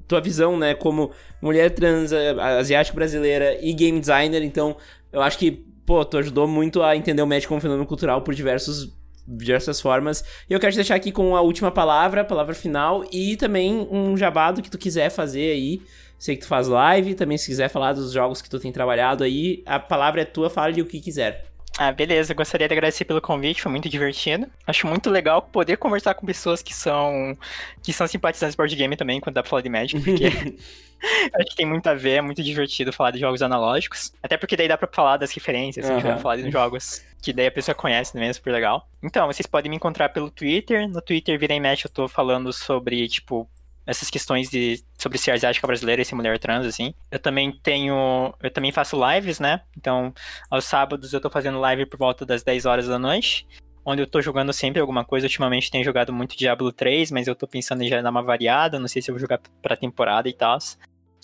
tua 0.10 0.20
visão, 0.20 0.58
né, 0.58 0.76
como 0.76 1.12
mulher 1.42 1.70
trans, 1.72 2.12
asiática 2.12 2.94
brasileira 2.94 3.58
e 3.62 3.72
game 3.72 3.98
designer. 3.98 4.44
Então, 4.44 4.76
eu 5.10 5.22
acho 5.22 5.38
que, 5.38 5.52
pô, 5.86 6.04
tu 6.04 6.18
ajudou 6.18 6.50
muito 6.50 6.84
a 6.84 6.98
entender 6.98 7.22
o 7.22 7.28
Magic 7.28 7.48
como 7.48 7.62
fenômeno 7.62 7.86
cultural 7.86 8.22
por 8.24 8.36
diversos 8.36 8.99
diversas 9.30 9.80
formas. 9.80 10.24
E 10.50 10.54
eu 10.54 10.60
quero 10.60 10.72
te 10.72 10.78
deixar 10.78 10.96
aqui 10.96 11.12
com 11.12 11.36
a 11.36 11.42
última 11.42 11.72
palavra, 11.72 12.24
palavra 12.24 12.54
final, 12.54 13.06
e 13.12 13.36
também 13.36 13.88
um 13.92 14.18
jabado 14.18 14.62
que 14.62 14.70
tu 14.70 14.78
quiser 14.78 15.10
fazer 15.10 15.52
aí. 15.52 15.82
Sei 16.18 16.36
que 16.36 16.42
tu 16.42 16.48
faz 16.48 16.68
live, 16.68 17.16
também 17.16 17.38
se 17.38 17.48
quiser 17.48 17.70
falar 17.70 17.94
dos 17.94 18.12
jogos 18.12 18.42
que 18.42 18.50
tu 18.50 18.60
tem 18.60 18.72
trabalhado 18.72 19.24
aí, 19.24 19.64
a 19.66 19.80
palavra 19.80 20.22
é 20.22 20.26
tua, 20.26 20.50
fale 20.50 20.82
o 20.82 20.86
que 20.86 21.00
quiser. 21.00 21.49
Ah, 21.82 21.94
beleza. 21.94 22.34
Gostaria 22.34 22.68
de 22.68 22.74
agradecer 22.74 23.06
pelo 23.06 23.22
convite, 23.22 23.62
foi 23.62 23.72
muito 23.72 23.88
divertido. 23.88 24.48
Acho 24.68 24.86
muito 24.86 25.10
legal 25.10 25.42
poder 25.42 25.78
conversar 25.78 26.14
com 26.14 26.26
pessoas 26.26 26.62
que 26.62 26.74
são 26.74 27.38
que 27.82 27.94
são 27.94 28.06
simpatizantes 28.06 28.54
de 28.54 28.58
board 28.58 28.76
game 28.76 28.98
também, 28.98 29.22
quando 29.22 29.36
dá 29.36 29.42
pra 29.42 29.50
falar 29.50 29.62
de 29.62 29.70
Magic, 29.70 30.04
porque 30.04 30.26
acho 31.34 31.50
que 31.52 31.56
tem 31.56 31.66
muito 31.66 31.88
a 31.88 31.94
ver, 31.94 32.18
é 32.18 32.22
muito 32.22 32.44
divertido 32.44 32.92
falar 32.92 33.12
de 33.12 33.20
jogos 33.20 33.42
analógicos. 33.42 34.12
Até 34.22 34.36
porque 34.36 34.58
daí 34.58 34.68
dá 34.68 34.78
pra 34.78 34.90
falar 34.92 35.16
das 35.16 35.32
referências, 35.32 35.88
uhum. 35.88 35.98
tiver 35.98 36.20
falar 36.20 36.36
de 36.36 36.52
jogos 36.52 37.02
que 37.22 37.32
daí 37.32 37.48
a 37.48 37.52
pessoa 37.52 37.74
conhece 37.74 38.12
também, 38.12 38.28
é 38.28 38.34
super 38.34 38.52
legal. 38.52 38.86
Então, 39.02 39.26
vocês 39.28 39.46
podem 39.46 39.70
me 39.70 39.78
encontrar 39.78 40.10
pelo 40.10 40.30
Twitter. 40.30 40.86
No 40.90 41.02
Twitter, 41.02 41.40
vira 41.40 41.54
e 41.54 41.60
mexe, 41.62 41.86
eu 41.86 41.92
tô 41.92 42.10
falando 42.10 42.52
sobre, 42.52 43.08
tipo, 43.08 43.50
essas 43.90 44.10
questões 44.10 44.50
de 44.50 44.84
sobre 45.00 45.18
ser 45.18 45.32
asiática 45.32 45.66
brasileira 45.66 46.00
e 46.00 46.06
ser 46.06 46.14
mulher 46.14 46.38
trans, 46.38 46.64
assim. 46.66 46.94
Eu 47.10 47.18
também 47.18 47.52
tenho. 47.52 48.32
Eu 48.40 48.52
também 48.52 48.72
faço 48.72 48.96
lives, 49.12 49.40
né? 49.40 49.62
Então, 49.76 50.14
aos 50.48 50.66
sábados 50.66 51.12
eu 51.12 51.20
tô 51.20 51.28
fazendo 51.28 51.60
live 51.60 51.88
por 51.88 51.98
volta 51.98 52.24
das 52.24 52.44
10 52.44 52.68
horas 52.68 52.88
da 52.88 53.00
noite. 53.00 53.48
Onde 53.84 54.04
eu 54.04 54.08
tô 54.08 54.22
jogando 54.22 54.54
sempre 54.54 54.80
alguma 54.80 55.04
coisa. 55.04 55.26
Ultimamente 55.26 55.72
tenho 55.72 55.84
jogado 55.84 56.14
muito 56.14 56.38
Diablo 56.38 56.72
3, 56.72 57.10
mas 57.10 57.28
eu 57.28 57.34
tô 57.34 57.48
pensando 57.48 57.82
em 57.82 57.88
já 57.88 58.00
dar 58.00 58.12
uma 58.12 58.22
variada. 58.22 58.78
Não 58.78 58.88
sei 58.88 59.02
se 59.02 59.10
eu 59.10 59.16
vou 59.16 59.20
jogar 59.20 59.40
pra 59.60 59.76
temporada 59.76 60.30
e 60.30 60.34
tal. 60.34 60.60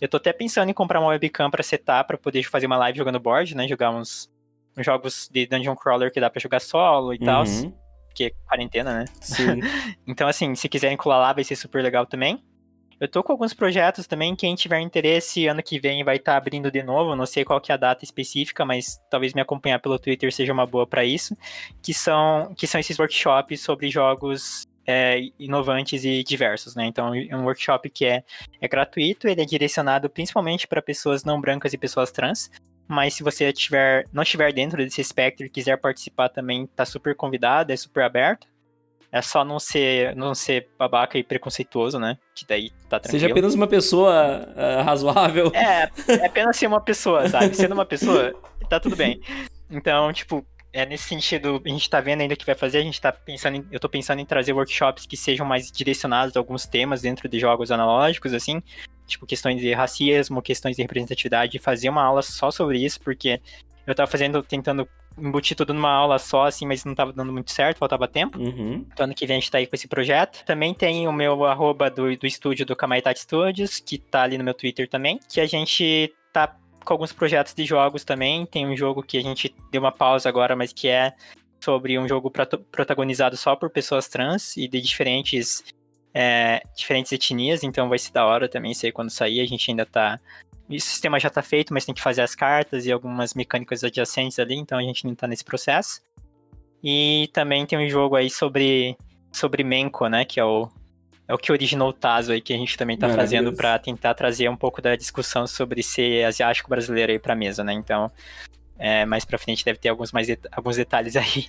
Eu 0.01 0.09
tô 0.09 0.17
até 0.17 0.33
pensando 0.33 0.69
em 0.69 0.73
comprar 0.73 0.99
uma 0.99 1.09
webcam 1.09 1.51
pra 1.51 1.61
setar, 1.61 2.05
pra 2.07 2.17
poder 2.17 2.41
fazer 2.43 2.65
uma 2.65 2.77
live 2.77 2.97
jogando 2.97 3.19
board, 3.19 3.55
né? 3.55 3.67
Jogar 3.67 3.91
uns, 3.91 4.27
uns 4.75 4.83
jogos 4.83 5.29
de 5.31 5.45
Dungeon 5.45 5.75
Crawler 5.75 6.11
que 6.11 6.19
dá 6.19 6.31
pra 6.31 6.41
jogar 6.41 6.59
solo 6.59 7.13
e 7.13 7.19
uhum. 7.19 7.25
tal. 7.25 7.43
Porque 8.07 8.23
é 8.23 8.31
quarentena, 8.47 8.99
né? 8.99 9.05
Sim. 9.21 9.59
então, 10.07 10.27
assim, 10.27 10.55
se 10.55 10.67
quiserem 10.67 10.97
colar 10.97 11.19
lá, 11.19 11.33
vai 11.33 11.43
ser 11.43 11.55
super 11.55 11.83
legal 11.83 12.07
também. 12.07 12.43
Eu 12.99 13.07
tô 13.09 13.21
com 13.21 13.33
alguns 13.33 13.53
projetos 13.53 14.07
também, 14.07 14.35
quem 14.35 14.55
tiver 14.55 14.79
interesse, 14.79 15.47
ano 15.47 15.61
que 15.61 15.79
vem 15.79 16.03
vai 16.03 16.15
estar 16.15 16.33
tá 16.33 16.37
abrindo 16.37 16.71
de 16.71 16.81
novo, 16.81 17.15
não 17.15 17.25
sei 17.25 17.43
qual 17.43 17.59
que 17.59 17.71
é 17.71 17.75
a 17.75 17.77
data 17.77 18.05
específica, 18.05 18.63
mas 18.63 18.97
talvez 19.09 19.33
me 19.33 19.41
acompanhar 19.41 19.79
pelo 19.79 19.99
Twitter 19.99 20.31
seja 20.31 20.53
uma 20.53 20.65
boa 20.65 20.87
para 20.87 21.03
isso, 21.03 21.35
que 21.81 21.93
são, 21.93 22.53
que 22.55 22.65
são 22.65 22.79
esses 22.79 22.97
workshops 22.97 23.61
sobre 23.61 23.89
jogos 23.89 24.65
é, 24.87 25.19
inovantes 25.37 26.05
e 26.05 26.23
diversos, 26.23 26.75
né? 26.75 26.85
Então, 26.85 27.13
é 27.13 27.35
um 27.35 27.43
workshop 27.43 27.89
que 27.89 28.05
é, 28.05 28.23
é 28.61 28.67
gratuito, 28.67 29.27
ele 29.27 29.41
é 29.41 29.45
direcionado 29.45 30.09
principalmente 30.09 30.65
para 30.65 30.81
pessoas 30.81 31.23
não 31.23 31.41
brancas 31.41 31.73
e 31.73 31.77
pessoas 31.77 32.11
trans, 32.11 32.49
mas 32.87 33.13
se 33.15 33.23
você 33.23 33.51
tiver, 33.51 34.07
não 34.13 34.23
estiver 34.23 34.53
dentro 34.53 34.77
desse 34.77 35.01
espectro 35.01 35.45
e 35.45 35.49
quiser 35.49 35.77
participar 35.77 36.29
também, 36.29 36.67
tá 36.67 36.85
super 36.85 37.15
convidado, 37.15 37.73
é 37.73 37.75
super 37.75 38.03
aberto. 38.03 38.47
É 39.15 39.21
só 39.21 39.45
não 39.45 39.59
ser, 39.59 40.13
não 40.13 40.35
ser 40.35 40.67
babaca 40.77 41.17
e 41.17 41.23
preconceituoso, 41.23 41.97
né? 41.97 42.17
Que 42.35 42.45
daí 42.45 42.69
tá 42.89 42.99
tranquilo. 42.99 43.21
Seja 43.21 43.31
apenas 43.31 43.53
uma 43.53 43.65
pessoa 43.65 44.45
uh, 44.49 44.83
razoável. 44.83 45.53
É, 45.55 45.89
é 46.09 46.25
apenas 46.25 46.57
ser 46.57 46.67
uma 46.67 46.81
pessoa, 46.81 47.29
sabe? 47.29 47.55
Sendo 47.55 47.71
uma 47.71 47.85
pessoa, 47.85 48.33
tá 48.69 48.77
tudo 48.77 48.93
bem. 48.93 49.21
Então, 49.71 50.11
tipo, 50.11 50.45
é 50.73 50.85
nesse 50.85 51.05
sentido, 51.05 51.61
a 51.65 51.69
gente 51.69 51.89
tá 51.89 52.01
vendo 52.01 52.19
ainda 52.19 52.33
o 52.33 52.37
que 52.37 52.45
vai 52.45 52.55
fazer, 52.55 52.79
a 52.79 52.81
gente 52.81 52.99
tá 52.99 53.09
pensando 53.09 53.55
em, 53.55 53.65
eu 53.71 53.79
tô 53.79 53.87
pensando 53.87 54.19
em 54.19 54.25
trazer 54.25 54.51
workshops 54.51 55.05
que 55.05 55.15
sejam 55.15 55.45
mais 55.45 55.71
direcionados 55.71 56.35
a 56.35 56.39
alguns 56.41 56.65
temas 56.65 57.01
dentro 57.01 57.29
de 57.29 57.39
jogos 57.39 57.71
analógicos, 57.71 58.33
assim, 58.33 58.61
tipo 59.07 59.25
questões 59.25 59.61
de 59.61 59.71
racismo, 59.71 60.41
questões 60.41 60.75
de 60.75 60.81
representatividade, 60.81 61.57
fazer 61.57 61.87
uma 61.87 62.03
aula 62.03 62.21
só 62.21 62.51
sobre 62.51 62.83
isso, 62.83 62.99
porque 62.99 63.39
eu 63.87 63.95
tava 63.95 64.11
fazendo, 64.11 64.43
tentando 64.43 64.85
embutir 65.17 65.55
tudo 65.55 65.73
numa 65.73 65.89
aula 65.89 66.19
só, 66.19 66.45
assim, 66.45 66.65
mas 66.65 66.83
não 66.83 66.93
tava 66.93 67.13
dando 67.13 67.31
muito 67.31 67.51
certo, 67.51 67.77
faltava 67.77 68.07
tempo. 68.07 68.39
Uhum. 68.39 68.85
Então, 68.91 69.05
ano 69.05 69.13
que 69.13 69.25
vem 69.25 69.37
a 69.37 69.39
gente 69.39 69.51
tá 69.51 69.57
aí 69.57 69.67
com 69.67 69.75
esse 69.75 69.87
projeto. 69.87 70.43
Também 70.45 70.73
tem 70.73 71.07
o 71.07 71.13
meu 71.13 71.45
arroba 71.45 71.89
do, 71.89 72.15
do 72.17 72.27
estúdio 72.27 72.65
do 72.65 72.75
Kamaitati 72.75 73.19
Studios, 73.19 73.79
que 73.79 73.97
tá 73.97 74.23
ali 74.23 74.37
no 74.37 74.43
meu 74.43 74.53
Twitter 74.53 74.89
também, 74.89 75.19
que 75.31 75.39
a 75.39 75.45
gente 75.45 76.13
tá 76.33 76.55
com 76.83 76.93
alguns 76.93 77.13
projetos 77.13 77.53
de 77.53 77.65
jogos 77.65 78.03
também. 78.03 78.45
Tem 78.45 78.67
um 78.67 78.75
jogo 78.75 79.01
que 79.01 79.17
a 79.17 79.21
gente 79.21 79.53
deu 79.71 79.81
uma 79.81 79.91
pausa 79.91 80.29
agora, 80.29 80.55
mas 80.55 80.73
que 80.73 80.87
é 80.87 81.13
sobre 81.59 81.97
um 81.97 82.07
jogo 82.07 82.31
protagonizado 82.71 83.35
só 83.35 83.55
por 83.55 83.69
pessoas 83.69 84.07
trans 84.07 84.55
e 84.55 84.67
de 84.67 84.79
diferentes 84.81 85.63
é, 86.13 86.61
diferentes 86.77 87.11
etnias, 87.11 87.61
então 87.61 87.89
vai 87.89 87.99
ser 87.99 88.13
da 88.13 88.25
hora 88.25 88.47
também, 88.47 88.73
sei 88.73 88.89
quando 88.89 89.09
sair, 89.09 89.41
a 89.41 89.45
gente 89.45 89.69
ainda 89.69 89.85
tá 89.85 90.17
o 90.69 90.79
sistema 90.79 91.19
já 91.19 91.27
está 91.27 91.41
feito, 91.41 91.73
mas 91.73 91.85
tem 91.85 91.93
que 91.93 92.01
fazer 92.01 92.21
as 92.21 92.33
cartas 92.33 92.85
e 92.85 92.91
algumas 92.91 93.33
mecânicas 93.33 93.83
adjacentes 93.83 94.39
ali, 94.39 94.55
então 94.55 94.77
a 94.77 94.81
gente 94.81 95.05
não 95.05 95.13
está 95.13 95.27
nesse 95.27 95.43
processo. 95.43 96.01
E 96.83 97.29
também 97.33 97.65
tem 97.65 97.79
um 97.79 97.89
jogo 97.89 98.15
aí 98.15 98.29
sobre, 98.29 98.97
sobre 99.31 99.63
Menko, 99.63 100.07
né? 100.07 100.25
Que 100.25 100.39
é 100.39 100.45
o, 100.45 100.69
é 101.27 101.33
o 101.33 101.37
que 101.37 101.51
originou 101.51 101.89
o 101.89 101.93
Tazo 101.93 102.31
aí, 102.31 102.41
que 102.41 102.53
a 102.53 102.57
gente 102.57 102.77
também 102.77 102.95
está 102.95 103.09
fazendo 103.09 103.53
para 103.53 103.77
tentar 103.79 104.13
trazer 104.13 104.49
um 104.49 104.55
pouco 104.55 104.81
da 104.81 104.95
discussão 104.95 105.47
sobre 105.47 105.81
ser 105.81 106.25
asiático 106.25 106.69
brasileiro 106.69 107.11
aí 107.11 107.19
pra 107.19 107.35
mesa, 107.35 107.63
né? 107.63 107.73
Então, 107.73 108.11
é, 108.77 109.05
mais 109.05 109.25
pra 109.25 109.37
frente 109.37 109.65
deve 109.65 109.79
ter 109.79 109.89
alguns, 109.89 110.11
mais 110.11 110.27
alguns 110.51 110.77
detalhes 110.77 111.15
aí. 111.17 111.47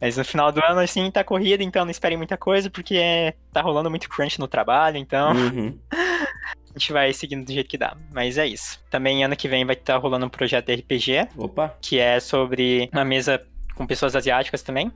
Mas 0.00 0.16
no 0.18 0.24
final 0.24 0.52
do 0.52 0.62
ano, 0.62 0.80
assim, 0.80 1.10
tá 1.10 1.24
corrida, 1.24 1.62
então 1.62 1.84
não 1.84 1.90
esperem 1.90 2.18
muita 2.18 2.36
coisa, 2.36 2.68
porque 2.68 3.34
tá 3.52 3.62
rolando 3.62 3.88
muito 3.88 4.08
crunch 4.08 4.38
no 4.38 4.48
trabalho, 4.48 4.98
então. 4.98 5.32
Uhum. 5.32 5.78
a 6.74 6.78
gente 6.78 6.92
vai 6.92 7.12
seguindo 7.12 7.44
do 7.44 7.52
jeito 7.52 7.68
que 7.68 7.78
dá. 7.78 7.96
Mas 8.12 8.36
é 8.36 8.46
isso. 8.46 8.80
Também 8.90 9.24
ano 9.24 9.36
que 9.36 9.48
vem 9.48 9.64
vai 9.64 9.74
estar 9.74 9.94
tá 9.94 9.98
rolando 9.98 10.26
um 10.26 10.28
projeto 10.28 10.66
de 10.66 10.74
RPG. 10.74 11.28
Opa! 11.36 11.76
Que 11.80 11.98
é 11.98 12.18
sobre 12.18 12.88
uma 12.92 13.04
mesa 13.04 13.40
com 13.74 13.86
pessoas 13.86 14.16
asiáticas 14.16 14.62
também. 14.62 14.90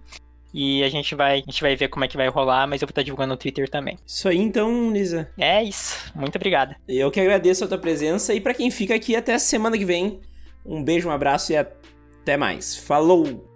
E 0.53 0.83
a 0.83 0.89
gente 0.89 1.15
vai, 1.15 1.35
a 1.35 1.43
gente 1.43 1.61
vai 1.61 1.77
ver 1.77 1.89
como 1.89 2.05
é 2.05 2.09
que 2.09 2.17
vai 2.17 2.29
rolar, 2.29 2.67
mas 2.67 2.81
eu 2.81 2.87
vou 2.87 2.91
estar 2.91 3.03
tá 3.03 3.05
divulgando 3.05 3.35
no 3.35 3.37
Twitter 3.37 3.69
também. 3.69 3.99
Isso 4.07 4.29
aí 4.29 4.39
então, 4.39 4.91
Lisa. 4.91 5.31
É 5.39 5.63
isso. 5.63 6.11
Muito 6.15 6.37
obrigada. 6.37 6.77
Eu 6.89 7.11
que 7.11 7.21
agradeço 7.21 7.65
a 7.65 7.69
tua 7.69 7.79
presença 7.79 8.35
e 8.35 8.41
para 8.41 8.55
quem 8.55 8.71
fica 8.71 8.95
aqui 8.95 9.15
até 9.15 9.39
semana 9.39 9.77
que 9.77 9.85
vem, 9.85 10.21
um 10.65 10.83
beijo, 10.83 11.09
um 11.09 11.13
abraço 11.13 11.53
e 11.53 11.57
até 11.57 12.37
mais. 12.37 12.77
Falou! 12.77 13.48